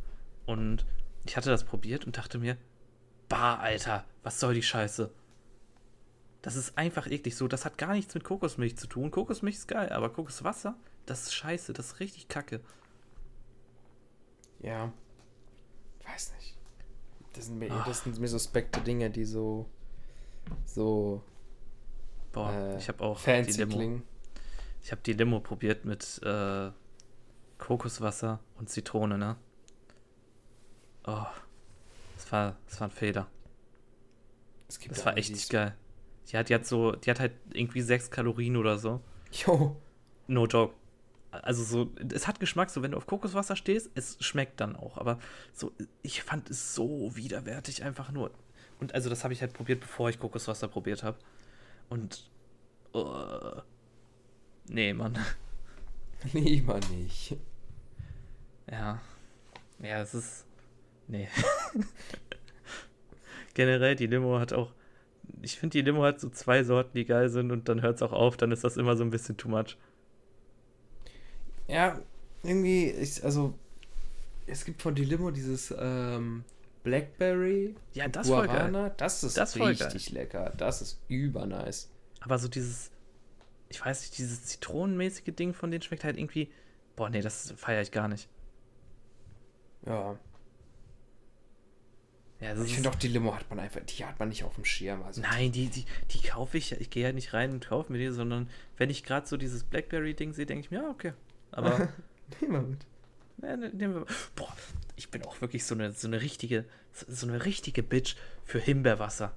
Und 0.45 0.85
ich 1.25 1.37
hatte 1.37 1.49
das 1.49 1.63
probiert 1.65 2.05
und 2.05 2.17
dachte 2.17 2.37
mir, 2.39 2.57
bah, 3.29 3.55
Alter, 3.55 4.05
was 4.23 4.39
soll 4.39 4.53
die 4.53 4.63
Scheiße? 4.63 5.11
Das 6.41 6.55
ist 6.55 6.77
einfach 6.77 7.07
eklig 7.07 7.35
so. 7.35 7.47
Das 7.47 7.65
hat 7.65 7.77
gar 7.77 7.93
nichts 7.93 8.13
mit 8.13 8.23
Kokosmilch 8.23 8.77
zu 8.77 8.87
tun. 8.87 9.11
Kokosmilch 9.11 9.55
ist 9.55 9.67
geil, 9.67 9.89
aber 9.91 10.09
Kokoswasser, 10.11 10.75
das 11.05 11.23
ist 11.23 11.33
scheiße. 11.33 11.73
Das 11.73 11.87
ist 11.87 11.99
richtig 11.99 12.27
kacke. 12.27 12.61
Ja. 14.59 14.91
Weiß 16.05 16.33
nicht. 16.35 16.55
Das 17.33 17.45
sind 17.45 17.59
mir, 17.59 17.71
Ah. 17.71 17.83
das 17.85 18.03
sind 18.03 18.19
mir 18.19 18.27
suspekte 18.27 18.81
Dinge, 18.81 19.09
die 19.09 19.25
so. 19.25 19.67
So. 20.65 21.21
Boah, 22.31 22.51
Äh, 22.51 22.77
ich 22.77 22.87
habe 22.87 23.03
auch 23.03 23.19
fancy 23.19 23.51
die 23.51 23.57
Limo. 23.59 23.75
klingen. 23.75 24.03
Ich 24.81 24.91
habe 24.91 25.01
die 25.01 25.13
Limo 25.13 25.39
probiert 25.41 25.85
mit 25.85 26.21
äh, 26.23 26.71
Kokoswasser 27.57 28.39
und 28.55 28.69
Zitrone, 28.69 29.17
ne? 29.17 29.35
Oh, 31.05 31.25
das 32.27 32.31
war, 32.33 32.57
das 32.67 32.81
war 32.81 32.87
ein 32.89 32.91
Fehler. 32.91 33.27
Das 34.67 34.79
ja 34.83 35.05
war 35.05 35.17
echt 35.17 35.31
nicht 35.31 35.49
geil. 35.49 35.75
Die 36.27 36.37
hat, 36.37 36.49
die 36.49 36.55
hat 36.55 36.65
so, 36.65 36.91
die 36.91 37.09
hat 37.09 37.21
halt 37.21 37.31
irgendwie 37.53 37.81
sechs 37.81 38.11
Kalorien 38.11 38.57
oder 38.57 38.77
so. 38.77 39.01
Jo. 39.31 39.77
No 40.27 40.45
joke. 40.45 40.75
Also 41.31 41.63
so, 41.63 41.89
es 42.13 42.27
hat 42.27 42.41
Geschmack, 42.41 42.69
so 42.69 42.81
wenn 42.81 42.91
du 42.91 42.97
auf 42.97 43.05
Kokoswasser 43.05 43.55
stehst, 43.55 43.91
es 43.95 44.17
schmeckt 44.19 44.59
dann 44.59 44.75
auch. 44.75 44.97
Aber 44.97 45.19
so, 45.53 45.71
ich 46.01 46.21
fand 46.21 46.49
es 46.49 46.75
so 46.75 47.15
widerwärtig 47.15 47.83
einfach 47.83 48.11
nur. 48.11 48.31
Und 48.81 48.93
also 48.93 49.09
das 49.09 49.23
habe 49.23 49.33
ich 49.33 49.39
halt 49.39 49.53
probiert, 49.53 49.79
bevor 49.79 50.09
ich 50.09 50.19
Kokoswasser 50.19 50.67
probiert 50.67 51.03
habe. 51.03 51.17
Und 51.89 52.29
uh, 52.93 53.61
nee, 54.67 54.93
Mann. 54.93 55.17
Lieber 56.33 56.81
nicht. 56.91 57.37
Ja. 58.69 58.99
Ja, 59.79 60.01
es 60.01 60.13
ist. 60.13 60.46
Nee. 61.07 61.27
Generell, 63.53 63.95
die 63.95 64.07
Limo 64.07 64.39
hat 64.39 64.53
auch. 64.53 64.71
Ich 65.41 65.57
finde, 65.57 65.77
die 65.77 65.81
Limo 65.81 66.03
hat 66.03 66.19
so 66.19 66.29
zwei 66.29 66.63
Sorten, 66.63 66.91
die 66.95 67.05
geil 67.05 67.29
sind 67.29 67.51
und 67.51 67.69
dann 67.69 67.81
hört 67.81 67.97
es 67.97 68.01
auch 68.01 68.13
auf, 68.13 68.37
dann 68.37 68.51
ist 68.51 68.63
das 68.63 68.77
immer 68.77 68.95
so 68.95 69.03
ein 69.03 69.09
bisschen 69.09 69.37
too 69.37 69.49
much. 69.49 69.77
Ja, 71.67 71.99
irgendwie, 72.43 72.91
ich, 72.91 73.23
also, 73.23 73.53
es 74.45 74.63
gibt 74.63 74.81
von 74.81 74.95
die 74.95 75.03
Limo 75.05 75.31
dieses 75.31 75.73
ähm, 75.77 76.43
Blackberry 76.83 77.75
Ja, 77.93 78.07
das 78.07 78.27
ist 78.27 78.33
voll 78.33 78.47
geil. 78.47 78.71
Guarana. 78.71 78.89
Das 78.91 79.23
ist 79.23 79.37
Das 79.37 79.59
richtig 79.59 80.11
lecker. 80.11 80.53
Das 80.57 80.81
ist 80.81 81.01
übernice. 81.09 81.89
Aber 82.21 82.37
so 82.37 82.47
dieses, 82.47 82.91
ich 83.69 83.83
weiß 83.83 84.01
nicht, 84.01 84.17
dieses 84.17 84.45
zitronenmäßige 84.45 85.35
Ding 85.35 85.53
von 85.53 85.71
denen 85.71 85.81
schmeckt 85.81 86.03
halt 86.03 86.17
irgendwie. 86.17 86.49
Boah, 86.95 87.09
nee, 87.09 87.21
das 87.21 87.53
feiere 87.57 87.81
ich 87.81 87.91
gar 87.91 88.07
nicht. 88.07 88.29
Ja. 89.85 90.17
Ja, 92.39 92.55
Ich 92.61 92.75
finde 92.75 92.89
auch, 92.89 92.95
die 92.95 93.07
Limo 93.07 93.33
hat 93.35 93.49
man 93.49 93.59
einfach, 93.59 93.81
die 93.81 94.05
hat 94.05 94.19
man 94.19 94.29
nicht 94.29 94.43
auf 94.43 94.53
dem 94.55 94.65
Schirm. 94.65 95.01
Also 95.03 95.21
Nein, 95.21 95.51
die, 95.51 95.67
die, 95.69 95.85
die 96.11 96.21
kaufe 96.27 96.57
ich. 96.57 96.71
Ich 96.73 96.89
gehe 96.91 97.03
ja 97.07 97.11
nicht 97.11 97.33
rein 97.33 97.51
und 97.51 97.67
kaufe 97.67 97.91
mir 97.91 97.97
die, 97.97 98.09
sondern 98.11 98.49
wenn 98.77 98.89
ich 98.91 99.03
gerade 99.03 99.25
so 99.25 99.37
dieses 99.37 99.63
Blackberry-Ding 99.63 100.33
sehe, 100.33 100.45
denke 100.45 100.61
ich 100.65 100.71
mir, 100.71 100.83
ja, 100.83 100.89
okay. 100.89 101.13
Aber, 101.51 101.89
Nehmen 102.41 102.53
wir 102.53 102.61
mit. 102.61 102.85
ne, 103.37 103.57
ne, 103.57 103.69
nehmen 103.73 103.95
wir. 103.95 104.05
Boah, 104.35 104.55
ich 104.95 105.09
bin 105.09 105.23
auch 105.25 105.41
wirklich 105.41 105.65
so 105.65 105.73
eine, 105.73 105.91
so 105.93 106.07
eine 106.07 106.21
richtige, 106.21 106.65
so 106.91 107.25
eine 107.27 107.43
richtige 107.45 107.81
Bitch 107.81 108.15
für 108.43 108.59
Himbeerwasser. 108.59 109.31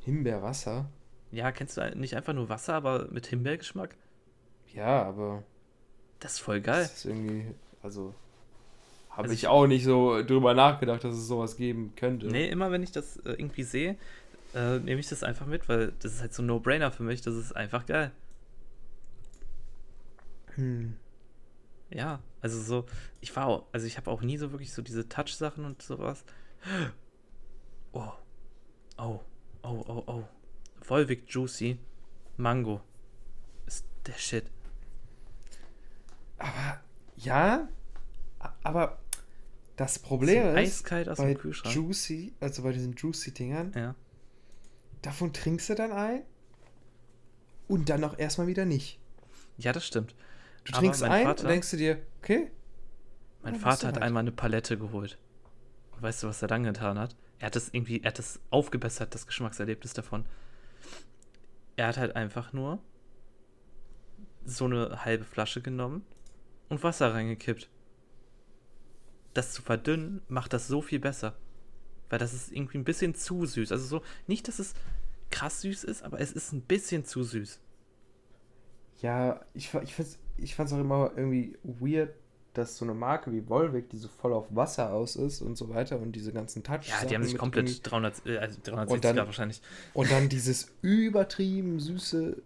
Himbeerwasser? 0.00 0.90
Ja, 1.30 1.52
kennst 1.52 1.76
du 1.76 1.96
nicht 1.96 2.16
einfach 2.16 2.32
nur 2.32 2.48
Wasser, 2.48 2.74
aber 2.74 3.08
mit 3.10 3.26
Himbeergeschmack? 3.26 3.94
Ja, 4.74 5.02
aber 5.04 5.44
Das 6.20 6.32
ist 6.34 6.38
voll 6.40 6.60
geil. 6.60 6.82
das 6.82 6.94
ist 6.96 7.04
irgendwie, 7.04 7.54
also 7.82 8.14
habe 9.12 9.22
Also 9.22 9.34
ich 9.34 9.42
ich- 9.44 9.48
auch 9.48 9.66
nicht 9.66 9.84
so 9.84 10.22
drüber 10.22 10.54
nachgedacht, 10.54 11.04
dass 11.04 11.14
es 11.14 11.26
sowas 11.26 11.56
geben 11.56 11.94
könnte. 11.96 12.26
Nee, 12.26 12.48
immer 12.48 12.70
wenn 12.70 12.82
ich 12.82 12.92
das 12.92 13.16
äh, 13.18 13.30
irgendwie 13.32 13.62
sehe, 13.62 13.96
äh, 14.54 14.78
nehme 14.78 15.00
ich 15.00 15.08
das 15.08 15.22
einfach 15.22 15.46
mit, 15.46 15.68
weil 15.68 15.92
das 16.00 16.14
ist 16.14 16.20
halt 16.20 16.34
so 16.34 16.42
ein 16.42 16.46
No-Brainer 16.46 16.90
für 16.92 17.02
mich. 17.04 17.22
Das 17.22 17.34
ist 17.34 17.52
einfach 17.54 17.86
geil. 17.86 18.10
Hm. 20.54 20.96
Ja, 21.90 22.20
also 22.40 22.60
so, 22.60 22.86
ich 23.20 23.34
war 23.36 23.46
auch, 23.46 23.66
also 23.72 23.86
ich 23.86 23.96
habe 23.96 24.10
auch 24.10 24.22
nie 24.22 24.38
so 24.38 24.50
wirklich 24.52 24.72
so 24.72 24.82
diese 24.82 25.08
Touch-Sachen 25.08 25.64
und 25.64 25.82
sowas. 25.82 26.24
Oh, 27.94 28.10
oh, 28.96 29.20
oh, 29.62 29.84
oh, 29.86 30.02
oh. 30.06 30.24
Volvic 30.80 31.28
Juicy 31.28 31.78
Mango 32.38 32.80
ist 33.66 33.84
der 34.06 34.14
Shit. 34.14 34.46
Aber 36.38 36.80
ja, 37.16 37.68
aber 38.62 38.98
das 39.82 39.98
Problem 39.98 40.54
so 40.54 40.60
ist, 40.60 40.88
bei. 41.16 41.36
Juicy, 41.64 42.34
also 42.40 42.62
bei 42.62 42.72
diesen 42.72 42.94
Juicy-Dingern, 42.94 43.72
ja. 43.74 43.94
davon 45.02 45.32
trinkst 45.32 45.68
du 45.70 45.74
dann 45.74 45.90
ein 45.92 46.22
und 47.68 47.88
dann 47.88 48.04
auch 48.04 48.16
erstmal 48.18 48.46
wieder 48.46 48.64
nicht. 48.64 49.00
ja, 49.58 49.72
das 49.72 49.84
stimmt. 49.86 50.14
Du 50.64 50.72
Aber 50.72 50.80
trinkst 50.82 51.02
ein 51.02 51.24
Vater- 51.24 51.42
und 51.42 51.48
denkst 51.50 51.70
du 51.72 51.76
dir, 51.76 51.98
okay, 52.22 52.50
Mein 53.42 53.54
Ja, 53.54 53.60
Vater 53.60 53.88
hat 53.88 53.94
halt. 53.96 54.04
einmal 54.04 54.20
eine 54.20 54.30
Palette 54.30 54.78
geholt. 54.78 55.18
Und 55.90 56.02
weißt 56.02 56.22
du, 56.22 56.28
was 56.28 56.40
er 56.42 56.46
dann 56.48 56.62
getan 56.62 56.96
hat? 56.98 57.16
Er 57.40 57.46
hat 57.46 57.56
es 57.56 57.70
irgendwie, 57.74 58.00
er 58.02 58.08
hat 58.08 58.20
es 58.20 58.38
aufgebessert, 58.50 59.12
das 59.16 59.26
Geschmackserlebnis 59.26 59.94
davon. 59.94 60.26
Er 61.74 61.88
hat 61.88 61.96
halt 61.96 62.14
einfach 62.14 62.52
nur 62.52 62.78
so 64.44 64.66
eine 64.66 65.04
halbe 65.04 65.24
Flasche 65.24 65.60
genommen 65.60 66.04
und 66.68 66.84
Wasser 66.84 67.12
reingekippt. 67.14 67.68
Das 69.34 69.52
zu 69.52 69.62
verdünnen 69.62 70.20
macht 70.28 70.52
das 70.52 70.68
so 70.68 70.82
viel 70.82 71.00
besser. 71.00 71.34
Weil 72.10 72.18
das 72.18 72.34
ist 72.34 72.52
irgendwie 72.52 72.78
ein 72.78 72.84
bisschen 72.84 73.14
zu 73.14 73.46
süß. 73.46 73.72
Also 73.72 73.84
so, 73.86 74.02
nicht, 74.26 74.46
dass 74.48 74.58
es 74.58 74.74
krass 75.30 75.62
süß 75.62 75.84
ist, 75.84 76.02
aber 76.02 76.20
es 76.20 76.32
ist 76.32 76.52
ein 76.52 76.60
bisschen 76.60 77.04
zu 77.06 77.22
süß. 77.24 77.58
Ja, 79.00 79.40
ich, 79.54 79.72
ich, 79.82 79.94
find's, 79.94 80.18
ich 80.36 80.54
fand's 80.54 80.72
auch 80.72 80.78
immer 80.78 81.10
irgendwie 81.16 81.56
weird, 81.62 82.14
dass 82.54 82.76
so 82.76 82.84
eine 82.84 82.92
Marke 82.94 83.32
wie 83.32 83.48
Volvic, 83.48 83.88
die 83.88 83.96
so 83.96 84.08
voll 84.08 84.34
auf 84.34 84.54
Wasser 84.54 84.92
aus 84.92 85.16
ist 85.16 85.40
und 85.40 85.56
so 85.56 85.70
weiter 85.70 85.98
und 85.98 86.12
diese 86.12 86.32
ganzen 86.32 86.62
touch 86.62 86.86
Ja, 86.88 87.04
die 87.06 87.14
haben 87.14 87.24
sich 87.24 87.38
komplett 87.38 87.80
300, 87.90 88.26
äh, 88.26 88.36
also 88.38 88.58
360 88.62 88.92
Und 88.94 89.04
dann- 89.04 89.26
wahrscheinlich. 89.26 89.62
Und 89.94 90.10
dann 90.10 90.28
dieses 90.28 90.70
übertrieben 90.82 91.80
süße, 91.80 92.36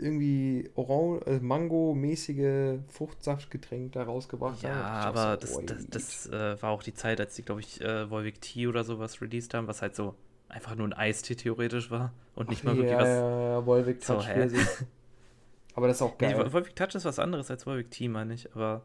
irgendwie 0.00 0.70
Orange, 0.74 1.26
äh, 1.26 1.40
Mango-mäßige 1.40 2.80
Fruchtsaftgetränk 2.88 3.92
da 3.92 4.04
rausgebracht 4.04 4.62
Ja, 4.62 4.70
haben. 4.72 4.80
aber 4.82 5.36
Ich 5.36 5.40
dachte 5.40 5.46
das, 5.46 5.54
so, 5.54 5.62
das, 5.62 5.86
oi. 5.86 5.88
das 5.88 6.26
äh, 6.26 6.62
war 6.62 6.70
auch 6.70 6.82
die 6.82 6.94
Zeit, 6.94 7.20
als 7.20 7.34
die, 7.34 7.42
glaube 7.42 7.60
ich, 7.60 7.80
äh, 7.80 8.10
Volvic 8.10 8.40
Tea 8.40 8.66
oder 8.66 8.84
sowas 8.84 9.20
released 9.22 9.54
haben, 9.54 9.66
was 9.66 9.80
halt 9.82 9.94
so 9.96 10.14
einfach 10.48 10.74
nur 10.74 10.86
ein 10.88 10.92
Eistee 10.92 11.34
theoretisch 11.36 11.90
war 11.90 12.12
und 12.34 12.50
nicht 12.50 12.64
mal 12.64 12.72
Ach, 12.72 12.76
wirklich 12.76 12.90
ja, 12.90 12.98
was. 12.98 13.08
Ja, 13.08 13.40
ja, 13.40 13.66
Volvic 13.66 14.02
So, 14.02 14.14
Touch? 14.14 14.24
Pfirsich. 14.32 14.60
Aber 15.74 15.88
das 15.88 15.96
ist 15.98 16.02
auch 16.02 16.18
Nee, 16.20 16.34
geil. 16.34 16.36
Vol- 16.36 16.52
Volvic 16.52 16.76
Touch 16.76 16.94
ist 16.94 17.04
was 17.04 17.18
anderes 17.18 17.50
als 17.50 17.66
Volvic 17.66 17.90
Tea, 17.90 18.08
meine 18.08 18.34
ich, 18.34 18.52
aber. 18.54 18.82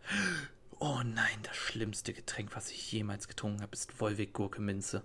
Oh 0.80 1.00
nein, 1.04 1.38
das 1.44 1.56
schlimmste 1.56 2.12
Getränk, 2.12 2.56
was 2.56 2.70
ich 2.70 2.90
jemals 2.92 3.28
getrunken 3.28 3.62
habe, 3.62 3.72
ist 3.72 3.92
Volvic 4.00 4.32
Gurke 4.32 4.60
Minze. 4.60 5.02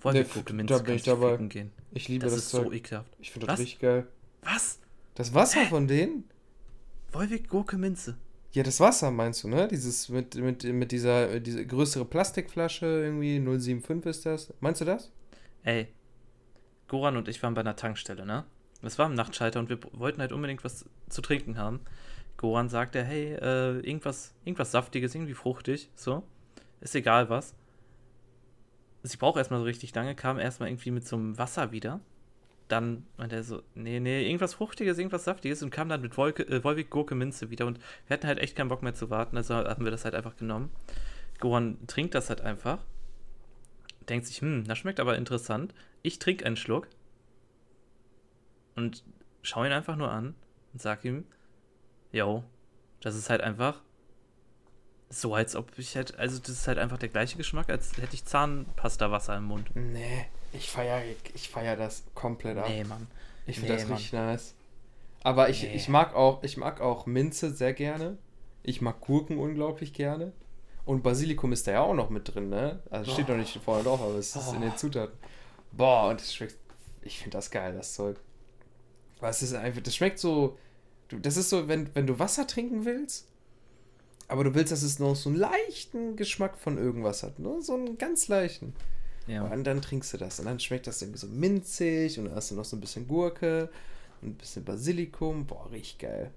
Volvic 0.00 0.28
Nee, 0.28 0.32
Gurke 0.32 0.52
da 0.52 0.54
Minze 0.54 0.78
bin 0.78 0.86
kann 0.86 0.96
ich 0.96 1.02
dabei. 1.02 1.36
gehen. 1.48 1.72
ich 1.92 2.08
liebe 2.08 2.24
Das, 2.24 2.34
das, 2.34 2.44
ist 2.44 2.50
Zeug. 2.50 2.66
so 2.66 2.72
ekelhaft. 2.72 3.12
ich 3.20 3.30
finde 3.30 3.46
das 3.46 3.54
Was? 3.54 3.60
richtig 3.60 3.80
geil. 3.80 4.06
Was? 4.50 4.80
Das 5.14 5.34
Wasser 5.34 5.66
von 5.66 5.86
denen? 5.88 6.24
Volvic 7.12 7.48
Gurke 7.48 7.76
Minze. 7.76 8.16
Ja, 8.52 8.62
das 8.62 8.80
Wasser 8.80 9.10
meinst 9.10 9.44
du, 9.44 9.48
ne? 9.48 9.68
Dieses 9.68 10.08
mit, 10.08 10.34
mit, 10.36 10.64
mit 10.64 10.90
dieser 10.90 11.38
diese 11.40 11.66
größere 11.66 12.06
Plastikflasche, 12.06 12.86
irgendwie 12.86 13.38
075 13.40 14.06
ist 14.10 14.26
das. 14.26 14.54
Meinst 14.60 14.80
du 14.80 14.84
das? 14.86 15.12
Ey, 15.64 15.88
Goran 16.86 17.16
und 17.16 17.28
ich 17.28 17.42
waren 17.42 17.52
bei 17.54 17.60
einer 17.60 17.76
Tankstelle, 17.76 18.24
ne? 18.24 18.44
Es 18.80 18.98
war 18.98 19.06
am 19.06 19.14
Nachtschalter 19.14 19.58
und 19.58 19.68
wir 19.68 19.78
wollten 19.92 20.20
halt 20.20 20.32
unbedingt 20.32 20.64
was 20.64 20.86
zu 21.08 21.20
trinken 21.20 21.58
haben. 21.58 21.80
Goran 22.38 22.68
sagte, 22.68 23.04
hey, 23.04 23.34
äh, 23.34 23.80
irgendwas, 23.80 24.34
irgendwas 24.44 24.70
Saftiges, 24.70 25.14
irgendwie 25.14 25.34
fruchtig, 25.34 25.90
so. 25.94 26.22
Ist 26.80 26.94
egal 26.94 27.28
was. 27.28 27.54
Sie 29.02 29.16
braucht 29.16 29.36
erstmal 29.36 29.60
so 29.60 29.64
richtig 29.64 29.94
lange, 29.94 30.14
kam 30.14 30.38
erstmal 30.38 30.70
irgendwie 30.70 30.92
mit 30.92 31.06
so 31.06 31.16
einem 31.16 31.36
Wasser 31.36 31.72
wieder. 31.72 32.00
Dann 32.68 33.06
meinte 33.16 33.36
er 33.36 33.42
so, 33.42 33.62
nee, 33.74 33.98
nee, 33.98 34.26
irgendwas 34.26 34.54
Fruchtiges, 34.54 34.98
irgendwas 34.98 35.24
Saftiges 35.24 35.62
und 35.62 35.70
kam 35.70 35.88
dann 35.88 36.02
mit 36.02 36.16
Wolke, 36.16 36.42
äh, 36.42 36.62
Wolwig 36.62 36.90
Gurke 36.90 37.14
Minze 37.14 37.50
wieder 37.50 37.66
und 37.66 37.78
wir 38.06 38.14
hatten 38.14 38.26
halt 38.26 38.38
echt 38.38 38.56
keinen 38.56 38.68
Bock 38.68 38.82
mehr 38.82 38.94
zu 38.94 39.08
warten, 39.08 39.36
also 39.36 39.54
haben 39.54 39.84
wir 39.84 39.90
das 39.90 40.04
halt 40.04 40.14
einfach 40.14 40.36
genommen. 40.36 40.70
Goran 41.40 41.78
trinkt 41.86 42.14
das 42.14 42.28
halt 42.28 42.42
einfach 42.42 42.78
denkt 44.08 44.26
sich, 44.26 44.40
hm, 44.40 44.64
das 44.64 44.78
schmeckt 44.78 45.00
aber 45.00 45.16
interessant. 45.16 45.74
Ich 46.02 46.18
trinke 46.18 46.44
einen 46.46 46.56
Schluck 46.56 46.88
und 48.76 49.04
schaue 49.42 49.66
ihn 49.66 49.72
einfach 49.72 49.96
nur 49.96 50.10
an 50.10 50.34
und 50.72 50.80
sag 50.80 51.04
ihm, 51.04 51.24
yo, 52.12 52.44
das 53.00 53.16
ist 53.16 53.30
halt 53.30 53.40
einfach 53.40 53.82
so, 55.10 55.34
als 55.34 55.56
ob 55.56 55.78
ich 55.78 55.96
halt, 55.96 56.18
also 56.18 56.38
das 56.38 56.50
ist 56.50 56.68
halt 56.68 56.78
einfach 56.78 56.98
der 56.98 57.08
gleiche 57.08 57.36
Geschmack, 57.36 57.70
als 57.70 57.96
hätte 57.96 58.14
ich 58.14 58.24
Zahnpasta-Wasser 58.24 59.36
im 59.36 59.44
Mund. 59.44 59.70
Nee, 59.74 60.26
ich 60.52 60.70
feiere 60.70 61.02
ich 61.34 61.48
feier 61.48 61.76
das 61.76 62.04
komplett 62.14 62.58
ab. 62.58 62.66
Nee, 62.68 62.84
Mann. 62.84 63.06
Ich 63.46 63.56
finde 63.56 63.72
Nee, 63.72 63.78
das 63.80 63.88
Mann. 63.88 63.96
richtig 63.96 64.12
nice. 64.12 64.54
Aber 65.22 65.48
ich, 65.48 65.62
Nee. 65.62 65.74
ich 65.74 65.88
mag 65.88 66.14
auch, 66.14 66.42
ich 66.42 66.56
mag 66.56 66.80
auch 66.80 67.06
Minze 67.06 67.50
sehr 67.52 67.72
gerne. 67.72 68.18
Ich 68.62 68.80
mag 68.82 69.00
Gurken 69.00 69.38
unglaublich 69.38 69.94
gerne. 69.94 70.32
Und 70.84 71.02
Basilikum 71.02 71.52
ist 71.52 71.66
da 71.66 71.72
ja 71.72 71.80
auch 71.82 71.94
noch 71.94 72.08
mit 72.10 72.34
drin, 72.34 72.48
ne? 72.48 72.82
Also 72.90 73.12
steht 73.12 73.26
Boah. 73.26 73.32
noch 73.32 73.38
nicht 73.40 73.58
vorne 73.62 73.84
drauf, 73.84 74.00
aber 74.00 74.14
es 74.14 74.34
ist 74.36 74.52
in 74.52 74.60
den. 74.60 74.76
Zutaten. 74.76 75.16
Boah, 75.72 76.08
und 76.10 76.20
das 76.20 76.34
schmeckt. 76.34 76.56
Ich 77.02 77.18
finde 77.18 77.36
das 77.36 77.50
geil, 77.50 77.74
das 77.74 77.94
Zeug. 77.94 78.16
Es 79.20 79.42
ist 79.42 79.54
einfach, 79.54 79.82
das 79.82 79.94
schmeckt 79.96 80.18
so. 80.18 80.56
Das 81.10 81.36
ist 81.36 81.50
so, 81.50 81.68
wenn, 81.68 81.94
wenn 81.94 82.06
du 82.06 82.18
Wasser 82.18 82.46
trinken 82.46 82.84
willst, 82.84 83.26
aber 84.28 84.44
du 84.44 84.54
willst, 84.54 84.72
dass 84.72 84.82
es 84.82 84.98
noch 84.98 85.16
so 85.16 85.30
einen 85.30 85.38
leichten 85.38 86.16
Geschmack 86.16 86.58
von 86.58 86.78
irgendwas 86.78 87.22
hat, 87.22 87.38
nur 87.38 87.62
so 87.62 87.74
einen 87.74 87.98
ganz 87.98 88.28
leichten. 88.28 88.74
Ja. 89.26 89.42
Und 89.44 89.64
dann 89.64 89.82
trinkst 89.82 90.12
du 90.12 90.18
das. 90.18 90.38
Und 90.38 90.46
dann 90.46 90.60
schmeckt 90.60 90.86
das 90.86 91.02
irgendwie 91.02 91.18
so 91.18 91.26
minzig 91.26 92.18
und 92.18 92.26
dann 92.26 92.34
hast 92.34 92.50
du 92.50 92.54
noch 92.54 92.64
so 92.64 92.76
ein 92.76 92.80
bisschen 92.80 93.06
Gurke 93.08 93.68
und 94.22 94.30
ein 94.30 94.34
bisschen 94.34 94.64
Basilikum. 94.64 95.46
Boah, 95.46 95.70
richtig 95.70 95.98
geil. 95.98 96.30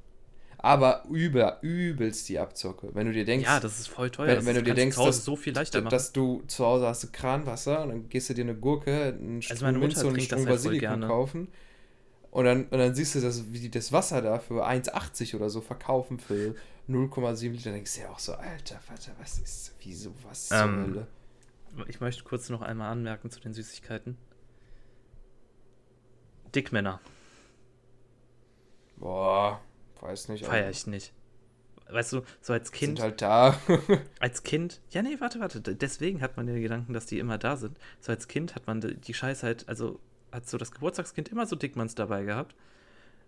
Aber 0.58 1.04
über, 1.10 1.58
übelst 1.62 2.30
die 2.30 2.38
Abzocke. 2.38 2.90
Wenn 2.94 3.08
du 3.08 3.14
dir 3.14 3.26
denkst, 3.26 3.48
Ja, 3.48 3.60
das 3.60 3.80
ist 3.80 3.88
voll 3.88 4.12
teuer. 4.12 4.28
wenn, 4.28 4.36
das 4.36 4.46
wenn 4.46 4.56
du 4.56 4.64
dir 4.64 4.76
denkst, 4.76 4.96
dass, 4.96 5.26
so 5.26 5.36
viel 5.36 5.54
leichter 5.54 5.82
machen. 5.82 5.90
dass 5.90 6.12
du 6.12 6.44
zu 6.48 6.66
Hause 6.66 6.86
hast 6.86 7.04
du 7.04 7.08
Kranwasser 7.12 7.82
und 7.82 7.90
dann 7.90 8.10
gehst 8.10 8.30
du 8.30 8.36
dir 8.36 8.44
eine 8.44 8.56
Gurke, 8.56 9.16
einen 9.20 9.42
Also 9.50 9.66
meine 9.66 9.80
Mutter 9.80 9.88
Minze 9.88 10.08
und 10.08 10.10
einen 10.10 10.18
das 10.18 10.26
Strunk 10.26 10.48
halt 10.48 10.56
Basilikum 10.56 11.02
kaufen. 11.02 11.48
Und 12.30 12.46
dann, 12.46 12.66
und 12.66 12.78
dann 12.78 12.94
siehst 12.94 13.16
du, 13.16 13.22
dass, 13.22 13.52
wie 13.52 13.60
die 13.60 13.72
das 13.72 13.92
Wasser 13.92 14.22
da 14.22 14.40
für 14.40 14.66
1,80 14.66 15.36
oder 15.36 15.50
so 15.50 15.62
verkaufen 15.62 16.20
für 16.20 16.56
0,7 16.92 17.52
Liter. 17.52 17.64
Dann 17.66 17.74
denkst 17.74 17.96
du 17.96 18.02
ja 18.02 18.10
auch 18.10 18.20
so, 18.20 18.34
alter 18.34 18.80
Vater, 18.80 19.12
was 19.20 19.40
ist, 19.40 19.74
wieso, 19.82 20.14
was 20.24 20.50
zur 20.50 20.58
Ähm, 20.58 20.82
Hölle? 20.88 21.08
Ich 21.88 22.02
möchte 22.02 22.24
kurz 22.24 22.50
noch 22.50 22.62
einmal 22.62 22.92
anmerken 22.92 23.30
zu 23.32 23.40
den 23.40 23.54
Süßigkeiten. 23.54 24.18
Dickmänner 26.54 27.00
Boah, 28.98 29.62
weiß 30.02 30.30
nicht. 30.30 30.46
feiere 30.46 30.64
aber 30.64 30.70
ich 30.72 30.86
nicht. 30.86 31.14
Weißt 31.90 32.14
du, 32.14 32.22
so 32.40 32.54
als 32.54 32.72
Kind, 32.72 32.98
Sind 32.98 33.04
halt 33.04 33.22
da. 33.22 33.60
als 34.20 34.44
Kind, 34.44 34.80
ja 34.92 35.02
nee, 35.02 35.20
warte, 35.20 35.40
warte, 35.40 35.60
deswegen 35.62 36.22
hat 36.22 36.38
man 36.38 36.46
den 36.46 36.62
Gedanken, 36.62 36.94
dass 36.94 37.06
die 37.06 37.20
immer 37.20 37.38
da 37.38 37.58
sind. 37.58 37.78
So 38.00 38.12
als 38.12 38.28
Kind 38.28 38.56
hat 38.56 38.68
man 38.68 38.80
die 38.82 39.14
Scheiße 39.14 39.46
halt, 39.46 39.68
also 39.68 40.00
hat 40.32 40.48
so 40.48 40.58
das 40.58 40.72
Geburtstagskind 40.72 41.30
immer 41.30 41.46
so 41.46 41.56
Dickmanns 41.56 41.96
dabei 41.96 42.24
gehabt. 42.24 42.56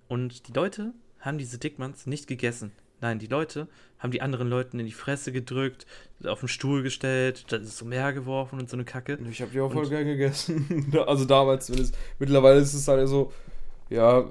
Und 0.07 0.47
die 0.47 0.53
Leute 0.53 0.93
haben 1.20 1.38
diese 1.38 1.57
Dickmanns 1.57 2.05
nicht 2.05 2.28
gegessen. 2.28 2.72
Nein, 3.04 3.20
die 3.20 3.28
Leute 3.28 3.68
haben 3.99 4.12
die 4.12 4.22
anderen 4.22 4.47
Leuten 4.47 4.80
in 4.80 4.86
die 4.86 4.93
Fresse 4.93 5.34
gedrückt, 5.34 5.86
auf 6.24 6.39
den 6.39 6.47
Stuhl 6.47 6.84
gestellt, 6.84 7.43
das 7.51 7.64
ist 7.64 7.78
so 7.78 7.84
mehr 7.84 8.14
geworfen 8.14 8.60
und 8.60 8.70
so 8.70 8.78
eine 8.78 8.86
Kacke. 8.86 9.20
ich 9.30 9.41
habe 9.41 9.51
die 9.51 9.60
auch 9.60 9.72
voll 9.74 9.89
gern 9.89 10.06
gegessen. 10.06 10.93
also 11.06 11.26
damals 11.26 11.66
zumindest. 11.66 11.97
Mittlerweile 12.18 12.62
ist 12.62 12.74
es 12.74 12.88
halt 12.88 13.10
so, 13.10 13.34
ja, 13.89 14.24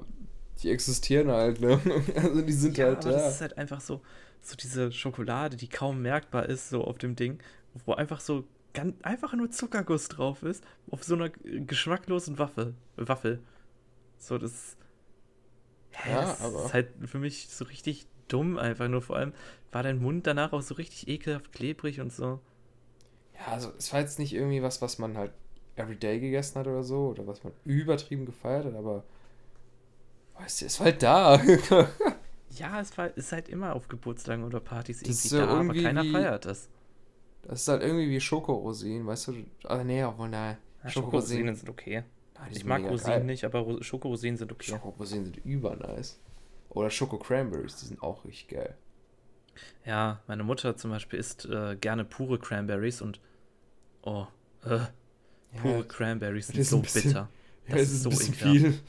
die 0.63 0.71
existieren 0.71 1.29
halt, 1.29 1.61
ne? 1.61 1.79
Also 2.15 2.41
die 2.41 2.51
sind 2.53 2.75
Ja, 2.79 2.85
halt 2.87 2.97
aber 3.05 3.11
da. 3.11 3.17
das 3.19 3.35
ist 3.35 3.41
halt 3.41 3.57
einfach 3.59 3.79
so, 3.79 4.01
so 4.41 4.55
diese 4.55 4.91
Schokolade, 4.91 5.55
die 5.55 5.67
kaum 5.69 6.01
merkbar 6.01 6.49
ist, 6.49 6.69
so 6.71 6.83
auf 6.83 6.97
dem 6.97 7.15
Ding, 7.15 7.37
wo 7.85 7.93
einfach 7.93 8.21
so 8.21 8.45
ganz, 8.73 8.95
einfach 9.03 9.33
nur 9.35 9.51
Zuckerguss 9.51 10.07
drauf 10.07 10.41
ist, 10.41 10.63
auf 10.89 11.03
so 11.03 11.13
einer 11.13 11.29
geschmacklosen 11.29 12.39
Waffel. 12.39 12.73
Waffel. 12.95 13.39
So, 14.17 14.39
das, 14.39 14.77
hä, 15.91 16.09
Ja, 16.11 16.21
das 16.21 16.41
aber- 16.41 16.65
ist 16.65 16.73
halt 16.73 16.87
für 17.05 17.19
mich 17.19 17.49
so 17.49 17.65
richtig 17.65 18.07
dumm, 18.33 18.57
einfach 18.57 18.87
nur. 18.89 19.01
Vor 19.01 19.15
allem 19.17 19.33
war 19.71 19.83
dein 19.83 19.99
Mund 20.01 20.27
danach 20.27 20.51
auch 20.53 20.61
so 20.61 20.73
richtig 20.75 21.07
ekelhaft 21.07 21.51
klebrig 21.53 21.99
und 22.01 22.11
so. 22.11 22.39
Ja, 23.35 23.53
also 23.53 23.71
es 23.77 23.91
war 23.93 23.99
jetzt 23.99 24.19
nicht 24.19 24.33
irgendwie 24.33 24.61
was, 24.63 24.81
was 24.81 24.99
man 24.99 25.17
halt 25.17 25.31
everyday 25.75 26.19
gegessen 26.19 26.59
hat 26.59 26.67
oder 26.67 26.83
so, 26.83 27.09
oder 27.09 27.25
was 27.27 27.43
man 27.43 27.53
übertrieben 27.65 28.25
gefeiert 28.25 28.65
hat, 28.65 28.75
aber 28.75 29.03
weißt 30.39 30.61
du, 30.61 30.65
es 30.65 30.79
war 30.79 30.85
halt 30.85 31.03
da. 31.03 31.41
Ja, 32.55 32.79
es 32.79 32.95
war, 32.99 33.07
ist 33.17 33.31
halt 33.31 33.49
immer 33.49 33.73
auf 33.75 33.87
Geburtstagen 33.87 34.43
oder 34.43 34.59
Partys 34.59 34.99
Das 34.99 35.07
irgendwie 35.09 35.27
so 35.27 35.37
da, 35.39 35.43
aber 35.45 35.53
irgendwie 35.61 35.81
keiner 35.83 36.03
wie- 36.03 36.11
feiert 36.11 36.45
das. 36.45 36.69
Das 37.41 37.61
ist 37.61 37.67
halt 37.67 37.81
irgendwie 37.81 38.09
wie 38.11 38.21
Schokorosinen, 38.21 39.07
weißt 39.07 39.29
du? 39.29 39.35
Also 39.63 39.83
nee, 39.83 40.03
obwohl 40.03 40.29
nein. 40.29 40.57
Ja, 40.83 40.89
Schokorosinen. 40.91 41.55
Sind 41.55 41.67
okay. 41.69 42.03
Nein, 42.35 42.49
Ich 42.51 42.63
mag 42.63 42.83
Rosinen 42.83 43.03
geil. 43.21 43.23
nicht, 43.23 43.43
aber 43.43 43.59
Ro- 43.61 43.81
Schokorosinen 43.81 44.37
sind 44.37 44.51
okay. 44.51 44.69
Schokorosinen 44.69 45.25
sind 45.25 45.37
über 45.43 45.75
nice. 45.75 46.19
Oder 46.69 46.89
Schoko 46.89 47.17
Cranberries, 47.19 47.77
die 47.77 47.85
sind 47.85 48.01
auch 48.01 48.25
richtig 48.25 48.47
geil. 48.49 48.75
Ja, 49.85 50.21
meine 50.27 50.43
Mutter 50.43 50.75
zum 50.75 50.91
Beispiel 50.91 51.19
isst 51.19 51.45
äh, 51.45 51.75
gerne 51.75 52.03
pure 52.05 52.39
Cranberries 52.39 53.01
und 53.01 53.19
oh, 54.01 54.25
äh, 54.65 54.79
pure 55.61 55.77
Ja, 55.79 55.83
Cranberries 55.83 56.47
sind 56.47 56.63
so 56.63 56.79
bisschen- 56.81 57.03
bitter. 57.11 57.29
ja, 57.67 57.73
Das 57.75 57.81
es 57.83 57.91
ist 57.91 57.93
ist 57.93 58.03
so 58.03 58.09
ekelhaft. 58.33 58.41
viel. 58.41 58.79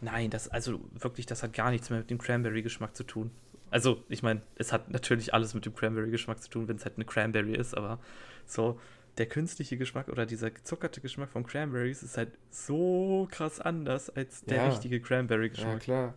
Nein, 0.00 0.30
das 0.30 0.48
also 0.48 0.80
wirklich, 0.92 1.26
das 1.26 1.42
hat 1.42 1.52
gar 1.52 1.70
nichts 1.70 1.88
mehr 1.90 2.00
mit 2.00 2.10
dem 2.10 2.18
Cranberry-Geschmack 2.18 2.96
zu 2.96 3.04
tun. 3.04 3.30
Also, 3.70 4.02
ich 4.08 4.22
meine, 4.22 4.42
es 4.56 4.72
hat 4.72 4.90
natürlich 4.90 5.32
alles 5.34 5.54
mit 5.54 5.64
dem 5.66 5.74
Cranberry-Geschmack 5.74 6.42
zu 6.42 6.50
tun, 6.50 6.68
wenn 6.68 6.76
es 6.76 6.84
halt 6.84 6.96
eine 6.96 7.04
Cranberry 7.04 7.54
ist, 7.54 7.76
aber 7.76 7.98
so 8.46 8.78
der 9.18 9.26
künstliche 9.26 9.76
Geschmack 9.78 10.08
oder 10.08 10.26
dieser 10.26 10.50
gezuckerte 10.50 11.00
Geschmack 11.00 11.30
von 11.30 11.46
Cranberries 11.46 12.02
ist 12.02 12.16
halt 12.18 12.32
so 12.50 13.28
krass 13.30 13.60
anders 13.60 14.10
als 14.10 14.42
der 14.44 14.56
Ja. 14.58 14.68
richtige 14.68 14.96
Ja, 14.96 15.02
Cranberry-Geschmack. 15.02 15.80
klar. 15.80 16.14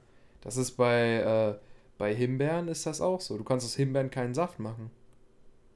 Das 0.48 0.56
ist 0.56 0.78
bei, 0.78 1.58
äh, 1.58 1.60
bei 1.98 2.16
Himbeeren 2.16 2.70
ist 2.70 2.86
das 2.86 3.02
auch 3.02 3.20
so. 3.20 3.38
Du 3.38 3.44
kannst 3.44 3.66
aus 3.66 3.76
Himbeeren 3.76 4.10
keinen 4.10 4.34
Saft 4.34 4.60
machen. 4.60 4.92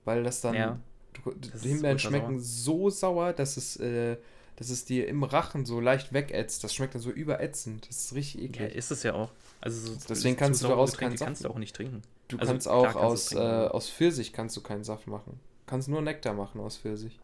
Weil 0.06 0.24
das 0.24 0.40
dann. 0.40 0.56
Ja, 0.56 0.80
du, 1.12 1.34
das 1.34 1.62
Himbeeren 1.64 2.00
schmecken 2.00 2.40
so 2.40 2.90
sauer, 2.90 3.34
dass 3.34 3.58
es, 3.58 3.76
äh, 3.76 4.16
dass 4.56 4.70
es 4.70 4.86
dir 4.86 5.10
im 5.10 5.24
Rachen 5.24 5.66
so 5.66 5.82
leicht 5.82 6.14
wegätzt. 6.14 6.64
Das 6.64 6.74
schmeckt 6.74 6.96
dann 6.96 7.02
so 7.02 7.12
überätzend. 7.12 7.90
Das 7.90 7.98
ist 7.98 8.16
richtig 8.16 8.44
ja, 8.44 8.66
eklig. 8.66 8.76
ist 8.78 8.92
es 8.92 9.04
ja 9.04 9.14
auch. 9.14 9.32
Also 9.60 9.92
so 9.92 9.98
Deswegen 10.08 10.38
kannst 10.38 10.64
du 10.64 10.70
daraus 10.70 10.98
keinen 10.98 11.18
Saft 11.18 11.28
kannst 11.28 11.44
du 11.44 11.50
auch 11.50 11.58
nicht 11.58 11.76
trinken. 11.76 12.02
Du 12.30 12.38
Also, 12.38 12.54
kannst 12.54 12.68
auch 12.70 12.84
kannst 12.84 12.98
aus, 12.98 13.32
äh, 13.34 13.40
aus 13.40 13.90
Pfirsich 13.90 14.32
kannst 14.32 14.56
du 14.56 14.62
keinen 14.62 14.86
Saft 14.86 15.08
machen. 15.08 15.34
Du 15.34 15.70
kannst 15.70 15.90
nur 15.90 16.02
Nektar 16.02 16.34
machen 16.34 16.62
aus 16.62 16.78
Pfirsich. 16.78 17.20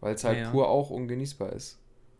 Weil 0.00 0.14
es 0.14 0.24
halt 0.24 0.36
Ja, 0.36 0.42
ja. 0.44 0.50
pur 0.50 0.68
auch 0.68 0.90
ungenießbar 0.90 1.54
ist. 1.54 1.78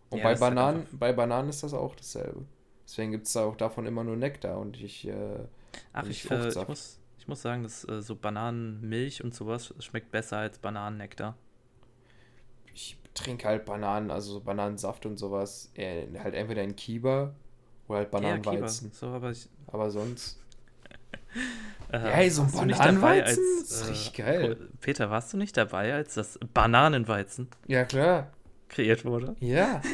Und 0.08 0.20
Ja, 0.20 0.24
bei 0.24 0.30
halt 0.30 0.40
Bananen, 0.40 0.86
bei 0.92 1.12
Bananen 1.12 1.50
ist 1.50 1.62
das 1.62 1.74
auch 1.74 1.94
dasselbe. 1.94 2.46
Deswegen 2.86 3.10
gibt 3.12 3.26
es 3.26 3.32
da 3.32 3.44
auch 3.44 3.56
davon 3.56 3.84
immer 3.86 4.04
nur 4.04 4.16
Nektar 4.16 4.58
und 4.58 4.80
ich, 4.80 5.06
äh, 5.08 5.12
Ach, 5.92 6.04
Und 6.04 6.10
ich, 6.10 6.30
äh, 6.30 6.48
ich, 6.48 6.68
muss, 6.68 7.00
ich 7.18 7.28
muss 7.28 7.42
sagen, 7.42 7.62
dass 7.64 7.86
äh, 7.88 8.00
so 8.00 8.14
Bananenmilch 8.16 9.22
und 9.24 9.34
sowas 9.34 9.74
schmeckt 9.80 10.10
besser 10.12 10.38
als 10.38 10.58
Bananennektar. 10.58 11.36
ich 12.72 12.96
trinke 13.14 13.48
halt 13.48 13.64
Bananen, 13.64 14.10
also 14.10 14.34
so 14.34 14.40
Bananensaft 14.40 15.06
und 15.06 15.16
sowas, 15.16 15.70
äh, 15.74 16.06
halt 16.18 16.34
entweder 16.34 16.62
in 16.62 16.76
Kiba 16.76 17.34
oder 17.88 17.98
halt 17.98 18.08
Ja. 18.08 18.12
Bananenweizen. 18.20 18.92
So, 18.92 19.06
aber 19.08 19.30
ich, 19.30 19.48
Aber 19.68 19.90
sonst. 19.90 20.38
äh, 21.92 21.98
Ja, 21.98 22.08
ey, 22.10 22.30
so 22.30 22.42
ein 22.42 22.52
Bananenweizen? 22.52 23.42
als, 23.58 23.68
Das 23.68 23.70
ist 23.70 23.82
äh, 23.82 23.90
richtig 23.90 24.12
geil. 24.14 24.68
Peter, 24.80 25.10
warst 25.10 25.32
du 25.32 25.36
nicht 25.36 25.56
dabei, 25.56 25.94
als 25.94 26.14
das 26.14 26.38
Bananenweizen 26.54 27.48
Ja, 27.66 27.84
klar. 27.84 28.30
kreiert 28.68 29.04
wurde? 29.04 29.34
Ja. 29.40 29.80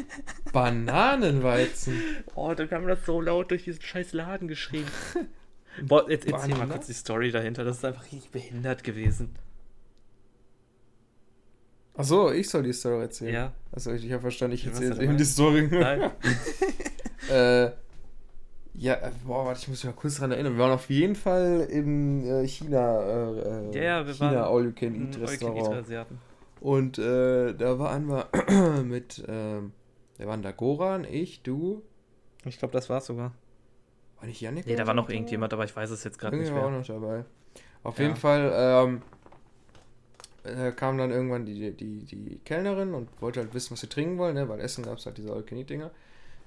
Bananenweizen. 0.53 2.01
Oh, 2.35 2.53
dann 2.55 2.71
haben 2.71 2.87
wir 2.87 2.95
das 2.97 3.07
so 3.07 3.21
laut 3.21 3.51
durch 3.51 3.65
diesen 3.65 3.83
scheiß 3.83 4.13
Laden 4.13 4.49
geschrieben. 4.49 4.89
Boah, 5.83 6.09
jetzt 6.11 6.27
erzähl 6.27 6.55
mal 6.55 6.69
kurz 6.69 6.87
die 6.87 6.93
Story 6.93 7.31
dahinter. 7.31 7.65
Das 7.65 7.79
ist 7.79 7.85
einfach 7.85 8.05
richtig 8.05 8.31
behindert 8.31 8.85
gewesen. 8.85 9.35
Achso, 11.95 12.31
ich 12.31 12.49
soll 12.49 12.63
die 12.63 12.73
Story 12.73 13.03
erzählen. 13.03 13.35
Ja. 13.35 13.53
Also 13.71 13.93
ich, 13.93 14.05
ich 14.05 14.13
habe 14.13 14.23
verstanden, 14.23 14.55
ich 14.55 14.67
erzähle 14.67 15.03
eben 15.03 15.17
die 15.17 15.25
Story. 15.25 15.69
Nein. 15.71 16.11
Äh, 17.31 17.71
ja, 18.75 18.95
äh, 18.95 19.11
boah, 19.25 19.47
warte, 19.47 19.61
ich 19.61 19.69
muss 19.69 19.85
mich 19.85 19.95
mal 19.95 19.99
kurz 19.99 20.17
dran 20.17 20.33
erinnern. 20.33 20.55
Wir 20.55 20.65
waren 20.65 20.73
auf 20.73 20.91
jeden 20.91 21.15
Fall 21.15 21.69
im 21.71 22.25
äh, 22.25 22.47
China, 22.49 23.01
äh, 23.01 23.71
äh, 23.71 23.77
Ja, 23.77 23.83
ja, 23.83 24.07
wir 24.07 24.13
China 24.13 24.33
waren 24.33 24.55
All 24.55 24.65
You 24.65 24.73
Can 24.73 24.95
Eat 24.95 25.17
All 25.17 25.21
You 25.21 25.21
Can 25.21 25.23
Eat 25.23 25.31
Restaurant. 25.31 25.75
Asiaten. 25.75 26.19
Und 26.61 26.99
äh, 26.99 27.55
da 27.55 27.79
waren 27.79 28.09
wir 28.09 28.83
mit, 28.83 29.25
ähm, 29.29 29.73
wir 30.23 30.29
waren 30.29 30.43
da 30.43 30.53
Goran, 30.53 31.05
ich, 31.05 31.43
du, 31.43 31.83
Ich 32.45 32.59
glaube, 32.59 32.73
das 32.73 32.89
war's 32.89 33.07
sogar. 33.07 33.33
war 34.19 34.27
nicht 34.29 34.41
Janik? 34.41 34.67
Nee, 34.67 34.77
da 34.77 34.87
war 34.87 34.95
noch 34.95 35.09
irgendjemand, 35.09 35.53
aber 35.53 35.65
ich 35.65 35.75
weiß 35.75 35.91
es 35.91 36.05
jetzt 36.05 36.19
gerade 36.19 36.37
nicht 36.37 36.53
mehr. 36.53 36.63
war 36.63 36.69
auch 36.69 36.71
noch 36.79 36.87
dabei. 36.87 37.25
Auf 37.83 37.99
Ja. 37.99 38.05
jeden 38.05 38.17
Fall 38.17 38.53
ähm, 38.55 39.03
äh, 40.45 40.71
kam 40.73 40.97
dann 40.99 41.11
irgendwann 41.11 41.45
die, 41.45 41.73
die, 41.73 42.05
die 42.05 42.39
Kellnerin 42.45 42.95
und 42.95 43.09
wollte 43.21 43.41
halt 43.41 43.53
wissen, 43.55 43.73
was 43.73 43.83
wir 43.83 43.89
trinken 43.89 44.19
wollen, 44.19 44.35
ne? 44.35 44.49
weil 44.49 44.61
Essen 44.61 44.85
gab 44.85 44.99
es 44.99 45.07
halt 45.07 45.19
diese 45.19 45.31
All 45.33 45.41
You 45.41 45.45
Can 45.47 45.59
Eat 45.59 45.71
Dinger. 45.71 45.91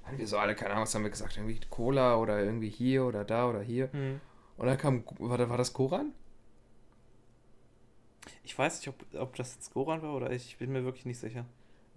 Haben 0.04 0.16
wir 0.18 0.26
so 0.26 0.38
alle, 0.38 0.54
keine 0.54 0.70
Ahnung, 0.70 0.84
was 0.84 0.94
haben 0.94 1.02
wir 1.02 1.10
gesagt, 1.10 1.36
irgendwie 1.36 1.60
Cola 1.68 2.16
oder 2.16 2.42
irgendwie 2.42 2.68
hier 2.70 3.04
oder 3.04 3.24
da 3.24 3.48
oder 3.50 3.60
hier. 3.60 3.90
Hm. 3.92 4.20
Und 4.56 4.66
dann 4.66 4.78
kam, 4.78 5.04
war, 5.18 5.36
da- 5.36 5.50
war 5.50 5.58
das 5.58 5.72
Koran? 5.74 6.12
Ich 8.42 8.56
weiß 8.58 8.78
nicht, 8.78 8.88
ob, 8.88 8.94
ob 9.20 9.34
das 9.36 9.54
jetzt 9.56 9.72
Goran 9.74 10.00
war 10.02 10.14
oder 10.14 10.30
ich, 10.30 10.46
ich 10.46 10.56
bin 10.58 10.72
mir 10.72 10.84
wirklich 10.84 11.04
nicht 11.06 11.18
sicher. 11.18 11.44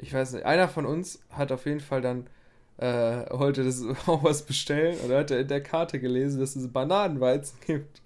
Ich 0.02 0.14
weiß 0.14 0.34
nicht, 0.34 0.46
einer 0.46 0.68
von 0.70 0.86
uns 0.86 1.20
hat 1.30 1.52
auf 1.52 1.66
jeden 1.66 1.80
Fall 1.82 2.02
dann 2.02 2.28
äh, 2.78 3.26
wollte 3.32 3.64
das 3.64 3.84
auch 4.08 4.24
was 4.24 4.44
bestellen 4.44 4.98
und 5.04 5.12
hat 5.14 5.32
er 5.32 5.40
in 5.42 5.48
der 5.48 5.62
Karte 5.62 6.00
gelesen, 6.00 6.40
dass 6.40 6.56
es 6.56 6.68
Bananenweizen 6.72 7.58
gibt. 7.66 8.02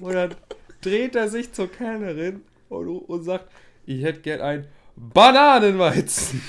Und 0.00 0.12
dann 0.14 0.34
dreht 0.82 1.16
er 1.16 1.28
sich 1.28 1.52
zur 1.52 1.70
Kellnerin 1.70 2.42
und, 2.68 2.88
und 2.88 3.22
sagt, 3.24 3.50
ich 3.86 4.02
hätte 4.02 4.20
gern 4.20 4.40
ein 4.40 4.66
Bananenweizen. 4.96 6.40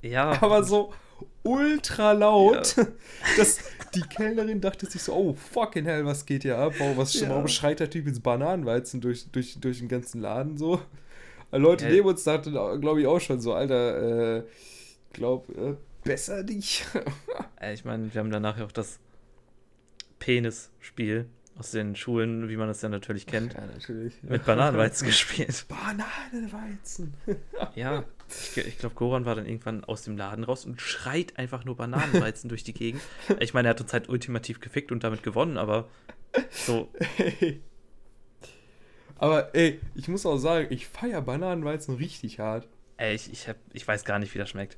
Ja, 0.00 0.40
Aber 0.42 0.64
so 0.64 0.92
ultra 1.42 2.12
laut, 2.12 2.76
dass 3.36 3.58
die 3.94 4.00
Kellnerin 4.02 4.60
dachte 4.60 4.86
sich 4.86 5.02
so, 5.02 5.12
oh 5.12 5.34
fucking 5.34 5.84
hell, 5.84 6.04
was 6.04 6.24
geht 6.24 6.42
hier 6.42 6.58
ab? 6.58 6.74
Warum, 6.78 6.96
was, 6.96 7.14
Ja. 7.14 7.28
warum 7.28 7.46
schreit 7.48 7.80
der 7.80 7.90
Typ 7.90 8.06
jetzt 8.06 8.22
Bananenweizen 8.22 9.00
durch, 9.00 9.26
durch, 9.30 9.58
durch 9.60 9.78
den 9.80 9.88
ganzen 9.88 10.20
Laden 10.20 10.56
so? 10.56 10.80
Leute 11.52 11.84
Ja. 11.86 11.90
neben 11.90 12.08
uns 12.08 12.24
dachten, 12.24 12.50
glaube 12.52 13.00
ich, 13.00 13.06
auch 13.06 13.20
schon 13.20 13.40
so, 13.40 13.52
Alter, 13.54 14.38
äh, 14.38 14.42
glaub, 15.12 15.48
äh, 15.50 15.74
besser 16.04 16.42
nicht. 16.42 16.84
Ich 17.72 17.84
meine, 17.84 18.12
wir 18.12 18.18
haben 18.18 18.30
danach 18.32 18.58
ja 18.58 18.64
auch 18.64 18.72
das 18.72 18.98
Penis-Spiel 20.18 21.26
aus 21.58 21.70
den 21.70 21.94
Schulen, 21.94 22.48
wie 22.48 22.56
man 22.56 22.66
das 22.66 22.82
ja 22.82 22.88
natürlich 22.88 23.26
kennt, 23.26 23.54
Ja, 23.54 23.66
natürlich. 23.66 24.14
mit 24.22 24.44
Bananenweizen 24.44 25.06
gespielt. 25.06 25.64
Bananenweizen. 26.32 27.14
Ja, 27.76 28.04
Ich, 28.28 28.56
ich 28.56 28.78
glaube, 28.78 28.94
Goran 28.94 29.24
war 29.26 29.34
dann 29.34 29.46
irgendwann 29.46 29.84
aus 29.84 30.02
dem 30.02 30.16
Laden 30.16 30.44
raus 30.44 30.64
und 30.64 30.80
schreit 30.80 31.38
einfach 31.38 31.64
nur 31.64 31.76
Bananenweizen 31.76 32.48
durch 32.48 32.64
die 32.64 32.72
Gegend. 32.74 33.02
Ich 33.38 33.54
meine, 33.54 33.68
er 33.68 33.70
hat 33.70 33.80
uns 33.80 33.92
halt 33.92 34.08
ultimativ 34.08 34.58
gefickt 34.60 34.90
und 34.90 35.04
damit 35.04 35.22
gewonnen, 35.22 35.56
aber 35.58 35.88
so, 36.50 36.88
Aber 39.22 39.54
ey, 39.54 39.78
ich 39.94 40.08
muss 40.08 40.26
auch 40.26 40.36
sagen, 40.36 40.66
ich 40.70 40.88
feiere 40.88 41.22
Bananenweizen 41.22 41.94
richtig 41.94 42.40
hart. 42.40 42.66
ey, 42.96 43.14
ich, 43.14 43.32
ich, 43.32 43.48
hab, 43.48 43.56
ich 43.72 43.86
weiß 43.86 44.04
gar 44.04 44.18
nicht, 44.18 44.34
wie 44.34 44.38
das 44.38 44.50
schmeckt. 44.50 44.76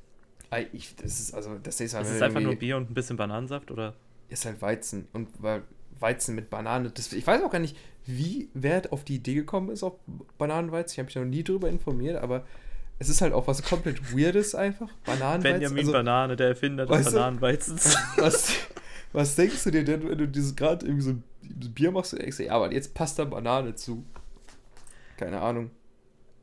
Ey, 0.51 0.67
Ich, 0.71 0.95
das 0.95 1.19
ist 1.19 1.33
also, 1.33 1.55
das 1.63 1.81
ist, 1.81 1.95
Ist 1.95 2.09
es 2.11 2.21
einfach 2.21 2.41
nur 2.41 2.55
Bier 2.55 2.77
und 2.77 2.91
ein 2.91 2.93
bisschen 2.93 3.17
Bananensaft 3.17 3.71
oder? 3.71 3.95
ist 4.29 4.45
halt 4.45 4.61
Weizen 4.61 5.07
und 5.13 5.29
weil 5.39 5.63
Weizen 5.99 6.35
mit 6.35 6.51
Banane. 6.51 6.91
Das, 6.91 7.11
ich 7.11 7.25
weiß 7.25 7.41
auch 7.41 7.49
gar 7.49 7.57
nicht, 7.59 7.75
wie 8.05 8.49
wer 8.53 8.83
auf 8.91 9.03
die 9.03 9.15
Idee 9.15 9.33
gekommen 9.33 9.69
ist 9.71 9.81
auf 9.81 9.93
Bananenweizen. 10.37 10.93
Ich 10.93 10.99
habe 10.99 11.05
mich 11.07 11.15
noch 11.15 11.25
nie 11.25 11.43
darüber 11.43 11.69
informiert, 11.69 12.17
aber 12.17 12.45
es 12.99 13.09
ist 13.09 13.21
halt 13.21 13.33
auch 13.33 13.47
was 13.47 13.63
komplett 13.63 14.15
Weirdes 14.15 14.53
einfach. 14.53 14.89
Bananenweizen. 15.05 15.59
Benjamin 15.59 15.79
also, 15.79 15.91
Banane, 15.91 16.35
der 16.35 16.49
Erfinder 16.49 16.85
des 16.85 17.05
du- 17.05 17.11
Bananenweizens. 17.13 17.97
was, 18.17 18.53
was 19.11 19.35
denkst 19.35 19.63
du 19.63 19.71
dir 19.71 19.83
denn, 19.83 20.07
wenn 20.07 20.17
du 20.19 20.27
dieses 20.27 20.55
gerade 20.55 20.85
irgendwie 20.85 21.03
so 21.03 21.11
ein 21.11 21.23
Bier 21.73 21.89
machst 21.91 22.13
und 22.13 22.21
denkst, 22.21 22.39
ja, 22.39 22.51
aber 22.51 22.71
jetzt 22.71 22.93
passt 22.93 23.17
da 23.17 23.25
Banane 23.25 23.73
zu. 23.73 24.05
Keine 25.17 25.41
Ahnung. 25.41 25.71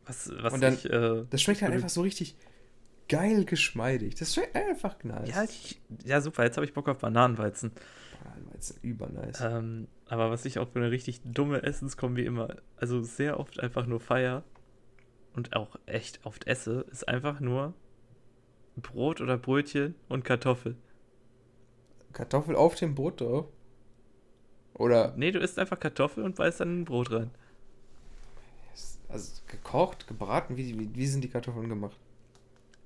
Was, 0.07 0.31
was 0.41 0.53
Und 0.55 0.61
dann- 0.63 0.75
ich, 0.75 0.91
äh, 0.91 1.25
Das 1.31 1.43
schmeckt 1.43 1.63
halt 1.63 1.73
einfach 1.73 1.89
so 1.89 2.01
richtig 2.03 2.37
geil 3.09 3.45
geschmeidig. 3.45 4.15
Das 4.17 4.35
schmeckt 4.35 4.57
einfach 4.57 5.03
nice. 5.05 5.29
ja, 5.29 5.45
ich, 5.45 5.81
ja, 6.05 6.21
super, 6.21 6.45
jetzt 6.45 6.57
habe 6.57 6.65
ich 6.65 6.73
Bock 6.73 6.89
auf 6.89 6.99
Bananenweizen. 6.99 7.73
Bananenweizen, 8.23 8.79
übernice. 8.83 9.41
Ähm, 9.41 9.89
aber 10.07 10.31
was 10.31 10.45
ich 10.45 10.59
auch 10.59 10.69
für 10.69 10.79
eine 10.79 10.91
richtig 10.91 11.21
dumme 11.25 11.63
Essenskombi 11.63 12.25
immer, 12.25 12.57
also 12.77 13.03
sehr 13.03 13.39
oft 13.39 13.61
einfach 13.61 13.87
nur 13.87 14.01
feier 14.01 14.43
und 15.35 15.55
auch 15.55 15.77
echt 15.87 16.21
oft 16.25 16.47
esse, 16.47 16.87
ist 16.91 17.07
einfach 17.09 17.41
nur 17.41 17.75
Brot 18.77 19.21
oder 19.21 19.37
Brötchen 19.37 19.95
und 20.09 20.25
Kartoffel. 20.25 20.77
Kartoffel 22.13 22.57
auf 22.57 22.75
dem 22.75 22.95
Brot 22.95 23.21
drauf. 23.21 23.47
Oder 24.75 25.13
Nee, 25.17 25.31
du 25.33 25.39
isst 25.39 25.59
einfach 25.59 25.79
Kartoffel 25.79 26.25
und 26.25 26.37
beißt 26.37 26.61
dann 26.61 26.69
in 26.71 26.81
ein 26.81 26.85
Brot 26.85 27.11
rein. 27.13 27.31
Also 29.13 29.31
gekocht, 29.47 30.07
gebraten, 30.07 30.57
wie, 30.57 30.79
wie, 30.79 30.95
wie 30.95 31.07
sind 31.07 31.23
die 31.23 31.29
Kartoffeln 31.29 31.69
gemacht? 31.69 31.97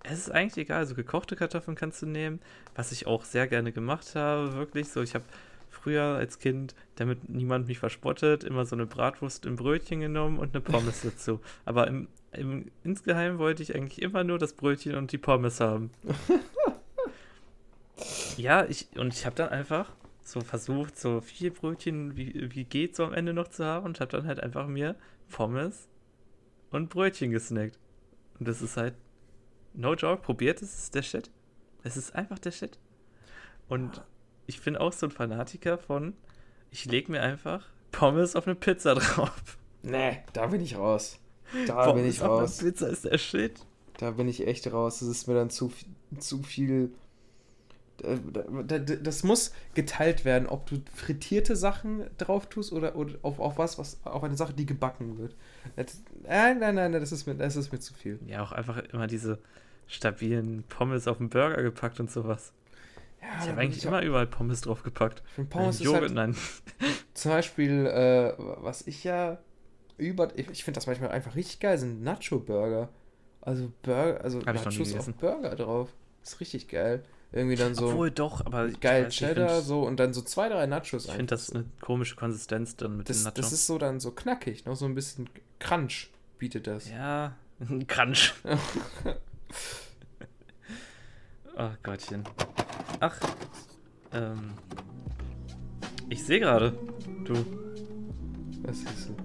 Es 0.03 0.19
ist 0.19 0.31
eigentlich 0.31 0.65
egal, 0.65 0.79
also 0.79 0.95
gekochte 0.95 1.37
Kartoffeln 1.37 1.77
kannst 1.77 2.03
du 2.03 2.07
nehmen, 2.07 2.41
was 2.75 2.93
ich 2.93 3.07
auch 3.07 3.25
sehr 3.25 3.47
gerne 3.47 3.73
gemacht 3.73 4.15
habe, 4.15 4.55
wirklich 4.55 4.89
so. 4.89 5.03
Ich 5.03 5.15
habe 5.15 5.25
früher 5.71 6.03
als 6.03 6.39
Kind, 6.39 6.75
damit 6.97 7.29
niemand 7.29 7.67
mich 7.67 7.79
verspottet, 7.79 8.45
immer 8.45 8.67
so 8.67 8.77
eine 8.77 8.87
Bratwurst 8.87 9.47
im 9.47 9.57
Brötchen 9.57 10.01
genommen 10.01 10.39
und 10.39 10.55
eine 10.55 10.61
Pommes 10.61 11.01
dazu. 11.03 11.41
Aber 11.65 11.87
im, 11.87 12.09
im, 12.33 12.71
insgeheim 12.85 13.39
wollte 13.39 13.63
ich 13.63 13.75
eigentlich 13.75 14.03
immer 14.03 14.25
nur 14.25 14.39
das 14.39 14.53
Brötchen 14.53 14.95
und 14.95 15.13
die 15.13 15.19
Pommes 15.19 15.61
haben. 15.61 15.91
ja, 18.37 18.65
ich, 18.67 18.89
und 18.97 19.13
ich 19.13 19.27
habe 19.27 19.37
dann 19.37 19.49
einfach 19.49 19.91
so 20.23 20.41
versucht, 20.41 20.99
so 20.99 21.21
viel 21.21 21.51
Brötchen 21.51 22.17
wie, 22.17 22.55
wie 22.55 22.65
geht 22.65 22.97
so 22.97 23.05
am 23.05 23.13
Ende 23.13 23.33
noch 23.33 23.49
zu 23.49 23.65
haben 23.65 23.87
und 23.87 24.01
habe 24.01 24.11
dann 24.11 24.27
halt 24.27 24.41
einfach 24.41 24.67
mir 24.67 24.97
Pommes 25.31 25.89
und 26.71 26.89
Brötchen 26.91 27.31
gesnackt. 27.31 27.79
Und 28.39 28.49
das 28.49 28.63
ist 28.63 28.77
halt 28.77 28.95
No 29.75 29.95
joke, 29.95 30.23
probiert 30.23 30.63
es, 30.63 30.75
ist 30.85 30.95
der 30.95 31.03
Shit. 31.03 31.31
Es 31.83 31.97
ist 31.97 32.15
einfach 32.15 32.39
der 32.39 32.51
Shit. 32.51 32.79
Und 33.69 34.03
ich 34.47 34.63
bin 34.63 34.77
auch 34.77 34.93
so 34.93 35.07
ein 35.07 35.11
Fanatiker 35.13 35.77
von, 35.79 36.15
ich 36.71 36.85
lege 36.87 37.11
mir 37.13 37.23
einfach 37.23 37.67
Pommes 37.93 38.37
auf 38.37 38.47
eine 38.47 38.55
Pizza 38.57 38.95
drauf. 38.95 39.59
Nee, 39.83 40.23
da 40.33 40.47
bin 40.47 40.61
ich 40.61 40.77
raus. 40.77 41.19
Da 41.67 41.93
bin 41.93 42.07
ich 42.07 42.19
Pommes 42.21 42.23
auf 42.23 42.29
raus. 42.43 42.61
einer 42.61 42.71
Pizza 42.71 42.89
ist 42.89 43.05
der 43.05 43.19
Shit. 43.19 43.61
Da 43.99 44.11
bin 44.13 44.29
ich 44.29 44.47
echt 44.47 44.71
raus. 44.73 44.99
Das 45.01 45.09
ist 45.09 45.27
mir 45.27 45.35
dann 45.35 45.51
zu, 45.51 45.69
viel- 45.69 45.89
zu 46.19 46.43
viel. 46.43 46.93
Da- 47.99 48.79
Das 48.79 49.23
muss 49.25 49.53
geteilt 49.75 50.25
werden, 50.25 50.47
ob 50.49 50.67
du 50.67 50.77
frittierte 50.95 51.57
Sachen 51.57 52.05
drauf 52.19 52.47
tust 52.49 52.73
oder, 52.73 52.97
oder 52.97 53.15
auf, 53.23 53.39
auf 53.41 53.59
was, 53.59 53.79
was, 53.79 53.99
auf 54.05 54.23
eine 54.23 54.37
Sache, 54.37 54.53
die 54.53 54.67
gebacken 54.67 55.19
wird. 55.19 55.35
Das, 55.77 56.03
nein, 56.23 56.59
nein, 56.59 56.75
nein, 56.75 56.93
das 56.93 57.13
ist 57.13 57.27
mir, 57.27 57.35
das 57.35 57.57
ist 57.57 57.73
mir 57.73 57.79
zu 57.81 57.95
viel. 57.95 58.19
Ja, 58.27 58.43
auch 58.43 58.53
einfach 58.53 58.79
immer 58.93 59.07
diese 59.07 59.39
stabilen 59.87 60.65
Pommes 60.69 61.09
auf 61.09 61.19
den 61.19 61.31
Burger 61.31 61.63
gepackt 61.63 62.01
und 62.01 62.11
sowas. 62.11 62.53
Ja, 63.23 63.29
Ich 63.43 63.49
habe 63.49 63.61
eigentlich 63.61 63.79
ich 63.79 63.85
immer 63.87 64.03
überall 64.03 64.27
Pommes 64.27 64.61
drauf 64.61 64.83
gepackt. 64.83 65.23
Ich 65.29 65.33
finde 65.35 65.51
Pommes 65.51 65.81
Joghurt, 65.83 66.03
halt, 66.03 66.13
nein. 66.15 66.37
zum 67.15 67.31
Beispiel, 67.33 67.87
äh, 67.87 68.35
was 68.39 68.87
ich 68.87 69.05
ja 69.05 69.39
über, 69.97 70.29
ich, 70.37 70.51
ich 70.51 70.65
finde 70.65 70.77
das 70.79 70.87
manchmal 70.87 71.11
einfach 71.11 71.35
richtig 71.35 71.61
geil, 71.61 71.79
sind 71.79 72.03
Nacho-Burger. 72.03 72.91
Also 73.41 73.73
Burger, 73.83 74.23
also 74.23 74.41
Nachos 74.41 74.95
auf. 74.95 75.07
Burger 75.15 75.55
drauf. 75.55 75.89
Ist 76.23 76.41
richtig 76.41 76.69
geil. 76.69 77.05
Irgendwie 77.37 77.57
dann 77.57 77.75
so 77.75 77.89
Obwohl 77.89 78.11
doch, 78.11 78.47
aber 78.47 78.67
geil 78.69 79.11
Cheddar, 79.11 79.49
finde, 79.51 79.61
so 79.61 79.83
und 79.83 80.01
dann 80.01 80.15
so 80.15 80.23
zwei, 80.23 80.49
drei 80.49 80.67
Nachos 80.67 81.05
ich 81.05 81.13
find, 81.13 81.31
das 81.31 81.51
ist 81.51 81.55
eine 81.55 81.67
komische 81.83 82.17
Konsistenz 82.17 82.77
dann 82.77 82.97
mit 82.97 83.11
das, 83.11 83.19
den 83.19 83.25
Nachos. 83.25 83.35
das 83.35 83.53
ist 83.53 83.67
so 83.67 83.77
dann 83.77 84.01
so 84.01 84.11
knackig, 84.11 84.65
noch 84.65 84.75
so 84.75 84.87
ein 84.87 84.95
bisschen 84.95 85.29
Crunch 85.59 86.09
bietet 86.39 86.67
das. 86.67 86.89
Ja, 86.91 87.35
ein 87.61 87.87
Crunch. 87.89 88.33
Ach 91.57 91.77
Gottchen. 91.83 92.25
Ach, 93.01 93.19
ähm, 94.15 94.55
ich 96.09 96.25
sehe 96.25 96.41
gerade, 96.41 96.73
du, 97.27 97.35
Das 98.63 98.79
ist 98.79 99.09
so. 99.09 99.17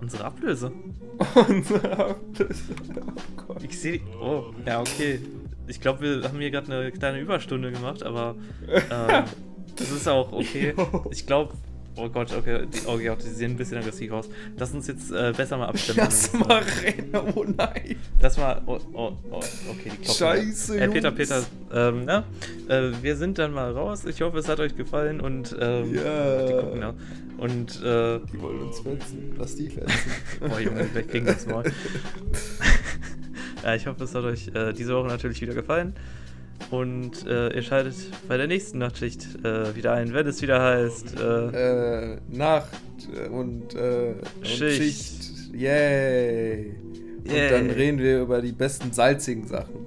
unsere 0.00 0.24
Ablöse. 0.24 0.72
Unser 1.48 1.98
Ablöse. 1.98 2.74
oh 2.96 3.12
Gott. 3.46 3.62
Ich 3.62 3.78
sehe, 3.78 4.00
oh, 4.22 4.54
ja, 4.64 4.80
okay. 4.80 5.20
Ich 5.70 5.80
glaube, 5.80 6.00
wir 6.02 6.28
haben 6.28 6.38
hier 6.40 6.50
gerade 6.50 6.72
eine 6.76 6.90
kleine 6.92 7.20
Überstunde 7.20 7.70
gemacht, 7.72 8.02
aber 8.02 8.34
ähm, 8.68 9.24
das 9.76 9.90
ist 9.90 10.08
auch 10.08 10.32
okay. 10.32 10.74
Ich 11.10 11.26
glaube, 11.26 11.54
oh 11.96 12.08
Gott, 12.08 12.32
okay, 12.36 12.66
die, 12.66 12.80
oh 12.86 12.98
Gott, 12.98 13.22
die 13.22 13.28
sehen 13.28 13.52
ein 13.52 13.56
bisschen 13.56 13.78
aggressiv 13.78 14.10
aus. 14.12 14.28
Lass 14.58 14.72
uns 14.74 14.88
jetzt 14.88 15.12
äh, 15.12 15.32
besser 15.36 15.56
mal 15.58 15.66
abstimmen. 15.68 15.98
Lass 16.00 16.32
mal 16.32 16.62
rennen, 16.82 17.32
oh 17.34 17.44
nein. 17.56 17.96
Lass 18.20 18.36
mal, 18.36 18.60
oh, 18.66 18.78
oh, 18.92 19.12
oh 19.30 19.36
okay, 19.70 19.92
die. 20.02 20.08
Scheiße, 20.10 20.78
Äh, 20.80 20.88
Peter, 20.88 21.08
Jungs. 21.08 21.18
Peter, 21.18 21.44
ähm, 21.72 22.06
ja, 22.08 22.24
äh, 22.68 22.90
wir 23.00 23.16
sind 23.16 23.38
dann 23.38 23.52
mal 23.52 23.70
raus. 23.72 24.04
Ich 24.06 24.20
hoffe, 24.22 24.38
es 24.38 24.48
hat 24.48 24.58
euch 24.60 24.76
gefallen 24.76 25.20
und, 25.20 25.54
ähm, 25.60 25.94
Ja. 25.94 26.46
die 26.46 26.52
gucken, 26.54 26.80
ja. 26.80 26.94
Und, 27.38 27.82
äh, 27.82 28.18
Die 28.32 28.42
wollen 28.42 28.60
uns 28.60 28.80
fetzen. 28.80 29.34
Lass 29.38 29.56
die 29.56 29.68
fetzen. 29.70 29.94
boah, 30.40 30.60
Junge, 30.60 30.84
gleich 30.92 31.08
gegen 31.08 31.24
das 31.26 31.46
Maul. 31.46 31.64
Ja, 33.64 33.74
ich 33.74 33.86
hoffe, 33.86 34.04
es 34.04 34.14
hat 34.14 34.24
euch 34.24 34.48
äh, 34.54 34.72
diese 34.72 34.94
Woche 34.94 35.08
natürlich 35.08 35.40
wieder 35.40 35.54
gefallen. 35.54 35.94
Und 36.70 37.26
äh, 37.26 37.54
ihr 37.54 37.62
schaltet 37.62 37.94
bei 38.28 38.36
der 38.36 38.46
nächsten 38.46 38.78
Nachtschicht 38.78 39.44
äh, 39.44 39.74
wieder 39.74 39.94
ein, 39.94 40.12
wenn 40.12 40.26
es 40.26 40.42
wieder 40.42 40.60
heißt. 40.62 41.18
Äh, 41.18 42.12
äh, 42.12 42.18
Nacht 42.28 42.68
äh, 43.16 43.28
und, 43.28 43.74
äh, 43.74 44.14
und 44.38 44.46
Schicht. 44.46 44.76
Schicht. 44.76 45.54
Yay. 45.54 46.74
Und 47.24 47.30
Yay. 47.32 47.50
dann 47.50 47.70
reden 47.70 47.98
wir 47.98 48.20
über 48.22 48.42
die 48.42 48.52
besten 48.52 48.92
salzigen 48.92 49.46
Sachen. 49.46 49.86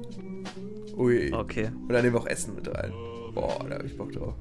Ui. 0.98 1.32
okay, 1.34 1.70
Und 1.88 1.94
dann 1.94 2.02
nehmen 2.04 2.16
wir 2.16 2.22
auch 2.22 2.28
Essen 2.28 2.56
mit 2.56 2.68
rein. 2.68 2.92
Boah, 3.34 3.66
da 3.70 3.76
hab 3.76 3.84
ich 3.86 3.98
Bock 3.98 4.12
drauf. 4.12 4.36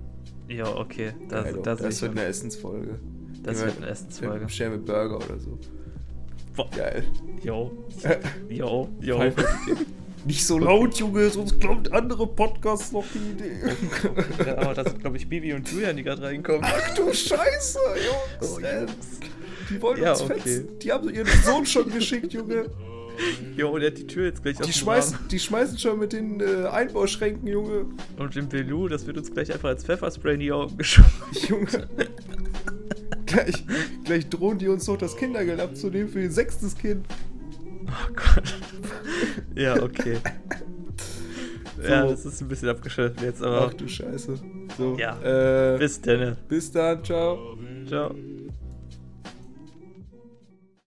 ja, 0.49 0.67
okay. 0.67 1.13
Da, 1.29 1.43
Geil, 1.43 1.59
da 1.63 1.75
das, 1.77 1.97
ich 1.97 2.03
wird 2.03 2.13
eine 2.13 2.25
Essensfolge. 2.25 2.99
Das 3.43 3.61
wird 3.63 3.77
wir- 3.77 3.83
eine 3.83 3.93
Essensfolge. 3.93 4.49
Stellen 4.49 4.73
wir 4.73 4.79
Burger 4.79 5.17
oder 5.17 5.39
so. 5.39 5.59
Boah. 6.57 6.69
Geil. 6.77 7.05
Jo, 7.43 7.71
jo, 8.49 8.89
jo. 9.01 9.33
Nicht 10.25 10.47
so 10.47 10.59
laut, 10.59 10.95
Junge, 10.97 11.29
sonst 11.31 11.59
glaubt 11.59 11.93
andere 11.93 12.27
Podcasts 12.27 12.93
noch 12.93 13.05
die 13.13 13.33
Idee. 13.33 14.53
Aber 14.57 14.75
das 14.75 14.91
sind, 14.93 15.01
glaube 15.01 15.17
ich, 15.17 15.29
Bibi 15.29 15.53
und 15.53 15.69
Julian, 15.69 15.97
die 15.97 16.05
gerade 16.05 16.23
reinkommen. 16.23 16.63
Ach 16.65 16.95
du 16.95 17.13
Scheiße, 17.13 17.79
Jungs. 17.97 18.53
Oh. 18.57 18.61
Jungs. 18.61 19.21
Die 19.69 19.83
wollen 19.83 20.01
Ja, 20.03 20.13
uns 20.13 20.23
okay. 20.23 20.35
fetzen. 20.35 20.79
Die 20.79 20.93
haben 20.93 21.05
so 21.05 21.11
ihren 21.11 21.43
Sohn 21.45 21.67
schon 21.67 21.91
geschickt, 21.91 22.33
Junge. 22.33 22.67
Jo, 23.57 23.77
der 23.79 23.91
hat 23.91 23.99
die 23.99 24.07
Tür 24.07 24.27
jetzt 24.27 24.43
gleich 24.43 24.57
Die 24.59 24.73
schmeißen, 24.73 25.19
die 25.31 25.39
schmeißen 25.39 25.79
schon 25.79 25.99
mit 25.99 26.13
den 26.13 26.41
äh, 26.41 26.67
Einbauschränken, 26.69 27.47
Junge. 27.49 27.87
Und 28.17 28.35
dem 28.35 28.49
Belu, 28.49 28.89
das 28.89 29.07
wird 29.07 29.19
uns 29.19 29.33
gleich 29.33 29.53
einfach 29.53 29.71
als 29.71 29.85
Pfefferspray 29.85 30.35
in 30.35 30.41
die 30.41 30.53
Augen 30.53 30.77
geschoben. 30.77 31.11
Junge. 31.49 31.89
gleich, 33.33 33.65
gleich 34.05 34.29
drohen 34.29 34.59
die 34.59 34.69
uns 34.69 34.87
noch 34.87 34.97
das 34.99 35.17
Kindergeld 35.17 35.61
abzunehmen 35.61 36.09
für 36.09 36.21
ihr 36.23 36.31
sechstes 36.31 36.77
Kind. 36.77 37.07
Oh 37.87 38.13
Gott. 38.15 38.55
Ja, 39.55 39.83
okay. 39.83 40.19
Ja, 41.83 42.03
So. 42.05 42.11
das 42.11 42.25
ist 42.27 42.41
ein 42.41 42.47
bisschen 42.49 42.69
abgeschöpft 42.69 43.23
jetzt, 43.23 43.43
aber 43.43 43.67
Ach 43.69 43.75
du 43.75 43.89
Scheiße. 43.89 44.39
So, 44.79 44.97
Ja. 44.99 45.75
Äh, 45.75 45.79
bis 45.79 46.01
dann. 46.01 46.37
bis 46.47 46.71
dann, 46.71 47.03
ciao. 47.03 47.59
Ciao. 47.89 48.15